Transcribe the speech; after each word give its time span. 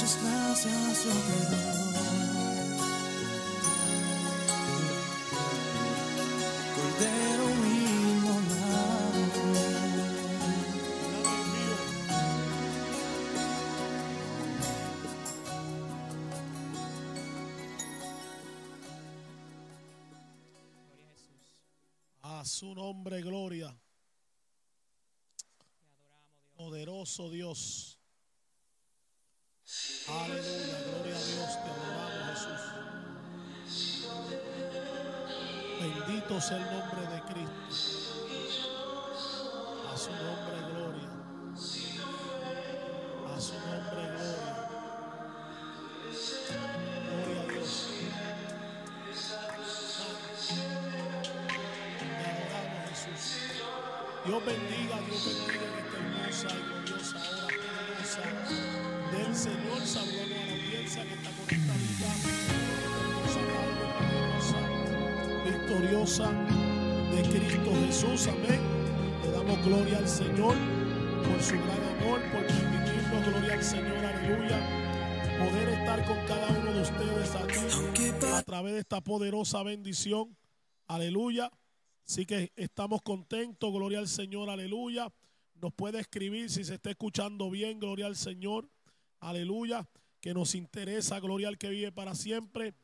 Muchas 0.00 0.22
gracias 0.22 1.04
te 1.10 1.56
doy. 1.56 1.88
Cordero 6.76 7.46
a 22.22 22.44
su 22.44 22.72
nombre, 22.72 23.20
gloria. 23.20 23.76
Dios. 25.76 26.56
Poderoso 26.56 27.30
Dios. 27.30 27.97
Aleluya, 29.68 30.80
gloria 30.82 31.14
a 31.14 31.20
Dios, 31.20 31.50
te 31.52 31.68
adoramos 31.68 32.24
Jesús. 32.24 32.62
Bendito 35.78 36.40
sea 36.40 36.56
el 36.56 36.64
nombre 36.64 37.02
de 37.14 37.20
Cristo. 37.24 37.52
A 39.92 39.96
su 39.98 40.10
nombre, 40.10 40.57
poderosa, 66.08 66.32
de 67.10 67.22
Cristo 67.22 67.70
Jesús. 67.86 68.26
Amén. 68.28 68.60
Le 69.22 69.30
damos 69.30 69.64
gloria 69.64 69.98
al 69.98 70.08
Señor 70.08 70.56
por 71.22 71.42
su 71.42 71.54
gran 71.54 71.82
amor, 71.96 72.20
por 72.32 72.46
permitirnos, 72.46 73.26
gloria 73.26 73.54
al 73.54 73.62
Señor, 73.62 73.96
aleluya. 73.96 74.58
Poder 75.38 75.68
estar 75.68 76.06
con 76.06 76.16
cada 76.26 76.48
uno 76.48 76.72
de 76.72 76.80
ustedes 76.80 77.34
aquí 77.34 78.26
a 78.32 78.42
través 78.42 78.72
de 78.72 78.80
esta 78.80 79.00
poderosa 79.02 79.62
bendición. 79.62 80.36
Aleluya. 80.86 81.50
Así 82.06 82.24
que 82.24 82.52
estamos 82.56 83.02
contentos, 83.02 83.70
gloria 83.70 83.98
al 83.98 84.08
Señor, 84.08 84.48
aleluya. 84.48 85.12
Nos 85.60 85.74
puede 85.74 86.00
escribir 86.00 86.48
si 86.48 86.64
se 86.64 86.74
está 86.74 86.90
escuchando 86.90 87.50
bien, 87.50 87.78
gloria 87.78 88.06
al 88.06 88.16
Señor, 88.16 88.70
aleluya. 89.20 89.86
Que 90.20 90.32
nos 90.32 90.54
interesa, 90.54 91.20
gloria 91.20 91.48
al 91.48 91.58
que 91.58 91.68
vive 91.68 91.92
para 91.92 92.14
siempre. 92.14 92.74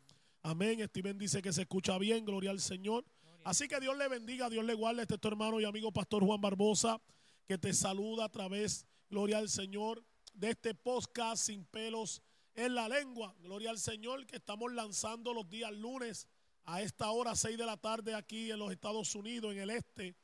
Amén. 0.42 0.78
Steven 0.86 1.16
dice 1.16 1.40
que 1.40 1.54
se 1.54 1.62
escucha 1.62 1.96
bien, 1.96 2.26
gloria 2.26 2.50
al 2.50 2.60
Señor. 2.60 3.04
Así 3.44 3.68
que 3.68 3.78
Dios 3.78 3.94
le 3.98 4.08
bendiga, 4.08 4.48
Dios 4.48 4.64
le 4.64 4.72
guarde. 4.72 5.02
Este 5.02 5.16
es 5.16 5.20
tu 5.20 5.28
hermano 5.28 5.60
y 5.60 5.64
amigo 5.64 5.92
Pastor 5.92 6.24
Juan 6.24 6.40
Barbosa, 6.40 6.98
que 7.46 7.58
te 7.58 7.74
saluda 7.74 8.24
a 8.24 8.28
través, 8.30 8.86
gloria 9.10 9.36
al 9.36 9.50
Señor, 9.50 10.02
de 10.32 10.50
este 10.50 10.74
podcast 10.74 11.44
sin 11.44 11.66
pelos 11.66 12.22
en 12.54 12.74
la 12.74 12.88
lengua. 12.88 13.34
Gloria 13.40 13.68
al 13.68 13.78
Señor, 13.78 14.26
que 14.26 14.36
estamos 14.36 14.72
lanzando 14.72 15.34
los 15.34 15.46
días 15.50 15.70
lunes 15.72 16.26
a 16.64 16.80
esta 16.80 17.10
hora, 17.10 17.36
6 17.36 17.58
de 17.58 17.66
la 17.66 17.76
tarde, 17.76 18.14
aquí 18.14 18.50
en 18.50 18.58
los 18.58 18.72
Estados 18.72 19.14
Unidos, 19.14 19.52
en 19.52 19.58
el 19.58 19.70
este. 19.70 20.16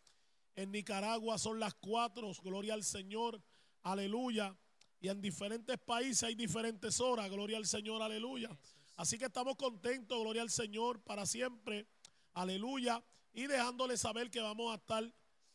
En 0.56 0.72
Nicaragua 0.72 1.36
son 1.36 1.60
las 1.60 1.74
4, 1.74 2.32
gloria 2.42 2.72
al 2.72 2.84
Señor, 2.84 3.42
aleluya. 3.82 4.56
Y 4.98 5.08
en 5.08 5.20
diferentes 5.20 5.76
países 5.76 6.22
hay 6.22 6.34
diferentes 6.34 6.98
horas, 7.00 7.30
gloria 7.30 7.58
al 7.58 7.66
Señor, 7.66 8.00
aleluya. 8.00 8.48
Así 8.96 9.18
que 9.18 9.26
estamos 9.26 9.56
contentos, 9.56 10.18
gloria 10.18 10.40
al 10.40 10.50
Señor, 10.50 11.02
para 11.02 11.26
siempre, 11.26 11.86
aleluya. 12.32 13.04
Y 13.32 13.46
dejándole 13.46 13.96
saber 13.96 14.30
que 14.30 14.40
vamos 14.40 14.72
a 14.72 14.76
estar 14.76 15.04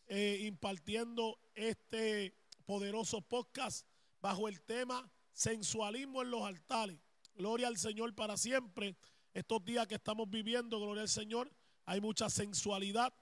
eh, 0.07 0.43
impartiendo 0.45 1.39
este 1.53 2.33
poderoso 2.65 3.21
podcast 3.21 3.87
bajo 4.21 4.47
el 4.47 4.61
tema 4.61 5.11
sensualismo 5.33 6.21
en 6.21 6.31
los 6.31 6.43
altares. 6.43 6.97
Gloria 7.35 7.67
al 7.67 7.77
Señor 7.77 8.15
para 8.15 8.37
siempre. 8.37 8.95
Estos 9.33 9.63
días 9.65 9.85
que 9.87 9.95
estamos 9.95 10.29
viviendo, 10.29 10.79
gloria 10.79 11.01
al 11.01 11.09
Señor, 11.09 11.51
hay 11.85 11.99
mucha 11.99 12.29
sensualidad, 12.29 13.13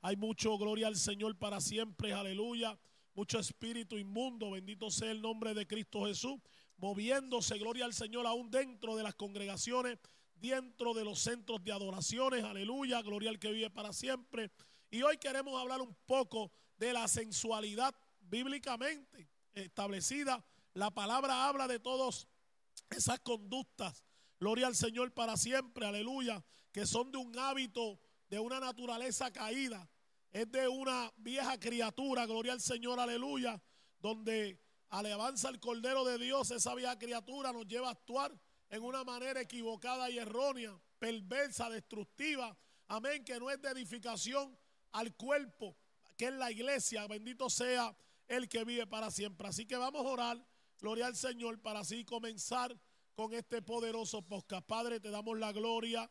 hay 0.00 0.16
mucho 0.16 0.56
gloria 0.56 0.86
al 0.86 0.96
Señor 0.96 1.36
para 1.36 1.60
siempre, 1.60 2.12
aleluya. 2.12 2.78
Mucho 3.14 3.38
espíritu 3.38 3.98
inmundo, 3.98 4.52
bendito 4.52 4.90
sea 4.90 5.10
el 5.10 5.20
nombre 5.20 5.52
de 5.52 5.66
Cristo 5.66 6.06
Jesús, 6.06 6.40
moviéndose, 6.76 7.58
gloria 7.58 7.84
al 7.84 7.92
Señor, 7.92 8.26
aún 8.26 8.50
dentro 8.50 8.96
de 8.96 9.02
las 9.02 9.14
congregaciones, 9.14 9.98
dentro 10.40 10.94
de 10.94 11.04
los 11.04 11.18
centros 11.18 11.62
de 11.62 11.72
adoraciones, 11.72 12.44
aleluya, 12.44 13.02
gloria 13.02 13.30
al 13.30 13.38
que 13.38 13.52
vive 13.52 13.70
para 13.70 13.92
siempre. 13.92 14.50
Y 14.90 15.02
hoy 15.02 15.18
queremos 15.18 15.60
hablar 15.60 15.80
un 15.80 15.94
poco 16.06 16.52
de 16.76 16.92
la 16.92 17.08
sensualidad 17.08 17.94
bíblicamente 18.20 19.28
establecida. 19.52 20.44
La 20.74 20.90
palabra 20.90 21.48
habla 21.48 21.66
de 21.66 21.78
todas 21.78 22.28
esas 22.90 23.20
conductas, 23.20 24.04
gloria 24.38 24.66
al 24.66 24.76
Señor 24.76 25.12
para 25.12 25.36
siempre, 25.36 25.86
aleluya, 25.86 26.44
que 26.72 26.86
son 26.86 27.10
de 27.10 27.18
un 27.18 27.36
hábito, 27.38 27.98
de 28.30 28.38
una 28.38 28.60
naturaleza 28.60 29.32
caída, 29.32 29.90
es 30.30 30.50
de 30.50 30.68
una 30.68 31.12
vieja 31.16 31.58
criatura, 31.58 32.26
gloria 32.26 32.52
al 32.52 32.60
Señor, 32.60 33.00
aleluya, 33.00 33.60
donde 33.98 34.62
alabanza 34.90 35.48
al 35.48 35.58
Cordero 35.58 36.04
de 36.04 36.18
Dios, 36.18 36.50
esa 36.50 36.74
vieja 36.74 36.98
criatura 36.98 37.52
nos 37.52 37.66
lleva 37.66 37.88
a 37.88 37.92
actuar 37.92 38.38
en 38.70 38.82
una 38.82 39.04
manera 39.04 39.40
equivocada 39.40 40.10
y 40.10 40.18
errónea, 40.18 40.78
perversa, 40.98 41.70
destructiva, 41.70 42.56
amén, 42.86 43.24
que 43.24 43.38
no 43.38 43.50
es 43.50 43.60
de 43.62 43.70
edificación 43.70 44.56
al 44.92 45.14
cuerpo, 45.14 45.76
que 46.16 46.26
es 46.26 46.32
la 46.32 46.50
iglesia, 46.50 47.06
bendito 47.06 47.48
sea 47.48 47.96
el 48.26 48.48
que 48.48 48.64
vive 48.64 48.86
para 48.86 49.10
siempre. 49.10 49.48
Así 49.48 49.66
que 49.66 49.76
vamos 49.76 50.04
a 50.04 50.08
orar, 50.08 50.46
gloria 50.80 51.06
al 51.06 51.16
Señor, 51.16 51.60
para 51.60 51.80
así 51.80 52.04
comenzar 52.04 52.78
con 53.14 53.32
este 53.32 53.62
poderoso 53.62 54.22
podcast. 54.22 54.66
Padre, 54.66 55.00
te 55.00 55.10
damos 55.10 55.38
la 55.38 55.52
gloria, 55.52 56.10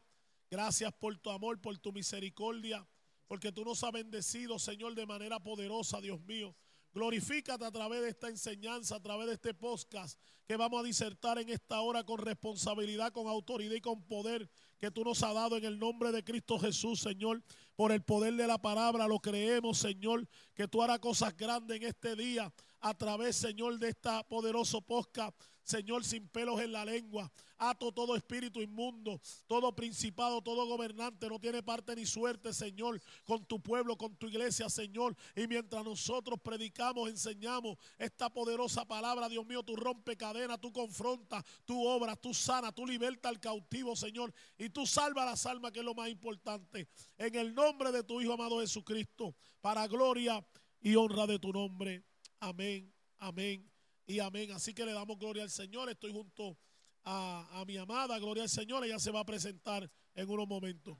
gracias 0.49 0.93
por 0.93 1.17
tu 1.17 1.29
amor, 1.29 1.61
por 1.61 1.77
tu 1.77 1.91
misericordia, 1.91 2.87
porque 3.27 3.51
tú 3.51 3.63
nos 3.63 3.83
has 3.83 3.91
bendecido, 3.91 4.57
Señor, 4.57 4.95
de 4.95 5.05
manera 5.05 5.39
poderosa, 5.39 6.01
Dios 6.01 6.21
mío. 6.21 6.55
Glorifícate 6.97 7.63
a 7.63 7.69
través 7.69 8.01
de 8.01 8.09
esta 8.09 8.27
enseñanza, 8.27 8.95
a 8.95 8.99
través 8.99 9.27
de 9.27 9.33
este 9.33 9.53
podcast 9.53 10.19
que 10.47 10.57
vamos 10.57 10.79
a 10.79 10.83
disertar 10.83 11.37
en 11.37 11.47
esta 11.47 11.79
hora 11.81 12.03
con 12.03 12.17
responsabilidad, 12.17 13.11
con 13.11 13.27
autoridad 13.27 13.75
y 13.75 13.81
con 13.81 14.01
poder 14.01 14.49
que 14.79 14.89
tú 14.89 15.03
nos 15.03 15.21
has 15.21 15.35
dado 15.35 15.57
en 15.57 15.65
el 15.65 15.77
nombre 15.77 16.11
de 16.11 16.23
Cristo 16.23 16.57
Jesús, 16.57 16.99
Señor. 16.99 17.43
Por 17.75 17.91
el 17.91 18.01
poder 18.01 18.33
de 18.33 18.47
la 18.47 18.59
palabra 18.59 19.07
lo 19.07 19.19
creemos, 19.19 19.77
Señor, 19.77 20.27
que 20.55 20.67
tú 20.67 20.81
harás 20.81 20.97
cosas 20.97 21.37
grandes 21.37 21.77
en 21.77 21.83
este 21.83 22.15
día 22.15 22.51
a 22.79 22.97
través, 22.97 23.35
Señor, 23.35 23.77
de 23.77 23.89
esta 23.89 24.23
poderoso 24.23 24.81
podcast. 24.81 25.39
Señor, 25.67 26.05
sin 26.05 26.29
pelos 26.29 26.61
en 26.61 26.71
la 26.71 26.85
lengua. 26.85 27.29
Ato 27.57 27.91
todo 27.91 28.15
espíritu 28.15 28.61
inmundo, 28.61 29.19
todo 29.47 29.75
principado, 29.75 30.41
todo 30.41 30.65
gobernante. 30.65 31.27
No 31.27 31.39
tiene 31.39 31.61
parte 31.61 31.93
ni 31.93 32.05
suerte, 32.05 32.53
Señor, 32.53 33.01
con 33.25 33.45
tu 33.45 33.59
pueblo, 33.61 33.97
con 33.97 34.15
tu 34.15 34.27
iglesia, 34.27 34.69
Señor. 34.69 35.13
Y 35.35 35.45
mientras 35.45 35.83
nosotros 35.83 36.39
predicamos, 36.41 37.09
enseñamos 37.09 37.77
esta 37.97 38.29
poderosa 38.29 38.85
palabra, 38.85 39.27
Dios 39.27 39.45
mío, 39.45 39.61
tú 39.61 39.75
rompe 39.75 40.15
cadena, 40.15 40.57
tú 40.57 40.71
confrontas, 40.71 41.43
tú 41.65 41.85
obras, 41.85 42.17
tú 42.21 42.33
sana, 42.33 42.71
tú 42.71 42.85
libertas 42.85 43.29
al 43.29 43.41
cautivo, 43.41 43.93
Señor. 43.93 44.33
Y 44.57 44.69
tú 44.69 44.87
salva 44.87 45.25
las 45.25 45.45
almas, 45.45 45.73
que 45.73 45.79
es 45.79 45.85
lo 45.85 45.93
más 45.93 46.07
importante. 46.07 46.87
En 47.17 47.35
el 47.35 47.53
nombre 47.53 47.91
de 47.91 48.03
tu 48.03 48.21
Hijo 48.21 48.31
amado 48.31 48.61
Jesucristo, 48.61 49.35
para 49.59 49.85
gloria 49.87 50.41
y 50.79 50.95
honra 50.95 51.27
de 51.27 51.39
tu 51.39 51.51
nombre. 51.51 52.05
Amén, 52.39 52.89
amén 53.17 53.76
y 54.07 54.19
amén. 54.19 54.51
Así 54.51 54.73
que 54.73 54.85
le 54.85 54.93
damos 54.93 55.19
gloria 55.19 55.43
al 55.43 55.51
Señor. 55.51 55.89
Estoy 55.89 56.11
junto 56.11 56.57
a, 57.03 57.59
a, 57.59 57.65
mi 57.65 57.77
amada, 57.77 58.17
gloria 58.17 58.43
al 58.43 58.49
Señor. 58.49 58.83
Ella 58.85 58.99
se 58.99 59.11
va 59.11 59.19
a 59.19 59.25
presentar 59.25 59.89
en 60.15 60.29
unos 60.29 60.47
momentos. 60.47 60.97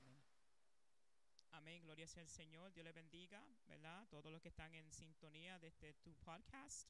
Amén, 1.52 1.82
gloria 1.82 2.06
sea 2.06 2.22
al 2.22 2.28
Señor. 2.28 2.72
Dios 2.74 2.84
le 2.84 2.92
bendiga, 2.92 3.42
¿verdad? 3.66 4.06
Todos 4.10 4.30
los 4.30 4.40
que 4.42 4.48
están 4.48 4.74
en 4.74 4.92
sintonía 4.92 5.58
de 5.58 5.68
este 5.68 5.94
tu 5.94 6.14
podcast. 6.16 6.88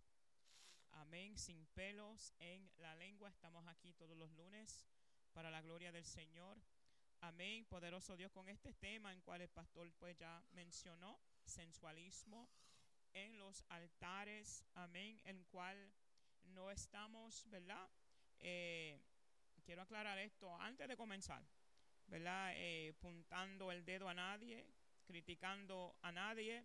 Amén, 0.90 1.38
sin 1.38 1.66
pelos 1.69 2.34
en 2.40 2.69
la 2.78 2.96
lengua. 2.96 3.31
Estamos 3.31 3.66
aquí 3.69 3.94
todos 3.94 4.16
los 4.16 4.31
lunes 4.32 4.84
para 5.32 5.50
la 5.50 5.62
gloria 5.62 5.92
del 5.92 6.04
Señor. 6.04 6.58
Amén, 7.20 7.64
poderoso 7.66 8.16
Dios, 8.16 8.32
con 8.32 8.48
este 8.48 8.75
tema 8.75 9.12
en 9.12 9.20
cual 9.20 9.40
el 9.40 9.48
pastor 9.48 9.92
pues 9.98 10.16
ya 10.16 10.44
mencionó, 10.50 11.20
sensualismo 11.44 12.48
en 13.12 13.38
los 13.38 13.64
altares, 13.69 14.64
amén, 14.75 15.20
en 15.25 15.44
cual 15.44 15.92
no 16.50 16.70
estamos, 16.70 17.48
¿verdad? 17.50 17.88
Eh, 18.38 19.00
quiero 19.64 19.82
aclarar 19.82 20.18
esto 20.18 20.54
antes 20.60 20.88
de 20.88 20.96
comenzar, 20.96 21.42
¿verdad? 22.06 22.52
Eh, 22.56 22.94
puntando 23.00 23.72
el 23.72 23.84
dedo 23.84 24.08
a 24.08 24.14
nadie, 24.14 24.66
criticando 25.06 25.96
a 26.02 26.12
nadie, 26.12 26.64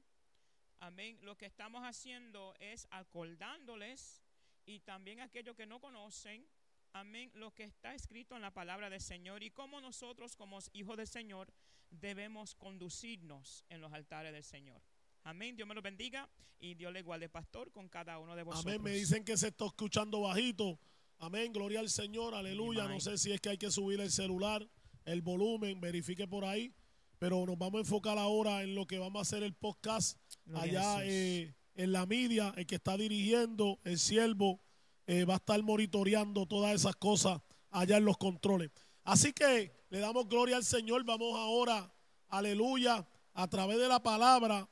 amén. 0.79 1.17
Lo 1.21 1.37
que 1.37 1.45
estamos 1.45 1.83
haciendo 1.83 2.55
es 2.59 2.87
acordándoles 2.91 4.23
y 4.65 4.79
también 4.79 5.19
aquellos 5.19 5.55
que 5.55 5.65
no 5.65 5.79
conocen 5.79 6.47
amén, 6.93 7.31
lo 7.33 7.53
que 7.53 7.63
está 7.63 7.93
escrito 7.93 8.35
en 8.35 8.41
la 8.41 8.51
palabra 8.51 8.89
del 8.89 9.01
Señor 9.01 9.43
y 9.43 9.51
cómo 9.51 9.81
nosotros 9.81 10.35
como 10.35 10.59
hijos 10.73 10.97
del 10.97 11.07
Señor 11.07 11.51
debemos 11.89 12.55
conducirnos 12.55 13.65
en 13.69 13.81
los 13.81 13.91
altares 13.93 14.31
del 14.31 14.43
Señor. 14.43 14.81
Amén, 15.23 15.55
Dios 15.55 15.67
me 15.67 15.73
lo 15.73 15.81
bendiga 15.81 16.29
y 16.59 16.75
Dios 16.75 16.91
le 16.91 17.01
guarde, 17.01 17.29
pastor, 17.29 17.71
con 17.71 17.87
cada 17.87 18.19
uno 18.19 18.35
de 18.35 18.43
vosotros. 18.43 18.73
Amén. 18.73 18.83
Me 18.83 18.91
dicen 18.91 19.23
que 19.23 19.37
se 19.37 19.47
está 19.47 19.65
escuchando 19.65 20.21
bajito. 20.21 20.79
Amén. 21.19 21.53
Gloria 21.53 21.79
al 21.79 21.89
Señor. 21.89 22.35
Aleluya. 22.35 22.87
No 22.87 22.99
sé 22.99 23.17
si 23.17 23.31
es 23.31 23.39
que 23.39 23.49
hay 23.49 23.57
que 23.57 23.71
subir 23.71 24.01
el 24.01 24.11
celular, 24.11 24.67
el 25.05 25.21
volumen, 25.21 25.79
verifique 25.79 26.27
por 26.27 26.43
ahí. 26.43 26.73
Pero 27.19 27.45
nos 27.45 27.57
vamos 27.57 27.75
a 27.75 27.79
enfocar 27.81 28.17
ahora 28.17 28.63
en 28.63 28.75
lo 28.75 28.85
que 28.85 28.97
vamos 28.97 29.19
a 29.19 29.21
hacer 29.21 29.43
el 29.43 29.53
podcast 29.53 30.17
Gloria 30.45 30.95
allá 30.95 31.05
eh, 31.05 31.55
en 31.75 31.93
la 31.93 32.05
media. 32.05 32.53
El 32.57 32.65
que 32.65 32.75
está 32.75 32.97
dirigiendo, 32.97 33.79
el 33.85 33.97
siervo, 33.97 34.59
eh, 35.07 35.23
va 35.23 35.35
a 35.35 35.37
estar 35.37 35.61
monitoreando 35.63 36.45
todas 36.45 36.75
esas 36.75 36.97
cosas 36.97 37.41
allá 37.71 37.95
en 37.97 38.05
los 38.05 38.17
controles. 38.17 38.71
Así 39.03 39.31
que 39.31 39.71
le 39.89 39.99
damos 39.99 40.27
gloria 40.27 40.57
al 40.57 40.65
Señor. 40.65 41.05
Vamos 41.05 41.37
ahora, 41.37 41.93
aleluya, 42.27 43.07
a 43.33 43.47
través 43.47 43.77
de 43.77 43.87
la 43.87 44.03
palabra. 44.03 44.69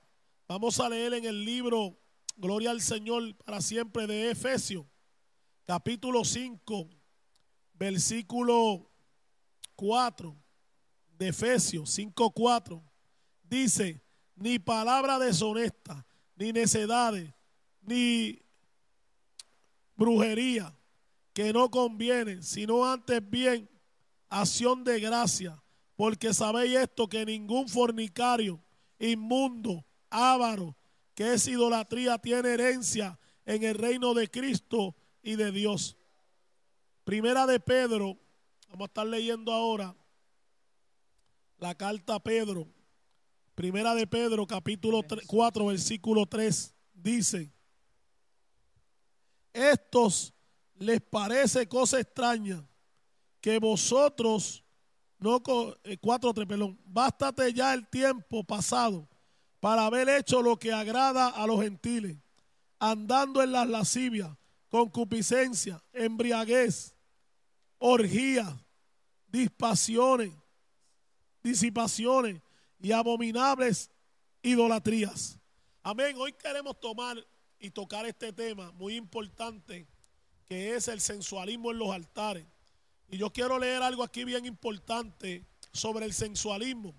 Vamos 0.53 0.81
a 0.81 0.89
leer 0.89 1.13
en 1.13 1.23
el 1.23 1.45
libro 1.45 1.97
Gloria 2.35 2.71
al 2.71 2.81
Señor 2.81 3.33
para 3.37 3.61
siempre 3.61 4.05
de 4.05 4.31
Efesios, 4.31 4.85
capítulo 5.65 6.25
5, 6.25 6.89
versículo 7.75 8.91
4 9.77 10.35
de 11.17 11.29
Efesios 11.29 11.89
5, 11.91 12.31
4. 12.31 12.83
Dice, 13.43 14.03
ni 14.35 14.59
palabra 14.59 15.17
deshonesta, 15.19 16.05
ni 16.35 16.51
necedades, 16.51 17.33
ni 17.79 18.37
brujería, 19.95 20.77
que 21.31 21.53
no 21.53 21.71
conviene, 21.71 22.43
sino 22.43 22.85
antes 22.85 23.21
bien 23.29 23.69
acción 24.27 24.83
de 24.83 24.99
gracia, 24.99 25.63
porque 25.95 26.33
sabéis 26.33 26.75
esto, 26.75 27.07
que 27.07 27.25
ningún 27.25 27.69
fornicario, 27.69 28.61
inmundo, 28.99 29.85
avaro, 30.11 30.75
que 31.15 31.33
es 31.33 31.47
idolatría, 31.47 32.17
tiene 32.19 32.49
herencia 32.53 33.17
en 33.45 33.63
el 33.63 33.75
reino 33.75 34.13
de 34.13 34.29
Cristo 34.29 34.95
y 35.23 35.35
de 35.35 35.51
Dios. 35.51 35.97
Primera 37.03 37.47
de 37.47 37.59
Pedro, 37.59 38.17
vamos 38.69 38.85
a 38.85 38.89
estar 38.89 39.07
leyendo 39.07 39.51
ahora 39.51 39.95
la 41.57 41.75
carta 41.75 42.15
a 42.15 42.19
Pedro. 42.19 42.67
Primera 43.55 43.93
de 43.95 44.07
Pedro, 44.07 44.45
capítulo 44.47 45.03
3 45.03 45.25
4, 45.27 45.65
versículo 45.67 46.25
3, 46.25 46.73
dice, 46.93 47.51
estos 49.53 50.33
les 50.75 51.01
parece 51.01 51.67
cosa 51.67 51.99
extraña 51.99 52.65
que 53.41 53.59
vosotros 53.59 54.63
no 55.19 55.41
co- 55.43 55.75
eh, 55.83 55.97
4 55.97 56.33
3, 56.33 56.47
perdón, 56.47 56.79
bástate 56.85 57.53
ya 57.53 57.73
el 57.73 57.87
tiempo 57.87 58.43
pasado 58.43 59.07
para 59.61 59.85
haber 59.85 60.09
hecho 60.09 60.41
lo 60.41 60.57
que 60.57 60.73
agrada 60.73 61.29
a 61.29 61.45
los 61.47 61.61
gentiles, 61.61 62.17
andando 62.79 63.41
en 63.43 63.51
las 63.51 63.69
lascivias, 63.69 64.35
concupiscencia, 64.69 65.81
embriaguez, 65.93 66.95
orgía, 67.77 68.59
dispasiones, 69.27 70.33
disipaciones 71.43 72.41
y 72.79 72.91
abominables 72.91 73.91
idolatrías. 74.41 75.37
Amén. 75.83 76.15
Hoy 76.17 76.33
queremos 76.33 76.79
tomar 76.79 77.23
y 77.59 77.69
tocar 77.69 78.07
este 78.07 78.33
tema 78.33 78.71
muy 78.71 78.95
importante 78.95 79.87
que 80.45 80.75
es 80.75 80.87
el 80.87 80.99
sensualismo 80.99 81.71
en 81.71 81.77
los 81.77 81.91
altares. 81.91 82.45
Y 83.07 83.17
yo 83.17 83.31
quiero 83.31 83.59
leer 83.59 83.83
algo 83.83 84.03
aquí 84.03 84.23
bien 84.23 84.45
importante 84.45 85.45
sobre 85.71 86.05
el 86.05 86.13
sensualismo. 86.13 86.95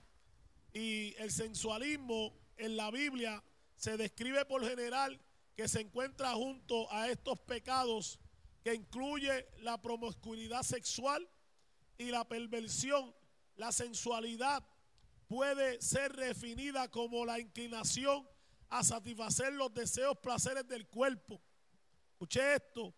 Y 0.73 1.15
el 1.19 1.33
sensualismo 1.33 2.33
en 2.63 2.77
la 2.77 2.91
Biblia 2.91 3.43
se 3.77 3.97
describe 3.97 4.45
por 4.45 4.65
general 4.67 5.21
que 5.57 5.67
se 5.67 5.81
encuentra 5.81 6.33
junto 6.35 6.91
a 6.93 7.09
estos 7.09 7.41
pecados 7.41 8.21
que 8.63 8.73
incluye 8.73 9.49
la 9.59 9.83
promiscuidad 9.83 10.63
sexual 10.63 11.29
y 11.99 12.07
la 12.07 12.27
perversión. 12.27 13.13
La 13.57 13.73
sensualidad 13.73 14.65
puede 15.27 15.83
ser 15.83 16.15
definida 16.15 16.89
como 16.89 17.27
la 17.27 17.41
inclinación 17.41 18.29
a 18.69 18.85
satisfacer 18.85 19.53
los 19.53 19.75
deseos, 19.75 20.17
placeres 20.23 20.67
del 20.69 20.87
cuerpo. 20.87 21.43
Escuche 22.13 22.55
esto, 22.55 22.95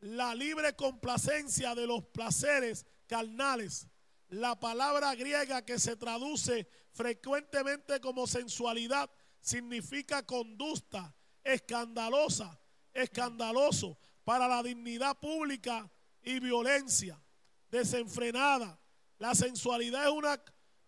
la 0.00 0.34
libre 0.34 0.76
complacencia 0.76 1.74
de 1.74 1.86
los 1.86 2.04
placeres 2.04 2.86
carnales. 3.06 3.88
La 4.28 4.60
palabra 4.60 5.14
griega 5.14 5.64
que 5.64 5.78
se 5.78 5.96
traduce 5.96 6.68
frecuentemente 6.98 8.00
como 8.00 8.26
sensualidad 8.26 9.08
significa 9.40 10.26
conducta 10.26 11.14
escandalosa, 11.44 12.58
escandaloso 12.92 13.96
para 14.24 14.48
la 14.48 14.64
dignidad 14.64 15.16
pública 15.16 15.88
y 16.22 16.40
violencia 16.40 17.22
desenfrenada. 17.70 18.76
La 19.18 19.32
sensualidad 19.36 20.06
es 20.06 20.10
una 20.10 20.42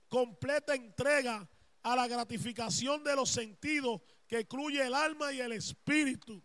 completa 0.09 0.75
entrega 0.75 1.49
a 1.85 1.95
la 1.95 2.09
gratificación 2.09 3.05
de 3.05 3.15
los 3.15 3.31
sentidos 3.31 4.01
que 4.27 4.41
incluye 4.41 4.85
el 4.85 4.95
alma 4.95 5.33
y 5.33 5.41
el 5.41 5.53
espíritu. 5.53 6.43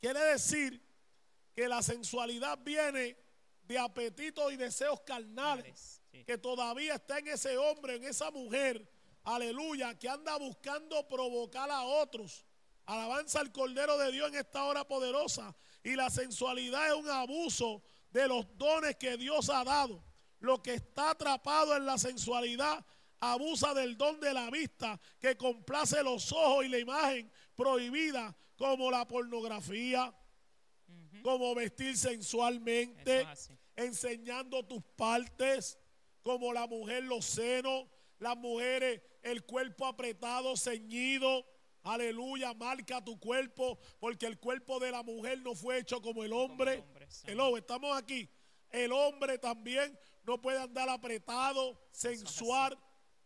Quiere 0.00 0.20
decir 0.20 0.82
que 1.54 1.68
la 1.68 1.82
sensualidad 1.82 2.58
viene 2.64 3.18
de 3.64 3.78
apetitos 3.78 4.50
y 4.54 4.56
deseos 4.56 5.02
carnales 5.02 5.98
Sí. 6.12 6.24
que 6.26 6.36
todavía 6.36 6.96
está 6.96 7.18
en 7.20 7.28
ese 7.28 7.56
hombre, 7.56 7.96
en 7.96 8.04
esa 8.04 8.30
mujer, 8.30 8.86
aleluya, 9.24 9.98
que 9.98 10.08
anda 10.08 10.36
buscando 10.36 11.06
provocar 11.08 11.70
a 11.70 11.82
otros. 11.82 12.44
Alabanza 12.86 13.40
al 13.40 13.52
Cordero 13.52 13.96
de 13.98 14.12
Dios 14.12 14.28
en 14.28 14.36
esta 14.36 14.64
hora 14.64 14.86
poderosa. 14.86 15.54
Y 15.84 15.94
la 15.94 16.10
sensualidad 16.10 16.88
es 16.88 16.94
un 16.94 17.08
abuso 17.08 17.82
de 18.10 18.28
los 18.28 18.46
dones 18.56 18.96
que 18.96 19.16
Dios 19.16 19.50
ha 19.50 19.64
dado. 19.64 20.02
Lo 20.40 20.62
que 20.62 20.74
está 20.74 21.10
atrapado 21.10 21.76
en 21.76 21.86
la 21.86 21.98
sensualidad 21.98 22.84
abusa 23.20 23.72
del 23.72 23.96
don 23.96 24.18
de 24.18 24.34
la 24.34 24.50
vista 24.50 25.00
que 25.20 25.36
complace 25.36 26.02
los 26.02 26.32
ojos 26.32 26.64
y 26.64 26.68
la 26.68 26.78
imagen 26.78 27.30
prohibida 27.54 28.36
como 28.56 28.90
la 28.90 29.06
pornografía, 29.06 30.12
como 31.22 31.54
vestir 31.54 31.96
sensualmente, 31.96 33.26
enseñando 33.76 34.64
tus 34.64 34.82
partes, 34.96 35.78
como 36.22 36.52
la 36.52 36.66
mujer 36.66 37.04
los 37.04 37.24
senos, 37.24 37.86
las 38.22 38.36
mujeres 38.36 39.02
el 39.22 39.44
cuerpo 39.44 39.84
apretado, 39.84 40.56
ceñido. 40.56 41.44
Aleluya, 41.82 42.54
marca 42.54 43.02
tu 43.02 43.18
cuerpo, 43.18 43.80
porque 43.98 44.26
el 44.26 44.38
cuerpo 44.38 44.78
de 44.78 44.92
la 44.92 45.02
mujer 45.02 45.40
no 45.40 45.56
fue 45.56 45.78
hecho 45.78 46.00
como 46.00 46.22
el 46.22 46.32
hombre. 46.32 46.78
hombre, 46.78 47.10
santo. 47.10 47.32
Hello, 47.32 47.56
estamos 47.56 47.96
aquí. 47.96 48.30
El 48.70 48.92
hombre 48.92 49.38
también 49.38 49.98
no 50.22 50.40
puede 50.40 50.60
andar 50.60 50.88
apretado, 50.88 51.76
sensual. 51.90 52.78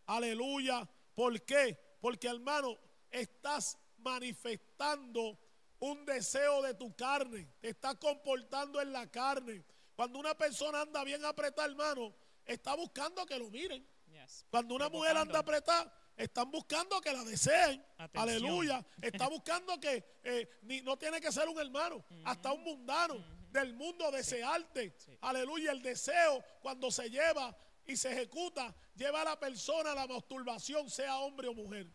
Aleluya. 0.07 0.89
¿Por 1.13 1.39
qué? 1.43 1.77
Porque 2.01 2.27
hermano, 2.27 2.75
estás 3.11 3.77
manifestando 3.97 5.39
un 5.79 6.05
deseo 6.05 6.63
de 6.63 6.73
tu 6.73 6.95
carne. 6.95 7.47
Te 7.59 7.69
estás 7.69 7.95
comportando 7.97 8.81
en 8.81 8.91
la 8.91 9.05
carne. 9.11 9.63
Cuando 9.95 10.17
una 10.17 10.35
persona 10.35 10.81
anda 10.81 11.03
bien 11.03 11.23
apretada, 11.23 11.67
hermano, 11.67 12.15
está 12.45 12.75
buscando 12.75 13.23
que 13.27 13.37
lo 13.37 13.51
miren. 13.51 13.87
Yes. 14.17 14.45
Cuando 14.49 14.75
una 14.75 14.89
mujer 14.89 15.17
anda 15.17 15.39
apretada, 15.39 15.93
están 16.15 16.49
buscando 16.49 16.99
que 16.99 17.13
la 17.13 17.23
deseen. 17.23 17.83
Atención. 17.97 18.23
Aleluya. 18.23 18.85
Está 19.01 19.27
buscando 19.29 19.79
que 19.79 20.03
eh, 20.23 20.49
ni, 20.63 20.81
no 20.81 20.97
tiene 20.97 21.21
que 21.21 21.31
ser 21.31 21.47
un 21.47 21.59
hermano, 21.59 22.03
hasta 22.25 22.51
un 22.51 22.63
mundano 22.63 23.23
del 23.51 23.73
mundo 23.73 24.09
desearte. 24.11 24.95
Sí. 24.97 25.17
Aleluya. 25.21 25.71
El 25.71 25.81
deseo 25.81 26.43
cuando 26.61 26.89
se 26.89 27.09
lleva 27.09 27.55
y 27.85 27.95
se 27.95 28.11
ejecuta, 28.11 28.75
lleva 28.95 29.21
a 29.21 29.25
la 29.25 29.39
persona 29.39 29.91
a 29.91 29.95
la 29.95 30.07
masturbación, 30.07 30.89
sea 30.89 31.17
hombre 31.19 31.47
o 31.47 31.53
mujer. 31.53 31.87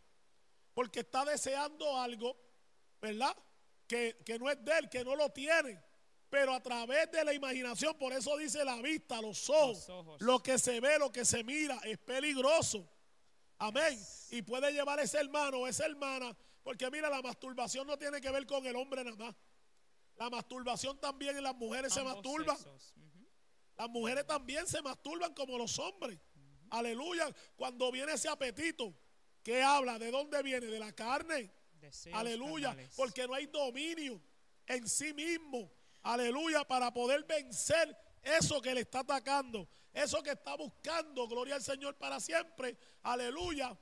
Porque 0.73 1.01
está 1.01 1.25
deseando 1.25 1.99
algo, 2.01 2.37
¿verdad? 3.01 3.37
Que, 3.87 4.23
que 4.25 4.39
no 4.39 4.49
es 4.49 4.65
de 4.65 4.79
él, 4.79 4.89
que 4.89 5.05
no 5.05 5.17
lo 5.17 5.31
tiene. 5.31 5.83
Pero 6.33 6.55
a 6.55 6.63
través 6.63 7.11
de 7.13 7.23
la 7.27 7.35
imaginación, 7.35 7.95
por 7.99 8.11
eso 8.15 8.39
dice 8.39 8.65
la 8.65 8.81
vista, 8.81 9.21
los 9.21 9.51
ojos, 9.51 9.87
Los 9.87 9.89
ojos. 9.91 10.21
lo 10.23 10.43
que 10.43 10.59
se 10.59 10.81
ve, 10.81 10.99
lo 10.99 11.13
que 11.13 11.27
se 11.27 11.45
mira, 11.45 11.79
es 11.85 11.99
peligroso. 11.99 12.89
Amén. 13.59 13.99
Yes. 13.99 14.33
Y 14.33 14.41
puede 14.41 14.73
llevar 14.73 14.99
ese 14.99 15.19
hermano 15.19 15.59
o 15.59 15.69
esa 15.69 15.85
hermana, 15.85 16.35
porque 16.63 16.91
mira, 16.91 17.11
la 17.11 17.21
masturbación 17.21 17.87
no 17.87 17.99
tiene 17.99 18.19
que 18.19 18.31
ver 18.31 18.47
con 18.47 18.65
el 18.65 18.75
hombre 18.77 19.05
nada 19.05 19.15
más. 19.19 19.35
La 20.17 20.31
masturbación 20.31 20.99
también 20.99 21.37
en 21.37 21.43
las 21.43 21.55
mujeres 21.55 21.93
se 21.93 22.03
masturban. 22.03 22.57
Las 23.77 23.91
mujeres 23.91 24.27
también 24.27 24.67
se 24.67 24.81
masturban 24.81 25.35
como 25.35 25.59
los 25.59 25.79
hombres. 25.79 26.19
Aleluya. 26.71 27.31
Cuando 27.57 27.93
viene 27.93 28.15
ese 28.15 28.31
apetito, 28.31 28.95
¿qué 29.43 29.63
habla? 29.63 29.99
¿De 29.99 30.11
dónde 30.11 30.43
viene? 30.43 30.65
De 30.65 30.79
la 30.79 30.93
carne. 30.93 31.53
Deseos 31.75 32.17
Aleluya. 32.19 32.75
Porque 32.97 33.29
no 33.29 33.35
hay 33.35 33.45
dominio 33.49 34.19
en 34.67 34.89
sí 34.89 35.13
mismo. 35.13 35.71
Aleluya. 36.03 36.65
Para 36.65 36.93
poder 36.93 37.25
vencer 37.25 37.97
eso 38.23 38.61
que 38.61 38.75
le 38.75 38.83
está 38.83 39.01
atacando, 39.01 39.69
eso 39.93 40.23
que 40.23 40.31
está 40.31 40.57
buscando, 40.57 41.27
gloria 41.29 41.57
al 41.57 41.63
Señor 41.63 41.97
para 41.97 42.21
siempre, 42.21 42.77
aleluya, 43.03 43.77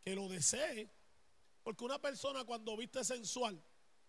que 0.00 0.14
lo 0.14 0.28
desee. 0.28 0.90
Porque 1.62 1.84
una 1.84 2.00
persona 2.00 2.44
cuando 2.44 2.76
viste 2.76 3.04
sensual 3.04 3.62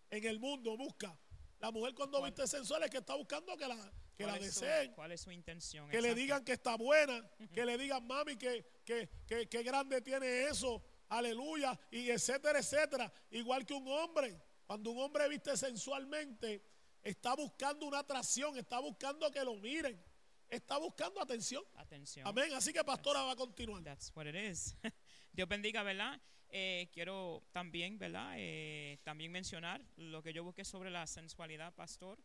en 0.10 0.24
el 0.26 0.40
mundo 0.40 0.76
busca, 0.78 1.18
la 1.60 1.72
mujer 1.72 1.94
cuando 1.94 2.22
viste 2.24 2.48
sensual 2.48 2.84
es 2.84 2.90
que 2.90 2.98
está 2.98 3.16
buscando 3.16 3.56
que 3.56 3.68
la, 3.68 3.76
que 4.18 4.26
la 4.26 4.34
¿Cuál 4.34 4.44
es 4.44 4.54
su- 4.54 4.62
deseen. 4.62 4.94
¿Cuál 4.94 5.12
es 5.12 5.22
su 5.22 5.32
intención? 5.32 5.90
Que 5.90 6.02
le 6.02 6.14
digan 6.16 6.44
que 6.44 6.54
está 6.54 6.76
buena, 6.76 7.30
que 7.54 7.66
le 7.66 7.78
digan, 7.78 8.06
mami, 8.06 8.36
que, 8.36 8.66
que, 8.84 9.10
que, 9.28 9.48
que 9.48 9.64
grande 9.64 10.02
tiene 10.02 10.44
eso, 10.48 10.84
aleluya, 11.10 11.80
y 11.92 12.10
etcétera, 12.10 12.60
etcétera. 12.60 13.12
Igual 13.32 13.66
que 13.66 13.74
un 13.76 13.88
hombre, 13.88 14.42
cuando 14.66 14.90
un 14.92 15.00
hombre 15.00 15.30
viste 15.30 15.56
sensualmente, 15.56 16.64
está 17.04 17.36
buscando 17.36 17.86
una 17.86 18.00
atracción, 18.00 18.58
está 18.58 18.80
buscando 18.80 19.30
que 19.32 19.44
lo 19.44 19.56
miren, 19.58 20.02
está 20.50 20.78
buscando 20.78 21.22
atención. 21.22 21.64
Atención. 21.76 22.28
Amén. 22.28 22.54
Así 22.54 22.72
que 22.74 22.84
pastora 22.84 23.22
va 23.24 23.32
a 23.32 23.36
continuar. 23.36 23.84
That's 23.84 24.12
what 24.16 24.26
it 24.28 24.36
is. 24.36 24.76
Dios 25.32 25.48
bendiga, 25.48 25.84
¿verdad? 25.84 26.20
Eh, 26.50 26.90
quiero 26.94 27.44
también, 27.52 27.98
¿verdad? 27.98 28.34
Eh, 28.38 29.00
también 29.04 29.32
mencionar 29.32 29.84
lo 29.96 30.22
que 30.22 30.34
yo 30.34 30.44
busqué 30.44 30.64
sobre 30.64 30.92
la 30.92 31.08
sensualidad, 31.08 31.74
pastor. 31.74 32.20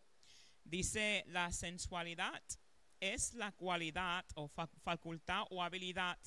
Dice, 0.64 1.25
la 1.28 1.50
sensualidad 1.50 2.42
es 3.00 3.32
la 3.32 3.52
cualidad 3.52 4.26
o 4.35 4.49
fa- 4.49 4.68
facultad 4.82 5.44
o 5.50 5.62
habilidad 5.62 6.18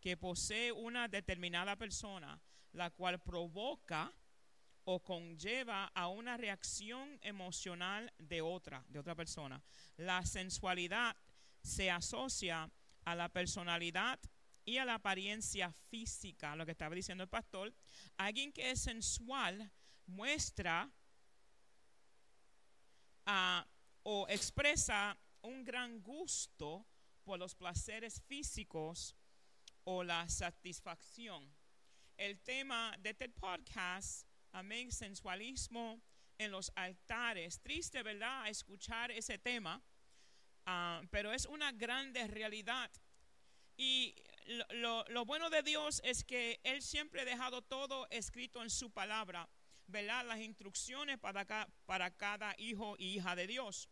que 0.00 0.18
posee 0.18 0.70
una 0.70 1.08
determinada 1.08 1.76
persona, 1.76 2.38
la 2.72 2.90
cual 2.90 3.22
provoca 3.22 4.12
o 4.88 5.02
conlleva 5.02 5.86
a 5.94 6.06
una 6.06 6.36
reacción 6.36 7.18
emocional 7.22 8.12
de 8.18 8.40
otra, 8.40 8.84
de 8.88 9.00
otra 9.00 9.16
persona. 9.16 9.60
La 9.96 10.24
sensualidad 10.24 11.16
se 11.60 11.90
asocia 11.90 12.70
a 13.04 13.14
la 13.16 13.28
personalidad 13.28 14.20
y 14.64 14.78
a 14.78 14.84
la 14.84 14.94
apariencia 14.94 15.72
física, 15.90 16.54
lo 16.54 16.64
que 16.64 16.72
estaba 16.72 16.94
diciendo 16.94 17.24
el 17.24 17.28
pastor. 17.28 17.74
Alguien 18.16 18.52
que 18.52 18.70
es 18.70 18.80
sensual 18.80 19.72
muestra 20.06 20.88
ah, 23.26 23.66
o 24.04 24.26
expresa 24.28 25.18
un 25.42 25.64
gran 25.64 26.00
gusto 26.00 26.86
por 27.24 27.40
los 27.40 27.56
placeres 27.56 28.22
físicos 28.22 29.16
o 29.82 30.04
la 30.04 30.28
satisfacción. 30.28 31.52
El 32.16 32.40
tema 32.40 32.94
de 33.00 33.10
este 33.10 33.28
podcast, 33.28 34.25
amén, 34.56 34.90
sensualismo 34.90 36.00
en 36.38 36.50
los 36.50 36.72
altares. 36.74 37.60
Triste, 37.60 38.02
¿verdad? 38.02 38.48
Escuchar 38.48 39.10
ese 39.10 39.38
tema, 39.38 39.82
ah, 40.64 41.02
pero 41.10 41.32
es 41.32 41.44
una 41.46 41.72
grande 41.72 42.26
realidad. 42.26 42.90
Y 43.76 44.14
lo, 44.70 45.24
bueno 45.26 45.50
de 45.50 45.62
Dios 45.62 46.00
es 46.04 46.24
que 46.24 46.58
Él 46.64 46.80
siempre 46.80 47.20
ha 47.20 47.24
dejado 47.26 47.60
todo 47.60 48.06
escrito 48.10 48.62
en 48.62 48.70
su 48.70 48.90
palabra, 48.90 49.46
¿verdad? 49.88 50.24
Las 50.24 50.40
instrucciones 50.40 51.18
para 51.18 52.10
cada 52.16 52.54
hijo 52.56 52.96
y 52.98 53.16
hija 53.16 53.36
de 53.36 53.46
Dios. 53.46 53.90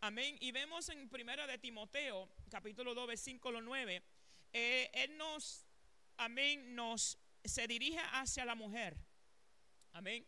Amén. 0.00 0.36
Y 0.40 0.52
vemos 0.52 0.90
en 0.90 1.08
Primera 1.08 1.48
de 1.48 1.58
Timoteo, 1.58 2.28
capítulo 2.50 2.94
2, 2.94 3.08
versículo 3.08 3.60
9, 3.60 4.02
eh, 4.52 4.90
Él 4.92 5.16
nos, 5.16 5.66
amén, 6.18 6.76
nos 6.76 7.18
se 7.42 7.66
dirige 7.66 7.98
hacia 8.12 8.44
la 8.44 8.54
mujer. 8.54 8.96
Amén. 9.94 10.26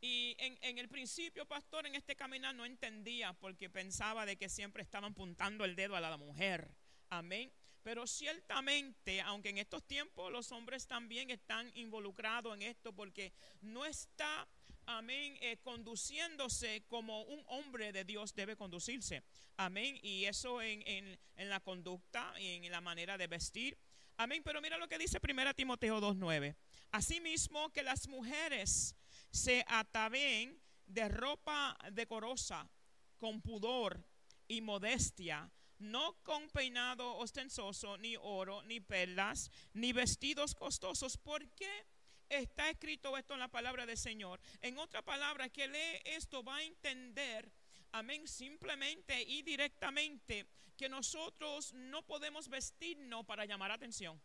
Y 0.00 0.34
en, 0.38 0.58
en 0.62 0.78
el 0.78 0.88
principio, 0.88 1.46
pastor, 1.46 1.86
en 1.86 1.94
este 1.94 2.16
caminar 2.16 2.54
no 2.54 2.64
entendía 2.64 3.32
porque 3.34 3.70
pensaba 3.70 4.26
de 4.26 4.36
que 4.36 4.48
siempre 4.48 4.82
estaban 4.82 5.12
apuntando 5.12 5.64
el 5.64 5.76
dedo 5.76 5.94
a 5.94 6.00
la 6.00 6.16
mujer. 6.16 6.74
Amén. 7.10 7.52
Pero 7.84 8.06
ciertamente, 8.06 9.20
aunque 9.20 9.50
en 9.50 9.58
estos 9.58 9.84
tiempos 9.86 10.32
los 10.32 10.50
hombres 10.52 10.86
también 10.86 11.30
están 11.30 11.70
involucrados 11.74 12.54
en 12.54 12.62
esto 12.62 12.92
porque 12.92 13.32
no 13.60 13.84
está, 13.84 14.48
amén, 14.86 15.36
eh, 15.40 15.58
conduciéndose 15.62 16.84
como 16.88 17.22
un 17.22 17.42
hombre 17.46 17.92
de 17.92 18.04
Dios 18.04 18.34
debe 18.34 18.56
conducirse. 18.56 19.22
Amén. 19.56 19.98
Y 20.02 20.24
eso 20.24 20.62
en, 20.62 20.82
en- 20.86 21.18
en 21.36 21.48
la 21.48 21.60
conducta 21.60 22.32
en 22.38 22.70
la 22.70 22.80
manera 22.80 23.18
de 23.18 23.26
vestir. 23.26 23.76
Amén. 24.16 24.42
Pero 24.44 24.60
mira 24.60 24.78
lo 24.78 24.88
que 24.88 24.98
dice 24.98 25.18
1 25.22 25.54
Timoteo 25.54 26.00
2.9. 26.00 26.54
Asimismo 26.92 27.70
que 27.70 27.82
las 27.82 28.06
mujeres 28.06 28.94
se 29.30 29.64
ataven 29.66 30.60
de 30.86 31.08
ropa 31.08 31.76
decorosa, 31.90 32.68
con 33.16 33.40
pudor 33.40 34.04
y 34.46 34.60
modestia, 34.60 35.50
no 35.78 36.22
con 36.22 36.50
peinado 36.50 37.16
ostensoso, 37.16 37.96
ni 37.96 38.16
oro, 38.20 38.62
ni 38.64 38.80
perlas, 38.80 39.50
ni 39.72 39.92
vestidos 39.92 40.54
costosos. 40.54 41.16
¿Por 41.16 41.48
qué 41.54 41.86
está 42.28 42.68
escrito 42.68 43.16
esto 43.16 43.32
en 43.34 43.40
la 43.40 43.48
palabra 43.48 43.86
del 43.86 43.96
Señor? 43.96 44.38
En 44.60 44.78
otra 44.78 45.02
palabra, 45.02 45.48
que 45.48 45.68
lee 45.68 46.00
esto 46.04 46.44
va 46.44 46.56
a 46.56 46.62
entender, 46.62 47.50
amén, 47.92 48.28
simplemente 48.28 49.22
y 49.22 49.42
directamente 49.42 50.46
que 50.76 50.88
nosotros 50.88 51.72
no 51.72 52.02
podemos 52.02 52.48
vestirnos 52.48 53.24
para 53.24 53.46
llamar 53.46 53.70
atención. 53.70 54.20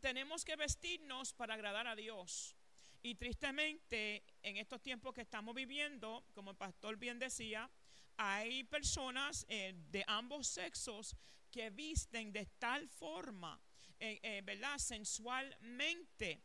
Tenemos 0.00 0.44
que 0.44 0.56
vestirnos 0.56 1.32
para 1.32 1.54
agradar 1.54 1.86
a 1.86 1.96
Dios. 1.96 2.56
Y 3.02 3.14
tristemente, 3.14 4.24
en 4.42 4.56
estos 4.56 4.82
tiempos 4.82 5.14
que 5.14 5.20
estamos 5.20 5.54
viviendo, 5.54 6.24
como 6.34 6.50
el 6.50 6.56
pastor 6.56 6.96
bien 6.96 7.18
decía, 7.18 7.70
hay 8.16 8.64
personas 8.64 9.46
eh, 9.48 9.74
de 9.90 10.04
ambos 10.08 10.48
sexos 10.48 11.16
que 11.50 11.70
visten 11.70 12.32
de 12.32 12.46
tal 12.58 12.88
forma, 12.88 13.60
eh, 14.00 14.18
eh, 14.22 14.42
¿verdad? 14.44 14.78
Sensualmente. 14.78 16.42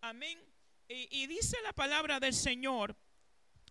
Amén. 0.00 0.38
Y, 0.88 1.08
y 1.22 1.26
dice 1.26 1.56
la 1.64 1.72
palabra 1.72 2.20
del 2.20 2.32
Señor, 2.32 2.96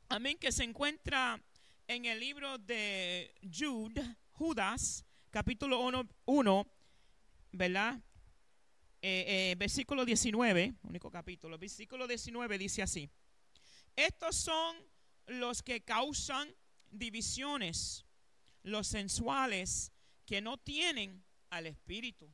amén, 0.10 0.38
que 0.38 0.52
se 0.52 0.64
encuentra 0.64 1.42
en 1.88 2.06
el 2.06 2.20
libro 2.20 2.58
de 2.58 3.34
Jude, 3.42 4.18
Judas, 4.32 5.06
capítulo 5.32 5.80
1, 6.26 6.68
¿verdad? 7.52 8.00
Eh, 9.08 9.52
eh, 9.52 9.56
versículo 9.56 10.04
19, 10.04 10.78
único 10.82 11.12
capítulo, 11.12 11.60
versículo 11.60 12.08
19 12.08 12.58
dice 12.58 12.82
así. 12.82 13.08
Estos 13.96 14.36
son 14.36 14.76
los 15.28 15.62
que 15.62 15.84
causan 15.84 16.52
divisiones, 16.90 18.04
los 18.64 18.88
sensuales 18.88 19.92
que 20.26 20.42
no 20.42 20.58
tienen 20.58 21.24
al 21.52 21.68
espíritu. 21.68 22.34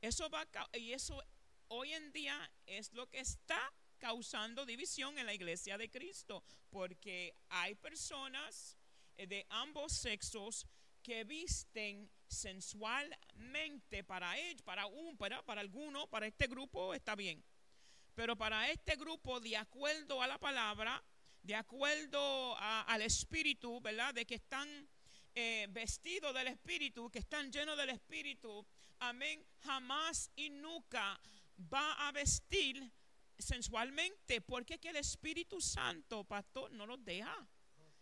Eso 0.00 0.30
va 0.30 0.48
y 0.72 0.92
eso 0.92 1.22
hoy 1.66 1.92
en 1.92 2.10
día 2.10 2.50
es 2.64 2.90
lo 2.94 3.06
que 3.10 3.20
está 3.20 3.60
causando 3.98 4.64
división 4.64 5.18
en 5.18 5.26
la 5.26 5.34
iglesia 5.34 5.76
de 5.76 5.90
Cristo, 5.90 6.42
porque 6.70 7.34
hay 7.50 7.74
personas 7.74 8.78
eh, 9.18 9.26
de 9.26 9.44
ambos 9.50 9.92
sexos 9.92 10.66
que 11.02 11.24
visten 11.24 12.10
sensualmente 12.28 14.04
para 14.04 14.36
ellos, 14.38 14.62
para 14.62 14.86
un, 14.86 15.16
para, 15.16 15.42
para 15.44 15.60
alguno, 15.60 16.06
para 16.08 16.26
este 16.26 16.46
grupo 16.46 16.94
está 16.94 17.14
bien. 17.14 17.42
Pero 18.14 18.36
para 18.36 18.68
este 18.70 18.96
grupo, 18.96 19.40
de 19.40 19.56
acuerdo 19.56 20.20
a 20.22 20.26
la 20.26 20.38
palabra, 20.38 21.02
de 21.42 21.54
acuerdo 21.54 22.56
a- 22.58 22.82
al 22.82 23.02
espíritu, 23.02 23.80
¿verdad? 23.80 24.12
De 24.14 24.26
que 24.26 24.34
están 24.34 24.68
eh, 25.34 25.66
vestidos 25.70 26.34
del 26.34 26.48
espíritu, 26.48 27.08
que 27.10 27.20
están 27.20 27.52
llenos 27.52 27.76
del 27.76 27.90
espíritu, 27.90 28.66
amén, 28.98 29.44
jamás 29.60 30.30
y 30.34 30.50
nunca 30.50 31.20
va 31.72 32.08
a 32.08 32.12
vestir 32.12 32.90
sensualmente, 33.38 34.40
porque 34.40 34.78
que 34.80 34.88
el 34.88 34.96
Espíritu 34.96 35.60
Santo, 35.60 36.24
pastor, 36.24 36.72
no 36.72 36.86
nos 36.88 37.04
deja. 37.04 37.46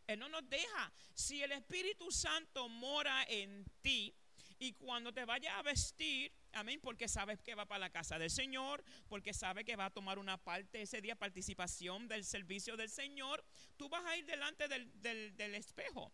Él 0.06 0.18
no 0.18 0.28
nos 0.28 0.48
deja. 0.48 0.92
Si 1.14 1.42
el 1.42 1.52
Espíritu 1.52 2.10
Santo 2.10 2.68
mora 2.68 3.24
en 3.28 3.64
ti 3.82 4.14
y 4.58 4.72
cuando 4.72 5.12
te 5.12 5.24
vaya 5.24 5.58
a 5.58 5.62
vestir, 5.62 6.32
amén, 6.52 6.80
porque 6.80 7.08
sabes 7.08 7.40
que 7.40 7.54
va 7.54 7.66
para 7.66 7.80
la 7.80 7.90
casa 7.90 8.18
del 8.18 8.30
Señor, 8.30 8.82
porque 9.08 9.34
sabe 9.34 9.64
que 9.64 9.76
va 9.76 9.86
a 9.86 9.90
tomar 9.90 10.18
una 10.18 10.38
parte 10.38 10.80
ese 10.82 11.00
día, 11.00 11.14
participación 11.16 12.08
del 12.08 12.24
servicio 12.24 12.76
del 12.76 12.88
Señor, 12.88 13.44
tú 13.76 13.88
vas 13.88 14.04
a 14.06 14.16
ir 14.16 14.24
delante 14.24 14.66
del, 14.68 14.90
del- 15.02 15.36
del 15.36 15.54
espejo. 15.56 16.12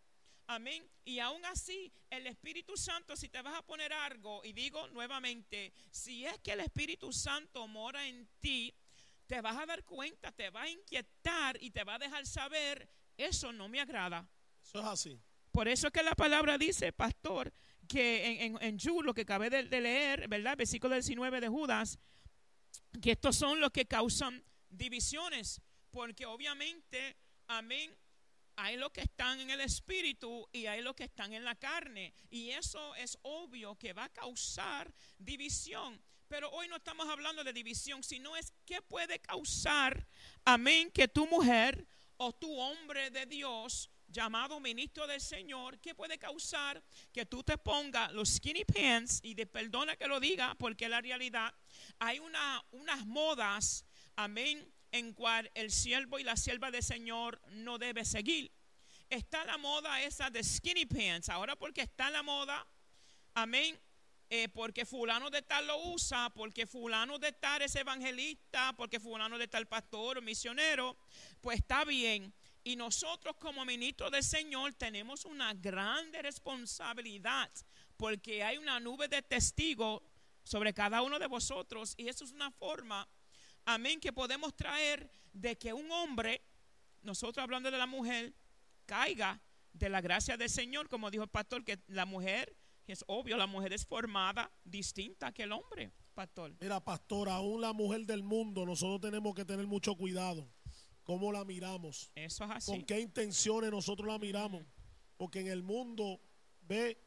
Amén. 0.49 0.85
Y 1.05 1.21
aún 1.21 1.45
así, 1.45 1.93
el 2.11 2.27
Espíritu 2.27 2.77
Santo, 2.77 3.15
si 3.17 3.29
te 3.29 3.41
vas 3.43 3.55
a 3.55 3.63
poner 3.63 3.93
algo, 3.93 4.43
y 4.45 4.53
digo 4.53 4.89
nuevamente, 4.89 5.73
si 5.93 6.27
es 6.27 6.37
que 6.41 6.53
el 6.53 6.61
Espíritu 6.61 7.13
Santo 7.13 7.69
mora 7.69 8.05
en 8.09 8.29
ti, 8.41 8.75
te 9.29 9.41
vas 9.41 9.57
a 9.57 9.67
dar 9.67 9.85
cuenta, 9.85 10.33
te 10.33 10.51
va 10.51 10.63
a 10.63 10.69
inquietar 10.69 11.57
y 11.63 11.71
te 11.71 11.85
va 11.85 11.95
a 11.95 11.99
dejar 12.01 12.27
saber, 12.27 12.89
eso 13.27 13.53
no 13.53 13.69
me 13.69 13.81
agrada. 13.81 14.29
Eso 14.63 14.81
es 14.81 14.87
así. 14.87 15.21
Por 15.51 15.69
eso 15.69 15.89
es 15.89 15.93
que 15.93 16.03
la 16.03 16.15
palabra 16.15 16.57
dice, 16.57 16.93
pastor, 16.93 17.53
que 17.89 18.45
en, 18.45 18.57
en, 18.57 18.79
en 18.81 19.05
lo 19.05 19.13
que 19.13 19.23
acabé 19.23 19.51
de, 19.51 19.65
de 19.65 19.81
leer, 19.81 20.29
¿verdad? 20.29 20.57
Versículo 20.57 20.95
19 20.95 21.41
de 21.41 21.49
Judas, 21.49 21.99
que 23.01 23.13
estos 23.13 23.37
son 23.37 23.61
los 23.61 23.71
que 23.71 23.87
causan 23.87 24.43
divisiones, 24.71 25.61
porque 25.91 26.25
obviamente, 26.25 27.17
amén, 27.49 27.95
hay 28.57 28.77
los 28.77 28.91
que 28.93 29.03
están 29.03 29.41
en 29.41 29.51
el 29.51 29.61
espíritu 29.61 30.49
y 30.53 30.67
hay 30.67 30.83
los 30.83 30.95
que 30.95 31.05
están 31.05 31.33
en 31.33 31.45
la 31.45 31.55
carne. 31.55 32.15
Y 32.31 32.51
eso 32.51 32.95
es 32.97 33.19
obvio 33.23 33.77
que 33.77 33.93
va 33.93 34.05
a 34.05 34.09
causar 34.09 34.93
división. 35.19 36.01
Pero 36.29 36.51
hoy 36.51 36.69
no 36.69 36.77
estamos 36.77 37.07
hablando 37.09 37.45
de 37.45 37.53
división, 37.53 38.03
sino 38.03 38.37
es 38.37 38.55
qué 38.65 38.81
puede 38.81 39.19
causar, 39.19 40.07
amén, 40.45 40.91
que 40.91 41.09
tu 41.09 41.27
mujer 41.27 41.87
o 42.17 42.33
tu 42.33 42.59
hombre 42.59 43.11
de 43.11 43.27
Dios 43.27 43.91
llamado 44.13 44.61
ministro 44.61 45.07
del 45.07 45.21
Señor, 45.21 45.79
¿qué 45.81 45.95
puede 45.95 46.19
causar 46.19 46.83
que 47.13 47.27
tú 47.27 47.43
te 47.43 47.57
pongas 47.59 48.13
los 48.13 48.29
skinny 48.29 48.65
pants? 48.65 49.21
Y 49.23 49.35
de 49.35 49.47
perdona 49.47 49.97
que 49.97 50.07
lo 50.07 50.21
diga, 50.21 50.55
porque 50.57 50.89
la 50.89 51.01
realidad, 51.01 51.53
hay 51.99 52.19
una, 52.19 52.63
unas 52.73 53.07
modas, 53.07 53.85
amén, 54.17 54.71
en 54.93 55.15
cual 55.15 55.51
el 55.55 55.71
siervo 55.71 56.19
y 56.19 56.25
la 56.25 56.37
sierva 56.37 56.71
del 56.71 56.83
Señor 56.83 57.41
no 57.49 57.79
debe 57.79 58.05
seguir. 58.05 58.53
Está 59.09 59.45
la 59.45 59.59
moda 59.59 60.03
esa 60.03 60.31
de 60.31 60.45
skinny 60.45 60.87
pants, 60.87 61.29
ahora 61.29 61.57
porque 61.57 61.81
está 61.83 62.11
la 62.11 62.23
moda, 62.23 62.67
amén, 63.35 63.79
eh, 64.35 64.49
porque 64.49 64.87
fulano 64.87 65.29
de 65.29 65.43
tal 65.43 65.67
lo 65.67 65.77
usa, 65.89 66.31
porque 66.31 66.67
fulano 66.67 67.19
de 67.19 67.33
tal 67.33 67.61
es 67.61 67.77
evangelista, 67.77 68.73
porque 68.75 68.99
fulano 68.99 69.37
de 69.37 69.47
tal 69.47 69.67
pastor 69.67 70.17
o 70.17 70.23
misionero, 70.23 70.97
pues 71.43 71.59
está 71.59 71.85
bien. 71.85 72.33
Y 72.65 72.77
nosotros 72.77 73.37
como 73.37 73.63
ministros 73.67 74.11
del 74.11 74.23
Señor 74.23 74.73
tenemos 74.73 75.27
una 75.27 75.53
grande 75.53 76.23
responsabilidad 76.23 77.51
porque 77.99 78.43
hay 78.43 78.57
una 78.57 78.81
nube 78.81 79.07
de 79.07 79.21
testigos 79.21 80.01
sobre 80.45 80.73
cada 80.73 81.03
uno 81.03 81.19
de 81.19 81.27
vosotros 81.27 81.93
y 81.99 82.09
eso 82.09 82.25
es 82.25 82.33
una 82.33 82.51
forma, 82.51 83.07
amén, 83.67 84.01
que 84.01 84.15
podemos 84.15 84.57
traer 84.57 85.11
de 85.35 85.59
que 85.59 85.75
un 85.75 85.91
hombre, 85.91 86.41
nosotros 87.03 87.45
hablando 87.45 87.71
de 87.71 87.77
la 87.77 87.87
mujer, 87.87 88.33
caiga 88.87 89.43
de 89.75 89.91
la 89.91 90.01
gracia 90.01 90.39
del 90.39 90.49
Señor, 90.49 90.89
como 90.89 91.11
dijo 91.11 91.25
el 91.25 91.29
pastor, 91.29 91.67
que 91.67 91.81
la 91.89 92.07
mujer, 92.07 92.57
es 92.91 93.05
obvio, 93.07 93.37
la 93.37 93.47
mujer 93.47 93.73
es 93.73 93.87
formada 93.87 94.51
distinta 94.65 95.31
que 95.33 95.45
el 95.45 95.53
hombre, 95.53 95.93
pastor. 96.15 96.53
Mira, 96.61 96.83
pastor, 96.83 97.29
aún 97.29 97.61
la 97.61 97.73
mujer 97.73 98.05
del 98.07 98.25
mundo, 98.25 98.67
nosotros 98.67 99.01
tenemos 99.01 99.35
que 99.35 99.45
tener 99.45 99.67
mucho 99.69 99.95
cuidado. 99.95 100.49
¿Cómo 101.05 101.31
la 101.31 101.45
miramos? 101.45 102.11
Eso 102.15 102.45
es 102.45 102.51
así. 102.51 102.71
¿Con 102.73 102.83
qué 102.85 103.01
intenciones 103.01 103.71
nosotros 103.71 104.09
la 104.09 104.19
miramos? 104.19 104.65
Porque 105.17 105.41
en 105.41 105.49
el 105.49 105.63
mundo 105.63 106.21
ve 106.63 107.01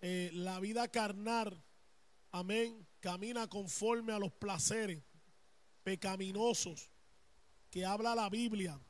eh, 0.00 0.30
la 0.32 0.58
vida 0.60 0.88
carnal, 0.88 1.62
amén, 2.32 2.86
camina 3.00 3.46
conforme 3.48 4.12
a 4.12 4.18
los 4.18 4.32
placeres 4.32 5.02
pecaminosos 5.82 6.90
que 7.70 7.84
habla 7.84 8.14
la 8.14 8.28
Biblia. 8.28 8.80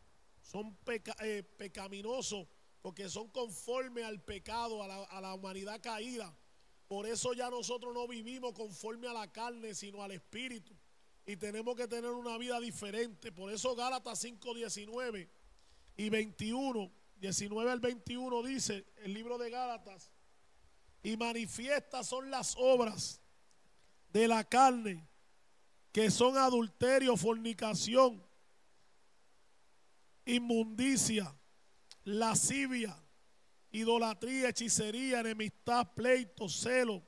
Son 0.43 0.75
peca- 0.85 1.17
eh, 1.21 1.43
pecaminosos 1.43 2.47
porque 2.83 3.09
son 3.09 3.29
conforme 3.29 4.05
al 4.05 4.23
pecado, 4.23 4.83
a 4.83 4.89
la, 4.89 5.05
a 5.05 5.21
la 5.21 5.35
humanidad 5.35 5.81
caída. 5.81 6.35
Por 6.89 7.07
eso 7.07 7.33
ya 7.35 7.51
nosotros 7.51 7.95
no 7.95 8.09
vivimos 8.09 8.53
conforme 8.53 9.07
a 9.07 9.13
la 9.13 9.31
carne, 9.31 9.75
sino 9.75 10.03
al 10.03 10.13
espíritu. 10.13 10.75
Y 11.27 11.37
tenemos 11.37 11.77
que 11.77 11.87
tener 11.87 12.11
una 12.11 12.37
vida 12.39 12.59
diferente. 12.59 13.31
Por 13.31 13.53
eso 13.53 13.77
Gálatas 13.77 14.19
5, 14.21 14.55
19 14.55 15.31
y 15.97 16.09
21, 16.09 16.91
19 17.17 17.71
al 17.71 17.81
21 17.81 18.43
dice 18.43 18.87
el 18.97 19.13
libro 19.13 19.37
de 19.37 19.51
Gálatas, 19.51 20.11
y 21.03 21.17
manifiestas 21.17 22.07
son 22.07 22.31
las 22.31 22.55
obras 22.59 23.21
de 24.13 24.27
la 24.27 24.45
carne, 24.45 25.07
que 25.93 26.11
son 26.11 26.37
adulterio, 26.37 27.17
fornicación, 27.17 28.25
inmundicia, 30.25 31.35
lascivia, 32.05 32.97
idolatría, 33.71 34.49
hechicería, 34.49 35.21
enemistad, 35.21 35.95
pleito, 35.95 36.49
celo, 36.49 37.03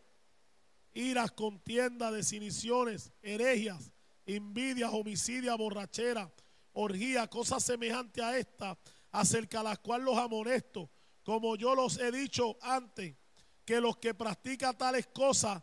iras, 0.94 1.32
contienda, 1.32 2.10
desinhiciones, 2.10 3.12
herejías, 3.22 3.92
envidias, 4.26 4.90
homicidias, 4.92 5.56
borrachera, 5.56 6.32
orgía, 6.72 7.26
cosas 7.28 7.64
semejantes 7.64 8.22
a 8.22 8.38
esta, 8.38 8.78
acerca 9.10 9.58
de 9.58 9.64
las 9.64 9.78
cuales 9.78 10.04
los 10.04 10.18
amonesto, 10.18 10.90
como 11.22 11.56
yo 11.56 11.74
los 11.74 11.98
he 11.98 12.10
dicho 12.10 12.56
antes, 12.62 13.16
que 13.64 13.80
los 13.80 13.96
que 13.98 14.14
practican 14.14 14.76
tales 14.76 15.06
cosas 15.08 15.62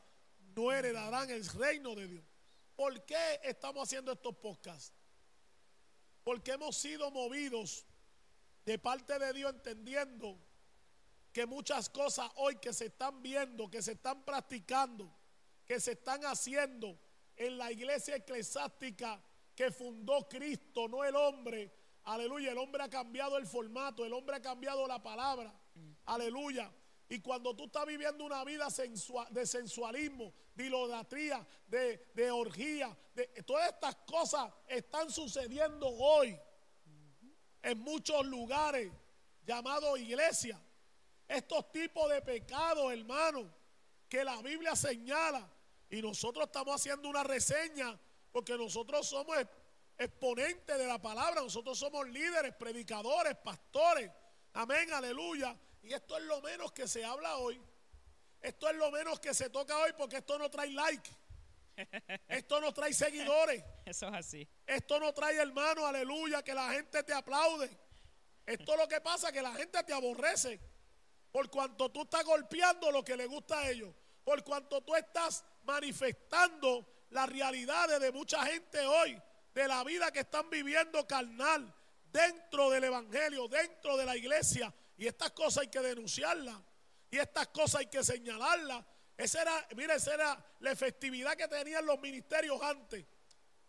no 0.56 0.72
heredarán 0.72 1.30
el 1.30 1.46
reino 1.48 1.96
de 1.96 2.08
Dios. 2.08 2.26
¿Por 2.76 3.06
qué 3.06 3.40
estamos 3.44 3.84
haciendo 3.84 4.12
estos 4.12 4.36
podcasts? 4.38 4.94
Porque 6.24 6.52
hemos 6.52 6.78
sido 6.78 7.12
movidos 7.12 7.86
de 8.70 8.78
parte 8.78 9.18
de 9.18 9.34
Dios 9.34 9.52
entendiendo 9.52 10.38
que 11.34 11.48
muchas 11.48 11.90
cosas 11.90 12.30
hoy 12.36 12.58
que 12.58 12.72
se 12.72 12.86
están 12.86 13.20
viendo, 13.24 13.68
que 13.68 13.82
se 13.82 13.94
están 13.94 14.24
practicando, 14.24 15.12
que 15.66 15.80
se 15.80 15.94
están 15.94 16.24
haciendo 16.26 16.96
en 17.36 17.58
la 17.58 17.72
iglesia 17.72 18.18
eclesiástica 18.18 19.20
que 19.56 19.72
fundó 19.72 20.30
Cristo, 20.30 20.88
no 20.88 21.04
el 21.04 21.16
hombre. 21.16 21.74
Aleluya, 22.04 22.52
el 22.52 22.60
hombre 22.60 22.84
ha 22.84 22.90
cambiado 22.92 23.38
el 23.40 23.48
formato, 23.48 24.06
el 24.06 24.14
hombre 24.14 24.36
ha 24.36 24.42
cambiado 24.42 24.86
la 24.86 25.02
palabra. 25.02 25.52
Aleluya. 26.06 26.72
Y 27.10 27.22
cuando 27.22 27.56
tú 27.56 27.66
estás 27.66 27.88
viviendo 27.88 28.24
una 28.24 28.44
vida 28.44 28.70
sensua- 28.70 29.28
de 29.32 29.48
sensualismo, 29.48 30.32
de 30.54 30.68
idolatría, 30.68 31.44
de, 31.66 32.12
de 32.14 32.30
orgía, 32.30 32.96
de, 33.16 33.26
todas 33.48 33.68
estas 33.74 33.96
cosas 34.06 34.54
están 34.68 35.10
sucediendo 35.10 35.88
hoy 35.88 36.40
en 37.62 37.80
muchos 37.80 38.26
lugares 38.26 38.92
llamados 39.46 40.00
iglesia. 40.00 40.60
Estos 41.28 41.72
tipos 41.72 42.10
de 42.10 42.22
pecados, 42.22 42.92
hermano, 42.92 43.52
que 44.08 44.24
la 44.24 44.42
Biblia 44.42 44.76
señala. 44.76 45.48
Y 45.90 46.02
nosotros 46.02 46.46
estamos 46.46 46.76
haciendo 46.76 47.10
una 47.10 47.24
reseña 47.24 48.00
porque 48.32 48.58
nosotros 48.58 49.08
somos 49.08 49.38
ex- 49.38 49.50
exponentes 49.98 50.78
de 50.78 50.88
la 50.88 51.00
palabra. 51.02 51.42
Nosotros 51.42 51.78
somos 51.78 52.08
líderes, 52.10 52.54
predicadores, 52.56 53.36
pastores. 53.38 54.12
Amén, 54.54 54.92
aleluya. 54.94 55.56
Y 55.84 55.94
esto 55.94 56.18
es 56.18 56.24
lo 56.24 56.42
menos 56.42 56.72
que 56.72 56.88
se 56.88 57.04
habla 57.06 57.38
hoy. 57.38 57.62
Esto 58.42 58.70
es 58.70 58.76
lo 58.76 58.90
menos 58.92 59.20
que 59.20 59.34
se 59.34 59.50
toca 59.50 59.78
hoy 59.78 59.92
porque 59.98 60.18
esto 60.18 60.38
no 60.40 60.50
trae 60.50 60.72
like. 60.72 61.10
Esto 62.28 62.62
no 62.62 62.74
trae 62.74 62.94
seguidores. 62.94 63.64
Eso 63.86 64.08
es 64.08 64.14
así. 64.14 64.48
Esto 64.66 65.00
no 65.00 65.14
trae, 65.14 65.38
hermano, 65.38 65.86
aleluya, 65.86 66.44
que 66.44 66.54
la 66.54 66.72
gente 66.72 67.04
te 67.04 67.14
aplaude. 67.14 67.70
Esto 68.46 68.76
lo 68.76 68.88
que 68.88 69.02
pasa 69.02 69.28
es 69.28 69.34
que 69.34 69.42
la 69.42 69.54
gente 69.54 69.84
te 69.84 69.94
aborrece. 69.94 70.60
Por 71.32 71.50
cuanto 71.50 71.90
tú 71.92 72.02
estás 72.04 72.24
golpeando 72.24 72.92
lo 72.92 73.04
que 73.04 73.16
le 73.16 73.28
gusta 73.28 73.60
a 73.60 73.70
ellos. 73.70 73.94
Por 74.24 74.44
cuanto 74.44 74.82
tú 74.82 74.96
estás 74.96 75.44
manifestando 75.64 77.06
las 77.12 77.30
realidades 77.30 78.00
de 78.00 78.12
mucha 78.12 78.44
gente 78.46 78.80
hoy. 78.80 79.22
De 79.54 79.68
la 79.68 79.84
vida 79.84 80.12
que 80.12 80.22
están 80.22 80.50
viviendo 80.50 81.06
carnal. 81.08 81.74
Dentro 82.12 82.72
del 82.72 82.86
evangelio, 82.86 83.48
dentro 83.48 83.98
de 83.98 84.06
la 84.06 84.18
iglesia. 84.18 84.74
Y 84.98 85.08
estas 85.08 85.32
cosas 85.32 85.62
hay 85.62 85.68
que 85.68 85.82
denunciarlas. 85.82 86.56
Y 87.12 87.18
estas 87.18 87.48
cosas 87.50 87.82
hay 87.82 87.88
que 87.88 88.04
señalarlas. 88.04 88.84
Esa 89.20 89.42
era, 89.42 89.68
mira, 89.76 89.96
esa 89.96 90.14
era 90.14 90.46
la 90.62 90.72
efectividad 90.72 91.36
que 91.36 91.50
tenían 91.50 91.86
los 91.86 92.00
ministerios 92.00 92.58
antes. 92.62 93.06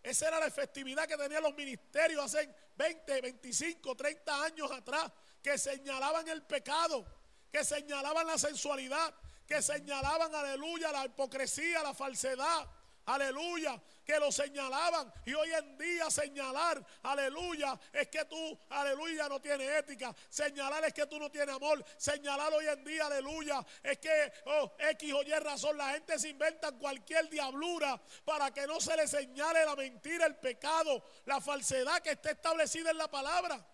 Esa 0.01 0.29
era 0.29 0.39
la 0.39 0.47
efectividad 0.47 1.09
que 1.09 1.17
tenían 1.17 1.43
los 1.43 1.57
ministerios 1.57 2.25
hace 2.25 2.49
20, 2.77 3.21
25, 3.21 3.97
30 3.97 4.45
años 4.45 4.71
atrás, 4.71 5.11
que 5.43 5.59
señalaban 5.59 6.29
el 6.29 6.45
pecado, 6.45 7.05
que 7.51 7.65
señalaban 7.65 8.29
la 8.29 8.39
sensualidad, 8.39 9.13
que 9.45 9.61
señalaban, 9.61 10.33
aleluya, 10.33 10.93
la 10.93 11.07
hipocresía, 11.07 11.83
la 11.83 11.95
falsedad, 11.95 12.69
aleluya, 13.07 13.83
que 14.11 14.19
lo 14.19 14.33
señalaban. 14.33 15.13
Y 15.25 15.35
hoy 15.35 15.53
en 15.53 15.79
día 15.79 16.11
señalar, 16.11 16.85
aleluya, 17.05 17.79
es 17.93 18.09
que 18.09 18.25
tú, 18.25 18.59
aleluya, 18.69 19.29
no 19.29 19.41
tienes 19.41 19.71
ética. 19.71 20.13
Señalar 20.29 20.85
es 20.85 20.93
que 20.93 21.07
tú 21.07 21.17
no 21.21 21.31
tienes 21.31 21.55
amor. 21.55 21.85
Señalar 21.97 22.53
hoy 22.53 22.67
en 22.67 22.83
día, 22.83 23.07
aleluya, 23.07 23.65
es 23.85 23.99
que, 23.99 24.33
oh, 24.47 24.73
X 24.79 25.13
o 25.13 25.23
Y 25.23 25.31
razón, 25.35 25.77
la 25.77 25.93
gente 25.93 26.19
se 26.19 26.29
inventa 26.29 26.73
cualquier 26.73 27.31
diablura 27.31 28.03
para 28.25 28.53
que 28.53 28.67
no 28.67 28.81
se 28.81 28.97
le 28.97 29.07
señale 29.07 29.65
la 29.65 29.77
mentira, 29.77 30.27
el 30.27 30.37
pecado, 30.37 31.05
la 31.27 31.41
falsedad 31.41 32.03
que 32.03 32.11
está 32.11 32.33
establecida 32.33 32.91
en 32.91 32.99
la 32.99 33.09
palabra. 33.09 33.65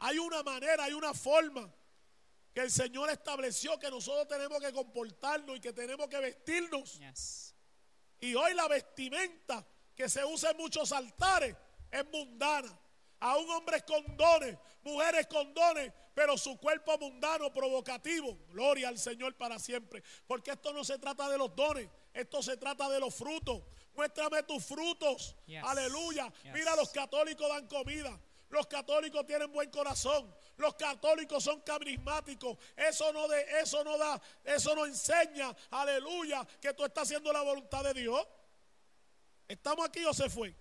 Hay 0.00 0.18
una 0.18 0.42
manera, 0.42 0.84
hay 0.84 0.92
una 0.92 1.14
forma 1.14 1.72
que 2.52 2.60
el 2.60 2.70
Señor 2.70 3.08
estableció 3.08 3.78
que 3.78 3.90
nosotros 3.90 4.28
tenemos 4.28 4.60
que 4.60 4.70
comportarnos 4.74 5.56
y 5.56 5.60
que 5.60 5.72
tenemos 5.72 6.08
que 6.08 6.18
vestirnos. 6.18 7.00
Y 8.20 8.34
hoy 8.34 8.54
la 8.54 8.68
vestimenta 8.68 9.66
que 9.94 10.08
se 10.08 10.24
usa 10.24 10.50
en 10.50 10.56
muchos 10.56 10.92
altares 10.92 11.56
es 11.90 12.04
mundana. 12.10 12.78
Aún 13.20 13.48
hombres 13.50 13.82
con 13.84 14.16
dones, 14.16 14.58
mujeres 14.82 15.26
con 15.26 15.52
dones, 15.54 15.90
pero 16.14 16.36
su 16.36 16.58
cuerpo 16.58 16.98
mundano, 16.98 17.52
provocativo. 17.52 18.38
Gloria 18.48 18.88
al 18.88 18.98
Señor 18.98 19.34
para 19.36 19.58
siempre. 19.58 20.02
Porque 20.26 20.50
esto 20.50 20.72
no 20.72 20.84
se 20.84 20.98
trata 20.98 21.28
de 21.28 21.38
los 21.38 21.54
dones, 21.56 21.88
esto 22.12 22.42
se 22.42 22.56
trata 22.56 22.88
de 22.88 23.00
los 23.00 23.14
frutos. 23.14 23.62
Muéstrame 23.94 24.42
tus 24.42 24.64
frutos. 24.64 25.34
Yes. 25.46 25.64
Aleluya. 25.64 26.30
Yes. 26.42 26.52
Mira, 26.52 26.76
los 26.76 26.90
católicos 26.90 27.48
dan 27.48 27.66
comida. 27.66 28.20
Los 28.50 28.66
católicos 28.66 29.24
tienen 29.26 29.50
buen 29.50 29.70
corazón. 29.70 30.32
Los 30.56 30.74
católicos 30.74 31.42
son 31.44 31.60
carismáticos. 31.60 32.56
Eso 32.76 33.12
no 33.12 33.28
de, 33.28 33.60
eso 33.60 33.84
no 33.84 33.98
da, 33.98 34.20
eso 34.44 34.74
no 34.74 34.86
enseña, 34.86 35.54
aleluya, 35.70 36.46
que 36.60 36.72
tú 36.72 36.84
estás 36.84 37.04
haciendo 37.04 37.32
la 37.32 37.42
voluntad 37.42 37.84
de 37.84 37.94
Dios. 37.94 38.26
¿Estamos 39.48 39.86
aquí 39.86 40.04
o 40.04 40.14
se 40.14 40.28
fue? 40.30 40.54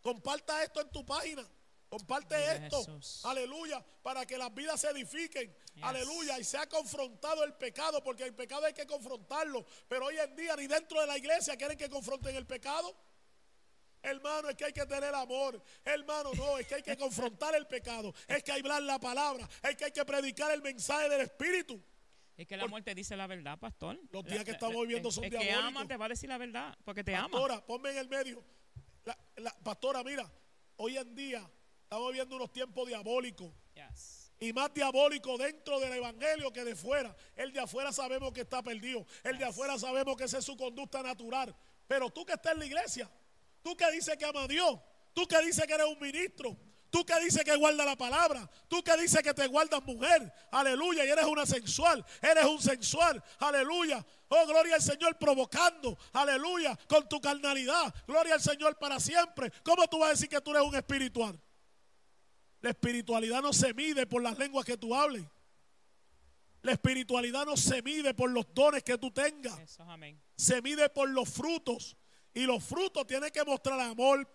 Comparta 0.00 0.62
esto 0.62 0.80
en 0.80 0.90
tu 0.90 1.04
página. 1.06 1.48
Comparte 1.88 2.34
esto, 2.56 2.78
Jesús. 2.86 3.20
aleluya, 3.26 3.84
para 4.02 4.24
que 4.24 4.38
las 4.38 4.52
vidas 4.54 4.80
se 4.80 4.88
edifiquen, 4.88 5.54
Yes. 5.74 5.84
aleluya, 5.84 6.38
y 6.38 6.44
se 6.44 6.56
ha 6.56 6.66
confrontado 6.66 7.44
el 7.44 7.52
pecado, 7.54 8.02
porque 8.02 8.24
el 8.24 8.34
pecado 8.34 8.64
hay 8.64 8.72
que 8.72 8.86
confrontarlo, 8.86 9.64
pero 9.88 10.06
hoy 10.06 10.18
en 10.18 10.34
día 10.34 10.56
ni 10.56 10.66
dentro 10.66 10.98
de 11.02 11.06
la 11.06 11.18
iglesia 11.18 11.54
quieren 11.56 11.76
que 11.76 11.90
confronten 11.90 12.34
el 12.34 12.46
pecado. 12.46 12.94
Hermano, 14.02 14.48
es 14.48 14.56
que 14.56 14.64
hay 14.64 14.72
que 14.72 14.84
tener 14.86 15.14
amor. 15.14 15.62
Hermano, 15.84 16.30
no, 16.34 16.58
es 16.58 16.66
que 16.66 16.74
hay 16.76 16.82
que 16.82 16.96
confrontar 16.96 17.54
el 17.54 17.66
pecado. 17.66 18.12
Es 18.26 18.42
que 18.42 18.52
hay 18.52 18.60
que 18.60 18.66
hablar 18.68 18.82
la 18.82 18.98
palabra. 18.98 19.48
Es 19.62 19.76
que 19.76 19.84
hay 19.86 19.92
que 19.92 20.04
predicar 20.04 20.50
el 20.50 20.60
mensaje 20.62 21.08
del 21.08 21.20
Espíritu. 21.22 21.80
Es 22.36 22.46
que 22.46 22.56
la 22.56 22.66
muerte 22.66 22.94
dice 22.94 23.16
la 23.16 23.26
verdad, 23.26 23.58
pastor. 23.58 23.98
Los 24.10 24.24
días 24.24 24.44
que 24.44 24.52
estamos 24.52 24.80
viviendo 24.82 25.10
son 25.12 25.24
el 25.24 25.30
que 25.30 25.38
diabólicos. 25.38 25.68
ama 25.68 25.86
te 25.86 25.96
va 25.96 26.06
a 26.06 26.08
decir 26.08 26.28
la 26.28 26.38
verdad, 26.38 26.76
porque 26.84 27.04
te 27.04 27.14
ama. 27.14 27.28
Pastora, 27.28 27.64
ponme 27.64 27.90
en 27.90 27.98
el 27.98 28.08
medio. 28.08 28.42
La, 29.04 29.16
la- 29.36 29.56
pastora, 29.62 30.02
mira, 30.02 30.28
hoy 30.76 30.96
en 30.96 31.14
día 31.14 31.48
estamos 31.84 32.08
viviendo 32.08 32.36
unos 32.36 32.50
tiempos 32.52 32.88
diabólicos. 32.88 33.52
Yes. 33.74 34.32
Y 34.40 34.52
más 34.52 34.74
diabólico 34.74 35.38
dentro 35.38 35.78
del 35.78 35.92
evangelio 35.92 36.52
que 36.52 36.64
de 36.64 36.74
fuera. 36.74 37.14
El 37.36 37.52
de 37.52 37.60
afuera 37.60 37.92
sabemos 37.92 38.32
que 38.32 38.40
está 38.40 38.60
perdido. 38.62 39.06
El 39.22 39.38
de 39.38 39.44
afuera 39.44 39.78
sabemos 39.78 40.16
que 40.16 40.24
esa 40.24 40.38
es 40.38 40.44
su 40.44 40.56
conducta 40.56 41.00
natural. 41.02 41.54
Pero 41.86 42.10
tú 42.10 42.24
que 42.24 42.32
estás 42.32 42.54
en 42.54 42.58
la 42.60 42.66
iglesia, 42.66 43.08
tú 43.62 43.76
que 43.76 43.90
dices 43.92 44.16
que 44.16 44.24
ama 44.24 44.44
a 44.44 44.48
Dios, 44.48 44.78
tú 45.12 45.26
que 45.26 45.40
dices 45.42 45.66
que 45.66 45.74
eres 45.74 45.86
un 45.86 45.98
ministro, 46.00 46.56
tú 46.90 47.04
que 47.06 47.18
dices 47.20 47.42
que 47.42 47.56
guarda 47.56 47.84
la 47.84 47.96
palabra, 47.96 48.48
tú 48.68 48.82
que 48.82 48.96
dices 48.98 49.22
que 49.22 49.32
te 49.32 49.46
guardas 49.46 49.82
mujer, 49.84 50.32
aleluya, 50.50 51.04
y 51.06 51.08
eres 51.08 51.24
una 51.24 51.46
sensual, 51.46 52.04
eres 52.20 52.44
un 52.44 52.60
sensual, 52.60 53.22
aleluya. 53.38 54.04
Oh, 54.28 54.46
gloria 54.46 54.76
al 54.76 54.82
Señor 54.82 55.18
provocando, 55.18 55.98
aleluya, 56.12 56.78
con 56.88 57.08
tu 57.08 57.20
carnalidad. 57.20 57.94
Gloria 58.06 58.34
al 58.34 58.40
Señor 58.40 58.78
para 58.78 59.00
siempre. 59.00 59.50
¿Cómo 59.62 59.86
tú 59.88 59.98
vas 59.98 60.08
a 60.08 60.12
decir 60.12 60.28
que 60.28 60.40
tú 60.40 60.52
eres 60.52 60.62
un 60.62 60.74
espiritual? 60.74 61.38
La 62.60 62.70
espiritualidad 62.70 63.42
no 63.42 63.52
se 63.52 63.74
mide 63.74 64.06
por 64.06 64.22
las 64.22 64.38
lenguas 64.38 64.64
que 64.64 64.76
tú 64.76 64.94
hables. 64.94 65.24
La 66.62 66.72
espiritualidad 66.72 67.44
no 67.44 67.56
se 67.56 67.82
mide 67.82 68.14
por 68.14 68.30
los 68.30 68.46
dones 68.54 68.84
que 68.84 68.96
tú 68.96 69.10
tengas. 69.10 69.58
Eso, 69.58 69.82
amén. 69.82 70.20
Se 70.36 70.62
mide 70.62 70.88
por 70.88 71.10
los 71.10 71.28
frutos. 71.28 71.96
Y 72.34 72.44
los 72.44 72.64
frutos 72.64 73.06
tienen 73.06 73.30
que 73.30 73.44
mostrar 73.44 73.78
amor. 73.80 74.26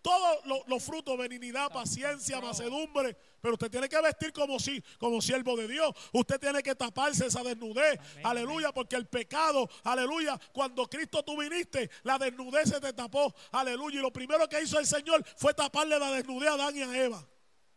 Todos 0.00 0.46
los, 0.46 0.60
los 0.68 0.82
frutos, 0.82 1.18
benignidad, 1.18 1.70
paciencia, 1.70 2.40
macedumbre. 2.40 3.16
Pero 3.40 3.54
usted 3.54 3.70
tiene 3.70 3.88
que 3.88 4.00
vestir 4.00 4.32
como 4.32 4.58
si, 4.58 4.82
como 4.98 5.20
siervo 5.20 5.56
de 5.56 5.68
Dios. 5.68 5.90
Usted 6.12 6.38
tiene 6.38 6.62
que 6.62 6.74
taparse 6.74 7.26
esa 7.26 7.42
desnudez. 7.42 7.98
Amén, 7.98 8.26
aleluya, 8.26 8.72
porque 8.72 8.96
el 8.96 9.06
pecado, 9.06 9.68
aleluya, 9.82 10.38
cuando 10.52 10.88
Cristo 10.88 11.22
tú 11.24 11.36
viniste, 11.36 11.90
la 12.04 12.18
desnudez 12.18 12.70
se 12.70 12.80
te 12.80 12.92
tapó. 12.92 13.34
Aleluya. 13.52 13.98
Y 13.98 14.02
lo 14.02 14.12
primero 14.12 14.48
que 14.48 14.62
hizo 14.62 14.78
el 14.78 14.86
Señor 14.86 15.24
fue 15.36 15.52
taparle 15.52 15.98
la 15.98 16.10
desnudez 16.12 16.48
a 16.50 16.54
Adán 16.54 16.76
y 16.76 16.82
a 16.82 17.04
Eva. 17.04 17.28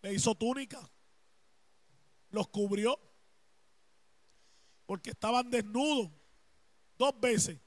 Le 0.01 0.13
hizo 0.13 0.35
túnica. 0.35 0.79
Los 2.29 2.47
cubrió. 2.47 2.99
Porque 4.85 5.09
estaban 5.09 5.49
desnudos. 5.49 6.09
Dos 6.97 7.19
veces. 7.19 7.59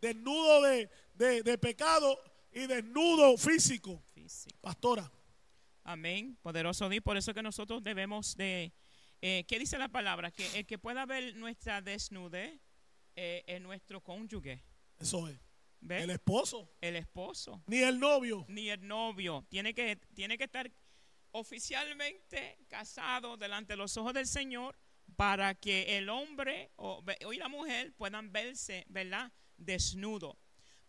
Desnudo 0.00 0.62
de, 0.62 0.90
de- 1.22 1.42
de 1.42 1.58
pecado 1.58 2.18
y 2.52 2.66
desnudo 2.66 3.36
físico. 3.36 4.02
Físico. 4.14 4.56
Pastora. 4.60 5.10
Amén. 5.84 6.36
Poderoso 6.42 6.88
Dios. 6.88 7.02
Por 7.02 7.16
eso 7.16 7.32
que 7.34 7.42
nosotros 7.42 7.82
debemos 7.82 8.36
de... 8.36 8.72
eh, 9.20 9.44
¿Qué 9.48 9.58
dice 9.58 9.78
la 9.78 9.88
palabra? 9.88 10.30
Que 10.30 10.46
el 10.58 10.66
que 10.66 10.78
pueda 10.78 11.06
ver 11.06 11.34
nuestra 11.36 11.80
desnudez 11.80 12.60
eh, 13.16 13.42
es 13.46 13.60
nuestro 13.60 14.00
cónyuge. 14.02 14.62
Eso 14.98 15.28
es. 15.28 15.38
¿Ves? 15.80 16.04
El 16.04 16.10
esposo. 16.10 16.70
el 16.80 16.94
esposo. 16.96 17.62
Ni 17.66 17.78
el 17.78 17.98
novio. 17.98 18.44
ni 18.48 18.68
el 18.70 18.86
novio. 18.86 19.44
Tiene 19.48 19.74
que, 19.74 19.96
tiene 20.14 20.38
que 20.38 20.44
estar 20.44 20.70
oficialmente 21.32 22.58
casado 22.68 23.36
delante 23.36 23.72
de 23.72 23.76
los 23.78 23.96
ojos 23.96 24.14
del 24.14 24.26
Señor 24.26 24.76
para 25.16 25.54
que 25.54 25.98
el 25.98 26.08
hombre 26.08 26.70
o 26.76 27.02
y 27.32 27.36
la 27.36 27.48
mujer 27.48 27.92
puedan 27.94 28.32
verse, 28.32 28.84
¿verdad? 28.88 29.32
Desnudo. 29.56 30.38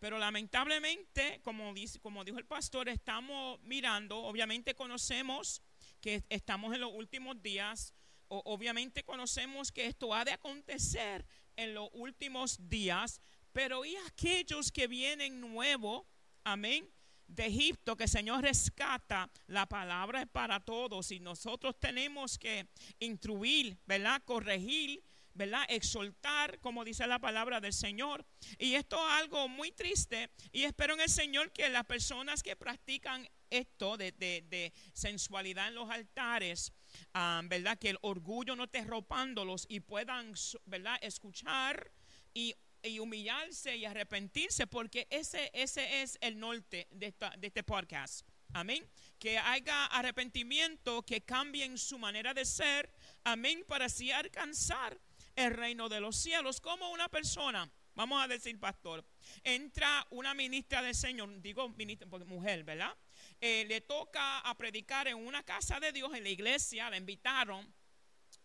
Pero 0.03 0.17
lamentablemente, 0.19 1.39
como, 1.43 1.73
dice, 1.73 1.97
como 2.01 2.25
dijo 2.25 2.37
el 2.37 2.45
pastor, 2.45 2.89
estamos 2.89 3.57
mirando, 3.61 4.17
obviamente 4.17 4.75
conocemos 4.75 5.61
que 6.01 6.25
estamos 6.27 6.75
en 6.75 6.81
los 6.81 6.91
últimos 6.91 7.41
días, 7.41 7.93
o- 8.27 8.41
obviamente 8.43 9.05
conocemos 9.05 9.71
que 9.71 9.85
esto 9.85 10.13
ha 10.13 10.25
de 10.25 10.33
acontecer 10.33 11.25
en 11.55 11.73
los 11.73 11.87
últimos 11.93 12.67
días, 12.67 13.21
pero 13.53 13.85
y 13.85 13.95
aquellos 13.95 14.73
que 14.73 14.87
vienen 14.87 15.39
nuevos, 15.39 16.03
amén, 16.43 16.85
de 17.25 17.45
Egipto, 17.45 17.95
que 17.95 18.03
el 18.03 18.09
Señor 18.09 18.41
rescata, 18.43 19.31
la 19.47 19.67
palabra 19.67 20.21
es 20.23 20.27
para 20.27 20.59
todos 20.59 21.11
y 21.11 21.21
nosotros 21.21 21.79
tenemos 21.79 22.37
que 22.37 22.67
instruir, 22.99 23.77
¿verdad? 23.85 24.21
Corregir, 24.25 25.01
¿verdad? 25.33 25.65
Exhortar, 25.69 26.59
como 26.59 26.83
dice 26.85 27.07
la 27.07 27.19
palabra 27.19 27.59
del 27.59 27.73
Señor. 27.73 28.25
Y 28.57 28.75
esto 28.75 28.95
es 28.97 29.11
algo 29.13 29.47
muy 29.47 29.71
triste 29.71 30.29
y 30.51 30.63
espero 30.63 30.93
en 30.93 31.01
el 31.01 31.09
Señor 31.09 31.51
que 31.51 31.69
las 31.69 31.85
personas 31.85 32.43
que 32.43 32.55
practican 32.55 33.27
esto 33.49 33.97
de, 33.97 34.11
de- 34.13 34.43
de 34.49 34.73
sensualidad 34.93 35.67
en 35.67 35.75
los 35.75 35.89
altares, 35.89 36.71
ah, 37.13 37.41
¿verdad? 37.45 37.77
Que 37.77 37.89
el 37.91 37.97
orgullo 38.01 38.55
no 38.55 38.63
esté 38.65 38.83
ropándolos 38.83 39.65
y 39.69 39.79
puedan, 39.79 40.33
¿verdad? 40.65 40.97
Escuchar 41.01 41.91
y, 42.33 42.55
y 42.81 42.99
humillarse 42.99 43.75
y 43.75 43.85
arrepentirse, 43.85 44.65
porque 44.67 45.07
ese, 45.11 45.51
ese 45.53 46.01
es 46.01 46.17
el 46.21 46.39
norte 46.39 46.87
de, 46.91 47.07
esta- 47.07 47.33
de 47.37 47.47
este 47.47 47.63
podcast. 47.63 48.27
Amén. 48.55 48.87
Que 49.17 49.37
haya 49.39 49.85
arrepentimiento, 49.87 51.03
que 51.03 51.21
cambien 51.21 51.77
su 51.77 51.97
manera 51.97 52.33
de 52.33 52.45
ser. 52.45 52.91
Amén. 53.23 53.63
Para 53.67 53.85
así 53.85 54.11
alcanzar 54.11 54.99
el 55.35 55.53
reino 55.53 55.89
de 55.89 55.99
los 55.99 56.15
cielos. 56.15 56.61
Como 56.61 56.91
una 56.91 57.09
persona, 57.09 57.69
vamos 57.95 58.23
a 58.23 58.27
decir, 58.27 58.59
pastor, 58.59 59.05
entra 59.43 60.05
una 60.11 60.33
ministra 60.33 60.81
del 60.81 60.95
Señor, 60.95 61.41
digo 61.41 61.69
ministra, 61.69 62.07
porque 62.09 62.25
mujer, 62.25 62.63
¿verdad? 62.63 62.95
Eh, 63.39 63.65
le 63.67 63.81
toca 63.81 64.39
a 64.39 64.55
predicar 64.57 65.07
en 65.07 65.17
una 65.17 65.43
casa 65.43 65.79
de 65.79 65.91
Dios, 65.91 66.13
en 66.13 66.23
la 66.23 66.29
iglesia, 66.29 66.89
la 66.89 66.97
invitaron. 66.97 67.73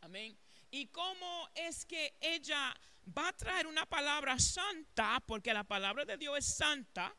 Amén. 0.00 0.36
¿Y 0.70 0.86
cómo 0.88 1.48
es 1.54 1.84
que 1.86 2.16
ella 2.20 2.74
va 3.16 3.28
a 3.28 3.32
traer 3.32 3.66
una 3.66 3.86
palabra 3.86 4.38
santa? 4.38 5.22
Porque 5.26 5.52
la 5.54 5.64
palabra 5.64 6.04
de 6.04 6.16
Dios 6.16 6.38
es 6.38 6.56
santa. 6.56 7.14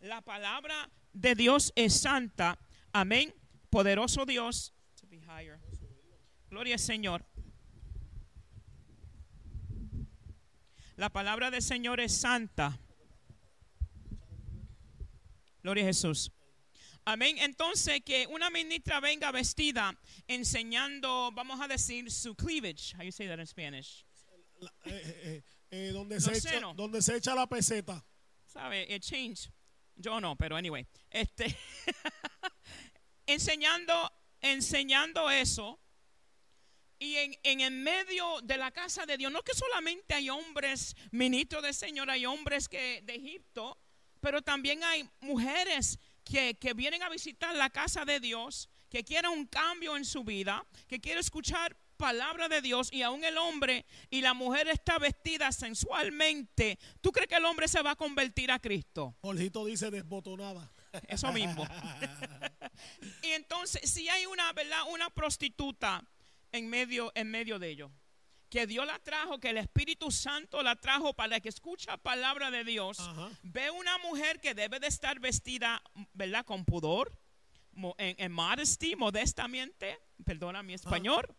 La 0.00 0.20
palabra 0.20 0.90
de 1.12 1.34
Dios 1.34 1.72
es 1.74 2.00
santa. 2.00 2.58
Amén. 2.92 3.34
Poderoso 3.70 4.26
Dios. 4.26 4.74
Gloria 6.50 6.74
al 6.74 6.80
Señor. 6.80 7.24
La 10.96 11.08
palabra 11.08 11.50
del 11.50 11.62
Señor 11.62 12.00
es 12.00 12.14
santa. 12.14 12.78
Gloria 15.62 15.84
a 15.84 15.86
Jesús. 15.86 16.30
Amén. 17.04 17.38
Entonces, 17.38 18.02
que 18.04 18.26
una 18.28 18.50
ministra 18.50 19.00
venga 19.00 19.32
vestida 19.32 19.96
enseñando, 20.28 21.32
vamos 21.32 21.60
a 21.60 21.66
decir, 21.66 22.10
su 22.10 22.34
cleavage. 22.34 22.94
How 22.96 23.02
you 23.02 23.10
say 23.12 23.26
that 23.26 23.38
in 23.38 23.46
Spanish? 23.46 24.04
La- 24.60 24.72
eh, 24.84 25.02
eh, 25.24 25.42
eh, 25.70 25.90
donde, 25.92 26.20
se 26.20 26.30
echa, 26.30 26.50
senos. 26.50 26.76
donde 26.76 27.02
se 27.02 27.16
echa 27.16 27.34
la 27.34 27.46
peseta. 27.46 28.04
¿Sabe? 28.46 28.86
It 28.88 29.02
changed. 29.02 29.50
Yo 29.96 30.20
no, 30.20 30.36
pero 30.36 30.56
anyway. 30.56 30.86
Este, 31.10 31.56
enseñando, 33.26 34.10
enseñando 34.40 35.28
eso. 35.30 35.80
Y 37.02 37.16
en, 37.16 37.36
en 37.42 37.60
el 37.62 37.72
medio 37.72 38.40
de 38.44 38.56
la 38.56 38.70
casa 38.70 39.04
de 39.06 39.16
Dios, 39.16 39.32
no 39.32 39.42
que 39.42 39.54
solamente 39.54 40.14
hay 40.14 40.30
hombres 40.30 40.94
ministros 41.10 41.60
del 41.60 41.74
Señor, 41.74 42.08
hay 42.08 42.26
hombres 42.26 42.68
que 42.68 43.02
de 43.02 43.16
Egipto, 43.16 43.76
pero 44.20 44.40
también 44.40 44.84
hay 44.84 45.10
mujeres 45.20 45.98
que, 46.22 46.54
que 46.54 46.74
vienen 46.74 47.02
a 47.02 47.08
visitar 47.08 47.56
la 47.56 47.70
casa 47.70 48.04
de 48.04 48.20
Dios, 48.20 48.68
que 48.88 49.02
quieren 49.02 49.32
un 49.32 49.46
cambio 49.46 49.96
en 49.96 50.04
su 50.04 50.22
vida, 50.22 50.64
que 50.86 51.00
quieren 51.00 51.18
escuchar 51.18 51.76
palabra 51.96 52.48
de 52.48 52.60
Dios 52.60 52.88
y 52.92 53.02
aún 53.02 53.24
el 53.24 53.36
hombre 53.36 53.84
y 54.08 54.20
la 54.20 54.32
mujer 54.32 54.68
está 54.68 55.00
vestida 55.00 55.50
sensualmente. 55.50 56.78
¿Tú 57.00 57.10
crees 57.10 57.26
que 57.26 57.34
el 57.34 57.44
hombre 57.44 57.66
se 57.66 57.82
va 57.82 57.92
a 57.92 57.96
convertir 57.96 58.52
a 58.52 58.60
Cristo? 58.60 59.16
Jorgito 59.22 59.64
dice 59.64 59.90
desbotonada. 59.90 60.70
Eso 61.08 61.32
mismo. 61.32 61.66
y 63.22 63.30
entonces, 63.30 63.90
si 63.90 64.08
hay 64.08 64.26
una, 64.26 64.52
¿verdad? 64.52 64.82
Una 64.88 65.10
prostituta 65.10 66.04
en 66.52 66.68
medio, 66.68 67.10
en 67.14 67.30
medio 67.30 67.58
de 67.58 67.70
ellos, 67.70 67.90
que 68.48 68.66
Dios 68.66 68.86
la 68.86 68.98
trajo, 68.98 69.40
que 69.40 69.50
el 69.50 69.56
Espíritu 69.56 70.10
Santo 70.10 70.62
la 70.62 70.76
trajo 70.76 71.14
para 71.14 71.40
que 71.40 71.48
escucha 71.48 71.96
palabra 71.96 72.50
de 72.50 72.64
Dios, 72.64 73.00
Ajá. 73.00 73.30
ve 73.42 73.70
una 73.70 73.96
mujer 73.98 74.40
que 74.40 74.54
debe 74.54 74.78
de 74.78 74.88
estar 74.88 75.18
vestida, 75.20 75.82
¿verdad? 76.12 76.44
Con 76.44 76.64
pudor, 76.64 77.18
en, 77.96 78.16
en 78.18 78.32
modesty, 78.32 78.94
modestamente, 78.94 79.98
perdona 80.24 80.62
mi 80.62 80.74
español. 80.74 81.34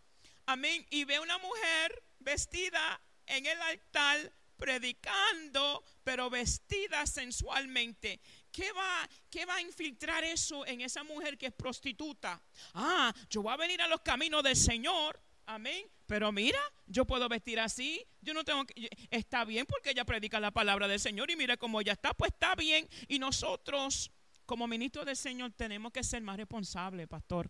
Amén. 0.45 0.85
Y 0.89 1.05
ve 1.05 1.19
una 1.19 1.37
mujer 1.37 2.03
vestida 2.19 2.99
en 3.27 3.45
el 3.45 3.61
altar 3.61 4.33
predicando, 4.57 5.83
pero 6.03 6.29
vestida 6.29 7.05
sensualmente. 7.05 8.19
¿Qué 8.53 8.71
va, 8.71 9.09
¿Qué 9.29 9.45
va 9.45 9.55
a 9.55 9.61
infiltrar 9.61 10.23
eso 10.23 10.65
en 10.65 10.79
esa 10.81 11.03
mujer 11.03 11.37
que 11.37 11.47
es 11.47 11.53
prostituta? 11.53 12.39
Ah, 12.75 13.11
yo 13.29 13.41
voy 13.41 13.51
a 13.51 13.57
venir 13.57 13.81
a 13.81 13.87
los 13.87 13.99
caminos 14.01 14.43
del 14.43 14.55
Señor. 14.55 15.19
Amén. 15.47 15.85
Pero 16.05 16.31
mira, 16.31 16.59
yo 16.85 17.03
puedo 17.05 17.27
vestir 17.27 17.59
así. 17.59 18.05
Yo 18.21 18.33
no 18.33 18.43
tengo 18.45 18.63
que. 18.65 18.87
Está 19.09 19.43
bien 19.43 19.65
porque 19.65 19.89
ella 19.89 20.05
predica 20.05 20.39
la 20.39 20.51
palabra 20.51 20.87
del 20.87 20.99
Señor 20.99 21.31
y 21.31 21.35
mira 21.35 21.57
cómo 21.57 21.81
ella 21.81 21.93
está. 21.93 22.13
Pues 22.13 22.31
está 22.31 22.53
bien. 22.55 22.87
Y 23.07 23.17
nosotros, 23.19 24.11
como 24.45 24.67
ministros 24.67 25.05
del 25.05 25.17
Señor, 25.17 25.51
tenemos 25.53 25.91
que 25.91 26.03
ser 26.03 26.21
más 26.21 26.37
responsables, 26.37 27.07
pastor. 27.07 27.49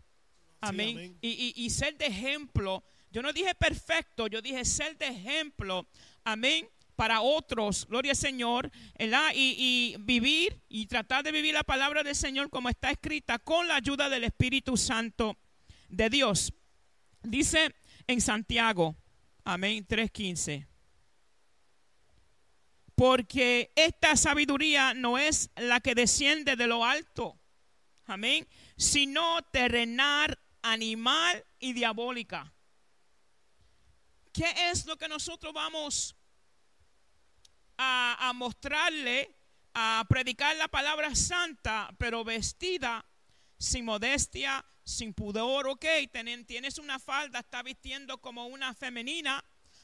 Amén. 0.62 0.96
amén. 0.98 1.18
Y, 1.22 1.30
y- 1.58 1.66
y 1.66 1.70
ser 1.70 1.98
de 1.98 2.06
ejemplo. 2.08 2.82
Yo 3.12 3.22
no 3.22 3.34
dije 3.34 3.54
perfecto, 3.54 4.28
yo 4.28 4.42
dije 4.42 4.64
ser 4.64 4.98
de 4.98 5.08
ejemplo. 5.10 5.86
Amén. 6.24 6.68
Para 6.96 7.22
otros, 7.22 7.88
gloria 7.88 8.12
al 8.12 8.18
Señor, 8.18 8.72
¿verdad? 8.98 9.32
Y, 9.34 9.56
y 9.58 9.96
vivir 10.00 10.62
y 10.70 10.86
tratar 10.86 11.24
de 11.24 11.32
vivir 11.32 11.54
la 11.54 11.64
palabra 11.64 12.04
del 12.04 12.16
Señor 12.16 12.50
como 12.50 12.70
está 12.70 12.92
escrita 12.92 13.40
con 13.40 13.68
la 13.68 13.76
ayuda 13.76 14.10
del 14.10 14.24
Espíritu 14.24 14.78
Santo 14.78 15.38
de 15.90 16.10
Dios. 16.10 16.54
Dice 17.24 17.74
en 18.08 18.22
Santiago, 18.22 18.96
amén, 19.44 19.88
3.15. 19.88 20.68
Porque 22.96 23.72
esta 23.76 24.16
sabiduría 24.16 24.94
no 24.94 25.18
es 25.18 25.50
la 25.56 25.80
que 25.80 25.96
desciende 25.96 26.56
de 26.56 26.68
lo 26.68 26.86
alto, 26.86 27.40
amén, 28.06 28.48
sino 28.78 29.42
terrenal, 29.52 30.40
animal 30.62 31.44
y 31.60 31.74
diabólica. 31.74 32.54
¿Qué 34.32 34.52
es 34.72 34.86
lo 34.86 34.98
que 34.98 35.08
nosotros 35.08 35.54
vamos 35.54 36.16
a, 37.84 38.34
mostrarle, 38.34 39.36
a 39.74 40.06
predicar 40.10 40.56
la 40.56 40.68
palabra 40.68 41.16
santa, 41.16 41.90
pero 41.98 42.24
vestida 42.24 43.06
sin 43.58 43.86
modestia, 43.86 44.66
sin 44.84 45.14
pudor, 45.14 45.68
ok, 45.68 45.86
tienes 46.46 46.78
una 46.78 47.00
falda, 47.00 47.40
está 47.40 47.64
vistiendo 47.64 48.20
como 48.20 48.48
una 48.48 48.74
femenina, 48.74 49.44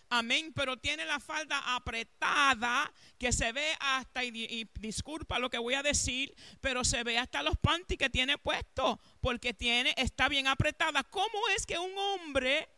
amén, 0.09 0.51
pero 0.53 0.77
tiene 0.77 1.05
la 1.05 1.19
falda 1.19 1.75
apretada, 1.75 2.91
que 3.17 3.31
se 3.31 3.51
ve 3.51 3.67
hasta, 3.79 4.23
y, 4.23 4.29
y 4.29 4.69
disculpa 4.79 5.39
lo 5.39 5.49
que 5.49 5.57
voy 5.57 5.75
a 5.75 5.83
decir, 5.83 6.35
pero 6.61 6.83
se 6.83 7.03
ve 7.03 7.17
hasta 7.17 7.43
los 7.43 7.57
panty 7.57 7.95
que 7.95 8.09
tiene 8.09 8.37
puesto, 8.37 8.99
porque 9.21 9.53
tiene, 9.53 9.93
está 9.97 10.27
bien 10.27 10.47
apretada. 10.47 11.03
¿Cómo 11.03 11.47
es 11.55 11.65
que 11.65 11.79
un 11.79 11.97
hombre 11.97 12.69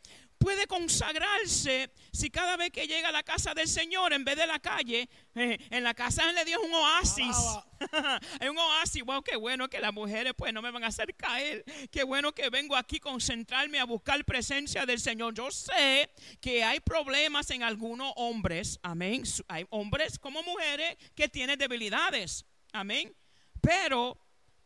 puede 0.42 0.66
consagrarse 0.66 1.90
si 2.12 2.30
cada 2.30 2.56
vez 2.56 2.70
que 2.70 2.86
llega 2.86 3.08
a 3.08 3.12
la 3.12 3.22
casa 3.22 3.54
del 3.54 3.68
Señor, 3.68 4.12
en 4.12 4.24
vez 4.24 4.36
de 4.36 4.46
la 4.46 4.58
calle, 4.58 5.08
eh, 5.34 5.58
en 5.70 5.84
la 5.84 5.94
casa 5.94 6.30
de 6.32 6.44
Dios 6.44 6.60
es 6.60 6.68
un 6.68 6.74
oasis? 6.74 7.36
Es 8.40 8.48
un 8.48 8.58
oasis. 8.58 9.02
Wow, 9.02 9.22
qué 9.22 9.34
bueno 9.34 9.68
que 9.68 9.80
las 9.80 9.92
mujeres 9.92 10.34
pues 10.36 10.52
no 10.52 10.62
me 10.62 10.70
van 10.70 10.84
a 10.84 10.86
hacer 10.86 11.16
caer. 11.16 11.64
Qué 11.90 12.04
bueno 12.04 12.32
que 12.32 12.48
vengo 12.48 12.76
aquí 12.76 12.98
a 12.98 13.00
concentrarme 13.00 13.80
a 13.80 13.84
buscar 13.84 14.24
presencia 14.24 14.86
del 14.86 15.00
Señor. 15.00 15.34
Yo 15.34 15.50
sé 15.50 16.08
que 16.40 16.62
hay 16.62 16.78
problemas 16.78 17.50
en 17.50 17.64
algunos 17.64 18.12
hombres. 18.14 18.78
Amén. 18.84 19.24
Hay 19.48 19.66
hombres 19.70 20.16
como 20.18 20.44
mujeres 20.44 20.96
que 21.16 21.28
tienen 21.28 21.58
debilidades. 21.58 22.46
Amén. 22.72 23.12
Pero 23.60 24.16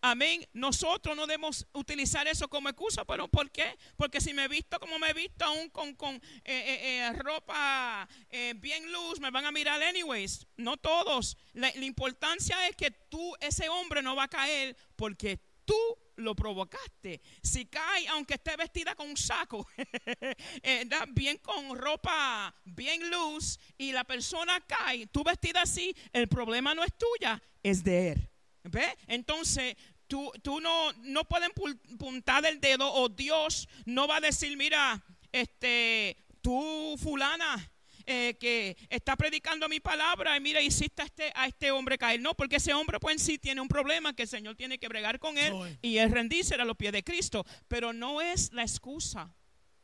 Amén. 0.09 0.47
Nosotros 0.53 1.17
no 1.17 1.27
debemos 1.27 1.67
utilizar 1.73 2.29
eso 2.29 2.47
como 2.47 2.69
excusa. 2.69 3.05
¿Pero 3.05 3.27
por 3.27 3.51
qué? 3.51 3.77
Porque 3.97 4.21
si 4.21 4.33
me 4.33 4.45
he 4.45 4.49
visto 4.49 4.79
como 4.79 5.01
me 5.01 5.11
he 5.11 5.13
visto 5.13 5.45
aún 5.45 5.69
con, 5.71 5.97
con 5.97 6.15
eh, 6.15 6.21
eh, 6.45 7.09
eh, 7.09 7.13
ropa 7.15 8.09
bien 8.57 8.93
luz, 8.93 9.19
me 9.19 9.33
van 9.33 9.47
a 9.47 9.51
mirar 9.51 9.83
anyways. 9.83 10.47
No 10.59 10.77
todos. 10.77 11.37
La, 11.55 11.75
importancia 11.85 12.69
es 12.69 12.77
que 12.77 12.93
tú, 12.93 13.35
ese 13.41 13.69
hombre 13.69 14.01
no 14.01 14.15
va 14.15 14.25
a 14.25 14.29
caer 14.29 14.77
porque 14.95 15.41
tú 15.65 15.75
lo 16.15 16.37
provocaste. 16.37 17.21
Si 17.43 17.67
cae, 17.67 18.07
aunque 18.07 18.35
esté 18.35 18.57
vestida 18.57 18.95
con 18.95 19.11
un 19.11 19.17
saco, 19.17 19.67
bien 21.09 21.39
con 21.39 21.77
ropa 21.77 22.55
bien 22.65 23.11
luz 23.11 23.59
y 23.77 23.91
la 23.91 24.05
persona 24.05 24.61
cae, 24.69 25.09
tú 25.09 25.25
vestida 25.25 25.63
así, 25.63 25.97
el 26.13 26.29
problema 26.29 26.77
no 26.77 26.85
es 26.85 26.93
tuya, 26.97 27.43
es 27.61 27.83
de 27.83 28.13
él. 28.13 28.31
¿Ve? 28.69 28.97
Entonces, 29.07 29.77
tú, 30.07 30.31
tú 30.43 30.61
no, 30.61 30.93
no 31.03 31.25
pueden 31.25 31.53
puntar 31.99 32.45
el 32.47 32.61
dedo 32.61 32.93
o 32.93 33.09
Dios 33.09 33.69
no 33.85 34.07
va 34.07 34.17
a 34.17 34.21
decir, 34.21 34.57
mira, 34.57 35.03
este, 35.33 36.17
tú 36.41 36.97
fulana. 37.03 37.73
eh, 38.09 38.37
que 38.39 38.77
está 38.89 39.17
predicando 39.17 39.69
mi 39.69 39.81
palabra 39.81 40.37
y 40.37 40.41
mira, 40.41 40.61
hiciste 40.63 41.03
a 41.03 41.07
este, 41.07 41.33
a 41.35 41.49
este 41.49 41.73
hombre 41.73 41.99
caer. 41.99 42.21
No, 42.21 42.35
porque 42.35 42.57
ese 42.57 42.73
hombre 42.73 43.01
pues 43.01 43.15
en 43.15 43.19
sí 43.19 43.37
tiene 43.37 43.61
un 43.61 43.67
problema 43.67 44.15
que 44.15 44.23
el 44.23 44.29
Señor 44.29 44.55
tiene 44.55 44.79
que 44.79 44.87
bregar 44.87 45.19
con 45.19 45.37
él 45.39 45.53
y 45.83 45.99
es 45.99 46.09
rendirse 46.09 46.55
a 46.55 46.65
los 46.65 46.77
pies 46.77 46.93
de 46.93 47.03
Cristo. 47.03 47.45
Pero 47.67 47.93
no 47.93 48.21
es 48.21 48.53
la 48.53 48.63
excusa, 48.63 49.35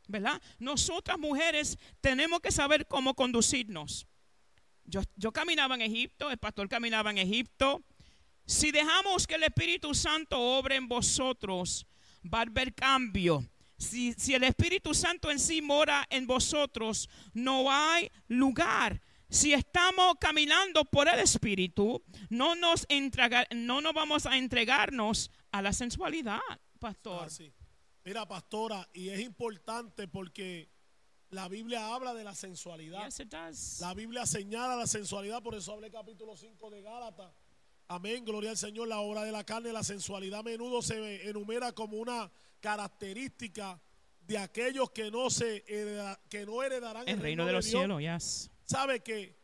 ¿verdad? 0.07 0.41
Nosotras 0.57 1.19
mujeres 1.19 1.77
tenemos 1.99 2.39
que 2.39 2.51
saber 2.51 2.87
cómo 2.87 3.13
conducirnos. 3.13 4.07
Yo, 4.85 5.01
yo 5.17 5.33
caminaba 5.33 5.75
en 5.75 5.81
Egipto, 5.81 6.31
el 6.31 6.37
pastor 6.37 6.69
caminaba 6.69 7.11
en 7.11 7.17
Egipto. 7.17 7.83
Si 8.45 8.71
dejamos 8.71 9.25
que 9.27 9.35
el 9.35 9.43
Espíritu 9.43 9.93
Santo 9.93 10.39
obre 10.39 10.75
en 10.75 10.87
vosotros, 10.87 11.85
va 12.31 12.39
a 12.39 12.41
haber 12.41 12.73
cambio. 12.73 13.43
Si, 13.77 14.13
si 14.13 14.33
el 14.33 14.43
Espíritu 14.43 14.93
Santo 14.93 15.29
en 15.31 15.39
sí 15.39 15.61
mora 15.61 16.05
en 16.09 16.25
vosotros, 16.27 17.09
no 17.33 17.71
hay 17.71 18.09
lugar. 18.27 19.01
Si 19.29 19.51
estamos 19.53 20.15
caminando 20.19 20.85
por 20.85 21.07
el 21.07 21.19
Espíritu, 21.19 22.03
no 22.29 22.55
nos, 22.55 22.87
entrega- 22.87 23.47
no 23.53 23.81
nos 23.81 23.93
vamos 23.93 24.25
a 24.25 24.37
entregarnos 24.37 25.31
a 25.51 25.61
la 25.61 25.73
sensualidad, 25.73 26.39
pastor. 26.79 27.25
Así. 27.25 27.51
Mira, 28.05 28.27
pastora, 28.27 28.87
y 28.93 29.09
es 29.09 29.21
importante 29.21 30.07
porque 30.07 30.69
la 31.29 31.47
Biblia 31.47 31.93
habla 31.95 32.13
de 32.13 32.23
la 32.23 32.35
sensualidad. 32.35 33.09
Yes. 33.09 33.79
La 33.79 33.93
Biblia 33.93 34.25
señala 34.25 34.75
la 34.75 34.85
sensualidad, 34.87 35.41
por 35.41 35.55
eso 35.55 35.71
hablé 35.73 35.89
capítulo 35.89 36.35
5 36.37 36.69
de 36.69 36.81
Gálatas. 36.81 37.33
Amén, 37.87 38.23
gloria 38.25 38.51
al 38.51 38.57
Señor. 38.57 38.87
La 38.87 38.99
obra 38.99 39.23
de 39.23 39.31
la 39.31 39.43
carne, 39.43 39.71
la 39.71 39.83
sensualidad 39.83 40.39
a 40.39 40.43
menudo 40.43 40.81
se 40.81 41.29
enumera 41.29 41.71
como 41.73 41.97
una 41.97 42.31
característica 42.59 43.79
de 44.21 44.37
aquellos 44.37 44.89
que 44.91 45.11
no 45.11 45.29
se 45.29 45.63
hereda- 45.67 46.19
que 46.29 46.45
no 46.45 46.63
heredarán 46.63 47.07
El 47.07 47.19
reino 47.19 47.45
de 47.45 47.51
los 47.53 47.65
Dios. 47.65 47.79
cielos, 47.81 47.99
yes. 48.01 48.49
Sabe 48.65 49.01
que 49.01 49.37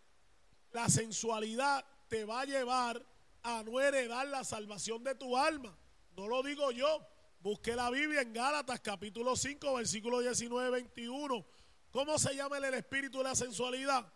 la 0.71 0.87
sensualidad 0.89 1.85
te 2.07 2.23
va 2.25 2.41
a 2.41 2.45
llevar 2.45 3.05
a 3.43 3.63
no 3.63 3.79
heredar 3.79 4.27
la 4.27 4.43
salvación 4.43 5.03
de 5.03 5.15
tu 5.15 5.37
alma. 5.37 5.77
No 6.15 6.27
lo 6.27 6.41
digo 6.43 6.71
yo. 6.71 7.05
Busque 7.41 7.75
la 7.75 7.89
Biblia 7.89 8.21
en 8.21 8.33
Gálatas 8.33 8.79
capítulo 8.81 9.35
5, 9.35 9.75
versículo 9.75 10.19
19, 10.19 10.69
21. 10.71 11.45
¿Cómo 11.91 12.17
se 12.19 12.35
llama 12.35 12.57
el 12.57 12.73
espíritu 12.73 13.19
de 13.19 13.23
la 13.25 13.35
sensualidad? 13.35 14.11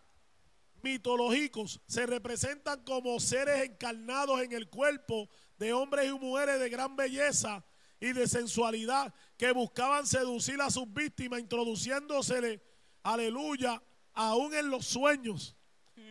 Mitológicos 0.84 1.82
se 1.88 2.06
representan 2.06 2.84
como 2.84 3.20
seres 3.20 3.64
encarnados 3.64 4.42
en 4.42 4.52
el 4.52 4.70
cuerpo 4.70 5.30
de 5.58 5.74
hombres 5.74 6.10
y 6.10 6.14
mujeres 6.14 6.60
de 6.60 6.70
gran 6.70 6.96
belleza 6.96 7.66
y 8.00 8.12
de 8.12 8.28
sensualidad 8.28 9.14
que 9.38 9.54
buscaban 9.54 10.06
seducir 10.06 10.62
a 10.62 10.70
sus 10.70 10.92
víctimas 10.94 11.40
introduciéndosele, 11.40 12.62
aleluya, 13.02 13.82
aún 14.14 14.54
en 14.54 14.70
los 14.70 14.86
sueños, 14.86 15.56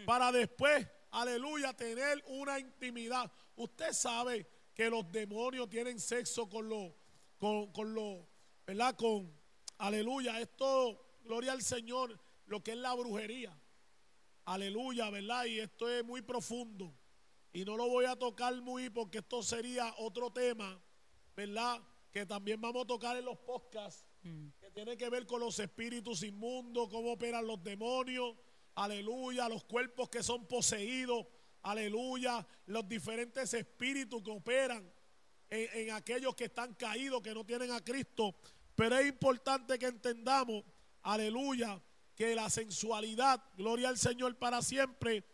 para 0.06 0.32
después, 0.32 0.88
aleluya, 1.11 1.74
tener 1.74 2.24
una 2.26 2.58
intimidad. 2.58 3.30
Usted 3.56 3.92
sabe 3.92 4.48
que 4.74 4.88
los 4.88 5.11
demonios 5.12 5.68
tienen 5.68 6.00
sexo 6.00 6.48
con 6.48 6.68
los, 6.68 6.92
con, 7.38 7.70
con 7.72 7.94
los, 7.94 8.24
¿verdad? 8.66 8.96
Con, 8.96 9.30
aleluya, 9.76 10.40
esto, 10.40 11.18
gloria 11.24 11.52
al 11.52 11.62
Señor, 11.62 12.18
lo 12.46 12.62
que 12.62 12.72
es 12.72 12.78
la 12.78 12.94
brujería. 12.94 13.54
Aleluya, 14.44 15.09
¿verdad? 15.11 15.44
Y 15.44 15.61
esto 15.61 15.88
es 15.88 16.05
muy 16.05 16.22
profundo. 16.22 16.92
Y 17.52 17.64
no 17.64 17.76
lo 17.76 17.88
voy 17.88 18.07
a 18.07 18.16
tocar 18.16 18.55
muy 18.61 18.90
porque 18.90 19.18
esto 19.18 19.42
sería 19.42 19.94
otro 19.98 20.33
tema, 20.33 20.83
¿verdad? 21.37 21.81
Que 22.11 22.26
también 22.26 22.61
vamos 22.61 22.85
a 22.85 22.87
tocar 22.87 23.16
en 23.16 23.24
los 23.24 23.38
podcasts, 23.38 24.05
que 24.22 24.70
tiene 24.70 24.96
que 24.96 25.09
ver 25.11 25.26
con 25.26 25.40
los 25.40 25.59
espíritus 25.59 26.22
inmundos, 26.22 26.88
cómo 26.88 27.12
operan 27.12 27.46
los 27.46 27.62
demonios, 27.62 28.35
aleluya, 28.74 29.48
los 29.48 29.64
cuerpos 29.64 30.09
que 30.09 30.22
son 30.22 30.46
poseídos, 30.46 31.26
aleluya, 31.62 32.46
los 32.66 32.88
diferentes 32.88 33.52
espíritus 33.52 34.22
que 34.22 34.31
operan 34.31 34.90
en, 35.50 35.88
en 35.88 35.94
aquellos 35.94 36.35
que 36.35 36.44
están 36.44 36.74
caídos, 36.74 37.20
que 37.20 37.35
no 37.35 37.44
tienen 37.44 37.70
a 37.70 37.85
Cristo. 37.85 38.35
Pero 38.74 38.96
es 38.96 39.07
importante 39.07 39.78
que 39.78 39.87
entendamos, 39.87 40.64
aleluya, 41.02 41.81
que 42.14 42.35
la 42.35 42.51
sensualidad, 42.51 43.42
gloria 43.57 43.88
al 43.88 43.98
Señor 43.98 44.37
para 44.37 44.62
siempre, 44.62 45.25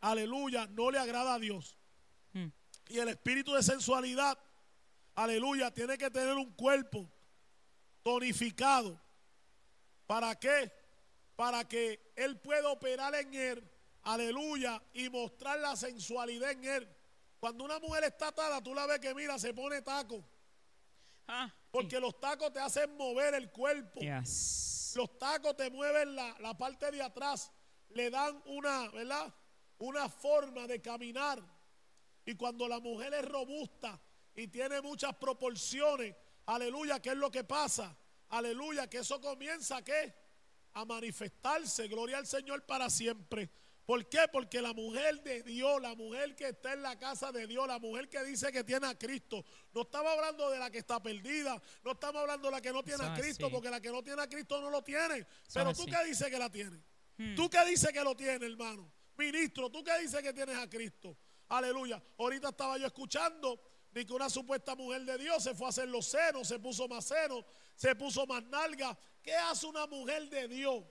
aleluya, 0.00 0.66
no 0.68 0.90
le 0.90 0.98
agrada 0.98 1.34
a 1.34 1.38
Dios. 1.38 1.76
Mm. 2.32 2.46
Y 2.88 2.98
el 2.98 3.08
espíritu 3.08 3.54
de 3.54 3.62
sensualidad, 3.62 4.38
aleluya, 5.14 5.72
tiene 5.72 5.98
que 5.98 6.10
tener 6.10 6.34
un 6.34 6.52
cuerpo 6.52 7.10
tonificado. 8.02 9.00
¿Para 10.06 10.34
qué? 10.38 10.72
Para 11.36 11.66
que 11.66 12.12
él 12.16 12.38
pueda 12.38 12.70
operar 12.70 13.14
en 13.14 13.34
él, 13.34 13.70
aleluya, 14.02 14.82
y 14.94 15.10
mostrar 15.10 15.58
la 15.60 15.76
sensualidad 15.76 16.52
en 16.52 16.64
él. 16.64 16.88
Cuando 17.40 17.64
una 17.64 17.78
mujer 17.78 18.04
está 18.04 18.28
atada, 18.28 18.62
tú 18.62 18.74
la 18.74 18.86
ves 18.86 18.98
que 19.00 19.14
mira, 19.14 19.38
se 19.38 19.54
pone 19.54 19.82
taco. 19.82 20.24
Ah, 21.28 21.54
Porque 21.70 22.00
los 22.00 22.18
tacos 22.18 22.52
te 22.52 22.58
hacen 22.58 22.96
mover 22.96 23.34
el 23.34 23.50
cuerpo. 23.50 24.00
yes. 24.00 24.92
Los 24.96 25.18
tacos 25.18 25.54
te 25.56 25.70
mueven 25.70 26.16
la, 26.16 26.34
la 26.40 26.56
parte 26.56 26.90
de 26.90 27.02
atrás. 27.02 27.52
Le 27.90 28.10
dan 28.10 28.42
una, 28.46 28.88
¿verdad? 28.88 29.32
Una 29.78 30.08
forma 30.08 30.66
de 30.66 30.80
caminar. 30.80 31.40
Y 32.24 32.34
cuando 32.34 32.66
la 32.66 32.80
mujer 32.80 33.12
es 33.14 33.24
robusta 33.24 34.00
y 34.34 34.48
tiene 34.48 34.80
muchas 34.80 35.14
proporciones, 35.16 36.14
aleluya, 36.46 37.00
¿qué 37.00 37.10
es 37.10 37.16
lo 37.16 37.30
que 37.30 37.44
pasa? 37.44 37.96
Aleluya, 38.30 38.88
que 38.88 38.98
eso 38.98 39.20
comienza, 39.20 39.82
¿qué? 39.82 40.14
A 40.74 40.84
manifestarse. 40.84 41.88
Gloria 41.88 42.18
al 42.18 42.26
Señor 42.26 42.64
para 42.66 42.90
siempre. 42.90 43.50
¿Por 43.88 44.06
qué? 44.06 44.28
Porque 44.30 44.60
la 44.60 44.74
mujer 44.74 45.22
de 45.22 45.42
Dios, 45.44 45.80
la 45.80 45.94
mujer 45.94 46.36
que 46.36 46.48
está 46.48 46.74
en 46.74 46.82
la 46.82 46.98
casa 46.98 47.32
de 47.32 47.46
Dios, 47.46 47.66
la 47.66 47.78
mujer 47.78 48.06
que 48.06 48.22
dice 48.22 48.52
que 48.52 48.62
tiene 48.62 48.86
a 48.86 48.98
Cristo, 48.98 49.42
no 49.72 49.80
estamos 49.80 50.12
hablando 50.12 50.50
de 50.50 50.58
la 50.58 50.70
que 50.70 50.76
está 50.76 51.02
perdida, 51.02 51.58
no 51.82 51.92
estamos 51.92 52.20
hablando 52.20 52.48
de 52.48 52.52
la 52.54 52.60
que 52.60 52.70
no 52.70 52.82
tiene 52.82 53.04
Eso 53.04 53.12
a 53.12 53.16
Cristo, 53.16 53.46
así. 53.46 53.54
porque 53.54 53.70
la 53.70 53.80
que 53.80 53.90
no 53.90 54.02
tiene 54.02 54.20
a 54.20 54.28
Cristo 54.28 54.60
no 54.60 54.68
lo 54.68 54.82
tiene. 54.84 55.26
Pero 55.54 55.72
tú 55.72 55.84
así. 55.84 55.90
qué 55.90 56.04
dices 56.04 56.28
que 56.28 56.38
la 56.38 56.50
tienes. 56.50 56.78
Hmm. 57.16 57.34
¿Tú 57.34 57.48
qué 57.48 57.64
dices 57.64 57.90
que 57.90 58.04
lo 58.04 58.14
tienes, 58.14 58.42
hermano? 58.42 58.92
Ministro, 59.16 59.70
¿tú 59.70 59.82
qué 59.82 59.98
dices 60.00 60.20
que 60.20 60.34
tienes 60.34 60.58
a 60.58 60.68
Cristo? 60.68 61.16
Aleluya. 61.48 62.02
Ahorita 62.18 62.50
estaba 62.50 62.76
yo 62.76 62.86
escuchando 62.86 63.58
de 63.90 64.04
que 64.04 64.12
una 64.12 64.28
supuesta 64.28 64.74
mujer 64.74 65.06
de 65.06 65.16
Dios 65.16 65.42
se 65.42 65.54
fue 65.54 65.64
a 65.64 65.70
hacer 65.70 65.88
los 65.88 66.04
senos, 66.04 66.46
se 66.46 66.58
puso 66.58 66.88
más 66.88 67.06
senos, 67.06 67.42
se 67.74 67.94
puso 67.94 68.26
más 68.26 68.44
nalga. 68.44 68.98
¿Qué 69.22 69.34
hace 69.34 69.64
una 69.64 69.86
mujer 69.86 70.28
de 70.28 70.46
Dios? 70.46 70.84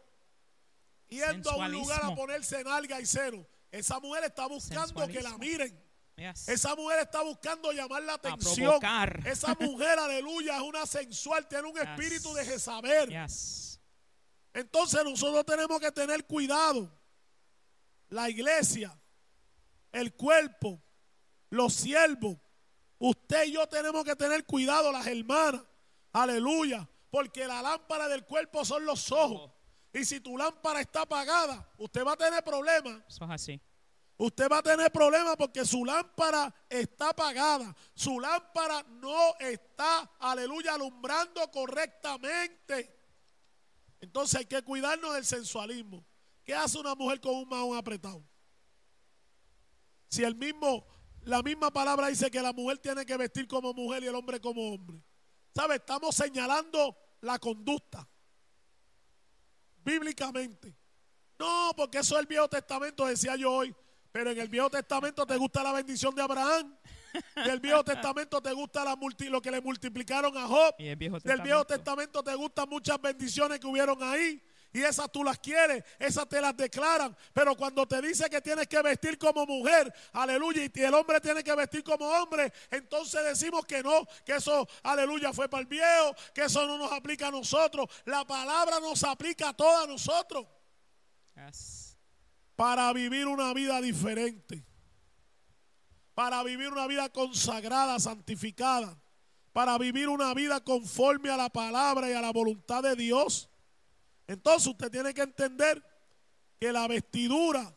Yendo 1.10 1.52
a 1.52 1.56
un 1.58 1.72
lugar 1.72 2.02
a 2.04 2.16
ponerse 2.16 2.64
nalga 2.64 3.00
y 3.00 3.06
seno. 3.06 3.46
Esa 3.72 4.00
mujer 4.00 4.24
está 4.26 4.48
buscando 4.48 5.08
que 5.08 5.22
la 5.22 5.38
miren. 5.38 5.84
Yes. 6.16 6.50
Esa 6.50 6.76
mujer 6.76 7.00
está 7.00 7.22
buscando 7.22 7.72
llamar 7.72 8.02
la 8.04 8.14
atención. 8.16 8.80
Esa 9.26 9.54
mujer, 9.60 10.00
aleluya, 10.00 10.56
es 10.58 10.64
una 10.64 10.86
sensual, 10.86 11.48
tiene 11.48 11.68
un 11.68 11.74
Yes. 11.76 11.84
espíritu 11.84 12.34
de 12.34 12.44
Jezabel. 12.46 13.10
Yes. 13.10 13.80
Entonces 14.54 15.04
nosotros 15.04 15.46
tenemos 15.46 15.80
que 15.80 15.92
tener 15.92 16.26
cuidado. 16.26 16.92
La 18.10 18.30
iglesia, 18.30 19.00
el 19.92 20.14
cuerpo, 20.16 20.82
los 21.50 21.74
siervos, 21.74 22.38
usted 22.98 23.46
y 23.46 23.52
yo 23.52 23.68
tenemos 23.68 24.04
que 24.04 24.16
tener 24.16 24.46
cuidado, 24.46 24.92
las 24.92 25.06
hermanas. 25.06 25.62
Aleluya. 26.14 26.90
Porque 27.12 27.46
la 27.48 27.62
lámpara 27.62 28.08
del 28.08 28.26
cuerpo 28.26 28.66
son 28.66 28.86
los 28.86 29.12
ojos. 29.12 29.52
Y 29.98 30.06
si 30.06 30.20
tu 30.20 30.38
lámpara 30.38 30.80
está 30.80 31.02
apagada, 31.02 31.68
usted 31.80 32.06
va 32.06 32.14
a 32.14 32.18
tener 32.18 32.44
problemas. 32.44 33.02
Eso 33.08 33.26
es 33.26 33.32
así. 33.32 33.62
Usted 34.16 34.48
va 34.48 34.60
a 34.60 34.64
tener 34.64 34.92
problemas 34.92 35.36
porque 35.36 35.66
su 35.66 35.84
lámpara 35.84 36.54
está 36.70 37.10
apagada. 37.10 37.76
Su 37.96 38.20
lámpara 38.20 38.84
no 38.90 39.36
está, 39.40 40.12
aleluya, 40.20 40.76
alumbrando 40.76 41.50
correctamente. 41.50 42.96
Entonces 44.00 44.40
hay 44.40 44.46
que 44.46 44.62
cuidarnos 44.62 45.16
del 45.16 45.26
sensualismo. 45.26 46.06
¿Qué 46.44 46.54
hace 46.54 46.78
una 46.78 46.94
mujer 46.94 47.20
con 47.20 47.34
un 47.34 47.50
mahón 47.50 47.76
apretado? 47.76 48.24
Si 50.10 50.24
el 50.24 50.36
mismo, 50.36 50.86
la 51.22 51.42
misma 51.42 51.72
palabra 51.72 52.08
dice 52.08 52.30
que 52.30 52.42
la 52.42 52.54
mujer 52.54 52.78
tiene 52.78 53.04
que 53.04 53.18
vestir 53.18 53.48
como 53.48 53.74
mujer 53.74 54.04
y 54.04 54.08
el 54.08 54.16
hombre 54.16 54.40
como 54.40 54.74
hombre. 54.74 55.02
¿Sabe? 55.56 55.78
Estamos 55.78 56.16
señalando 56.16 56.96
la 57.22 57.40
conducta. 57.40 58.08
Bíblicamente. 59.88 60.76
No, 61.40 61.72
porque 61.76 62.00
eso 62.00 62.16
es 62.16 62.22
el 62.22 62.28
Viejo 62.28 62.48
Testamento, 62.48 63.06
decía 63.06 63.36
yo 63.36 63.52
hoy. 63.52 63.76
Pero 64.12 64.32
en 64.32 64.40
el 64.40 64.50
Viejo 64.50 64.70
Testamento 64.70 65.26
te 65.26 65.38
gusta 65.38 65.64
la 65.64 65.72
bendición 65.72 66.14
de 66.16 66.22
Abraham. 66.22 66.76
Del 67.46 67.60
Viejo 67.60 67.84
Testamento 67.84 68.42
te 68.42 68.52
gusta 68.54 68.84
la 68.84 68.96
multi- 68.96 69.30
lo 69.30 69.42
que 69.42 69.50
le 69.52 69.62
multiplicaron 69.62 70.36
a 70.38 70.48
Job. 70.48 70.76
Y 70.80 70.88
el 70.88 70.96
Viejo 70.96 71.20
Del 71.20 71.42
Viejo 71.42 71.66
Testamento. 71.66 71.66
Testamento 71.66 72.24
te 72.24 72.36
gustan 72.36 72.70
muchas 72.70 73.00
bendiciones 73.02 73.60
que 73.60 73.68
hubieron 73.68 74.02
ahí. 74.04 74.42
Y 74.78 74.84
esas 74.84 75.12
tú 75.12 75.24
las 75.24 75.40
quieres, 75.40 75.84
esas 75.98 76.30
te 76.30 76.40
las 76.40 76.56
declaran. 76.56 77.18
Pero 77.34 77.58
cuando 77.58 77.88
te 77.88 78.00
dice 78.00 78.30
que 78.30 78.40
tienes 78.42 78.68
que 78.68 78.80
vestir 78.84 79.18
como 79.18 79.44
mujer, 79.48 79.92
aleluya, 80.14 80.62
y 80.72 80.82
el 80.84 80.94
hombre 80.94 81.20
tiene 81.20 81.44
que 81.44 81.56
vestir 81.56 81.84
como 81.84 82.06
hombre, 82.06 82.54
entonces 82.70 83.26
decimos 83.26 83.66
que 83.66 83.82
no, 83.82 84.06
que 84.24 84.36
eso, 84.36 84.68
aleluya, 84.84 85.34
fue 85.34 85.50
para 85.50 85.62
el 85.62 85.68
viejo, 85.68 86.16
que 86.32 86.44
eso 86.44 86.68
no 86.68 86.78
nos 86.78 86.92
aplica 86.92 87.30
a 87.30 87.32
nosotros. 87.32 87.90
La 88.06 88.24
palabra 88.24 88.80
nos 88.80 89.04
aplica 89.04 89.50
a 89.50 89.54
todos 89.56 89.88
nosotros 89.88 90.46
Yes. 91.36 91.98
para 92.56 92.94
vivir 92.94 93.26
una 93.26 93.56
vida 93.56 93.82
diferente, 93.82 94.64
para 96.14 96.44
vivir 96.44 96.68
una 96.68 96.86
vida 96.86 97.10
consagrada, 97.10 98.00
santificada, 98.00 98.96
para 99.54 99.76
vivir 99.80 100.08
una 100.08 100.36
vida 100.36 100.64
conforme 100.64 101.32
a 101.32 101.38
la 101.38 101.50
palabra 101.50 102.12
y 102.12 102.14
a 102.14 102.22
la 102.22 102.32
voluntad 102.32 102.84
de 102.84 102.96
Dios. 102.96 103.50
Entonces 104.28 104.68
usted 104.68 104.92
tiene 104.92 105.14
que 105.14 105.22
entender 105.22 105.82
que 106.60 106.72
la 106.72 106.88
vestidura 106.88 107.74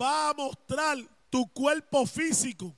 va 0.00 0.28
a 0.30 0.34
mostrar 0.34 0.98
tu 1.30 1.50
cuerpo 1.52 2.06
físico. 2.06 2.76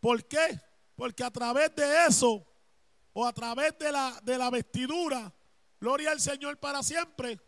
¿Por 0.00 0.24
qué? 0.24 0.60
Porque 0.94 1.22
a 1.22 1.30
través 1.30 1.74
de 1.74 2.06
eso 2.06 2.46
o 3.12 3.26
a 3.26 3.32
través 3.32 3.76
de 3.78 3.92
la, 3.92 4.18
de 4.22 4.38
la 4.38 4.48
vestidura, 4.48 5.32
gloria 5.78 6.12
al 6.12 6.20
Señor 6.20 6.58
para 6.58 6.82
siempre. 6.82 7.38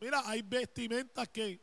Mira, 0.00 0.22
hay 0.24 0.40
vestimentas 0.42 1.28
que 1.28 1.60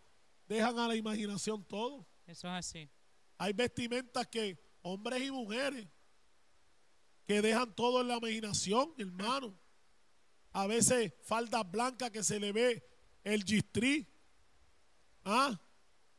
dejan 0.48 0.78
a 0.78 0.88
la 0.88 0.96
imaginación 0.96 1.64
todo. 1.64 2.06
Eso 2.28 2.48
es 2.48 2.54
así. 2.54 2.90
Hay 3.38 3.54
vestimentas 3.54 4.28
que 4.28 4.58
hombres 4.84 5.24
y 5.24 5.32
mujeres 5.32 5.88
que 7.26 7.42
dejan 7.42 7.74
todo 7.74 8.02
en 8.02 8.08
la 8.08 8.18
imaginación, 8.18 8.94
hermano. 8.98 9.58
A 10.52 10.68
veces 10.68 11.14
faldas 11.24 11.70
blancas 11.70 12.12
que 12.12 12.24
se 12.24 12.40
le 12.40 12.52
ve 12.52 12.88
el 13.24 13.44
gistrí. 13.44 14.08
¿Ah? 15.24 15.60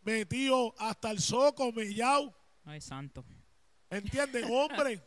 Metido 0.02 0.74
hasta 0.78 1.10
el 1.10 1.20
soco, 1.20 1.72
mellao. 1.72 2.36
Ay, 2.64 2.80
santo. 2.80 3.24
¿Entiendes? 3.88 4.44
Hombre, 4.50 5.06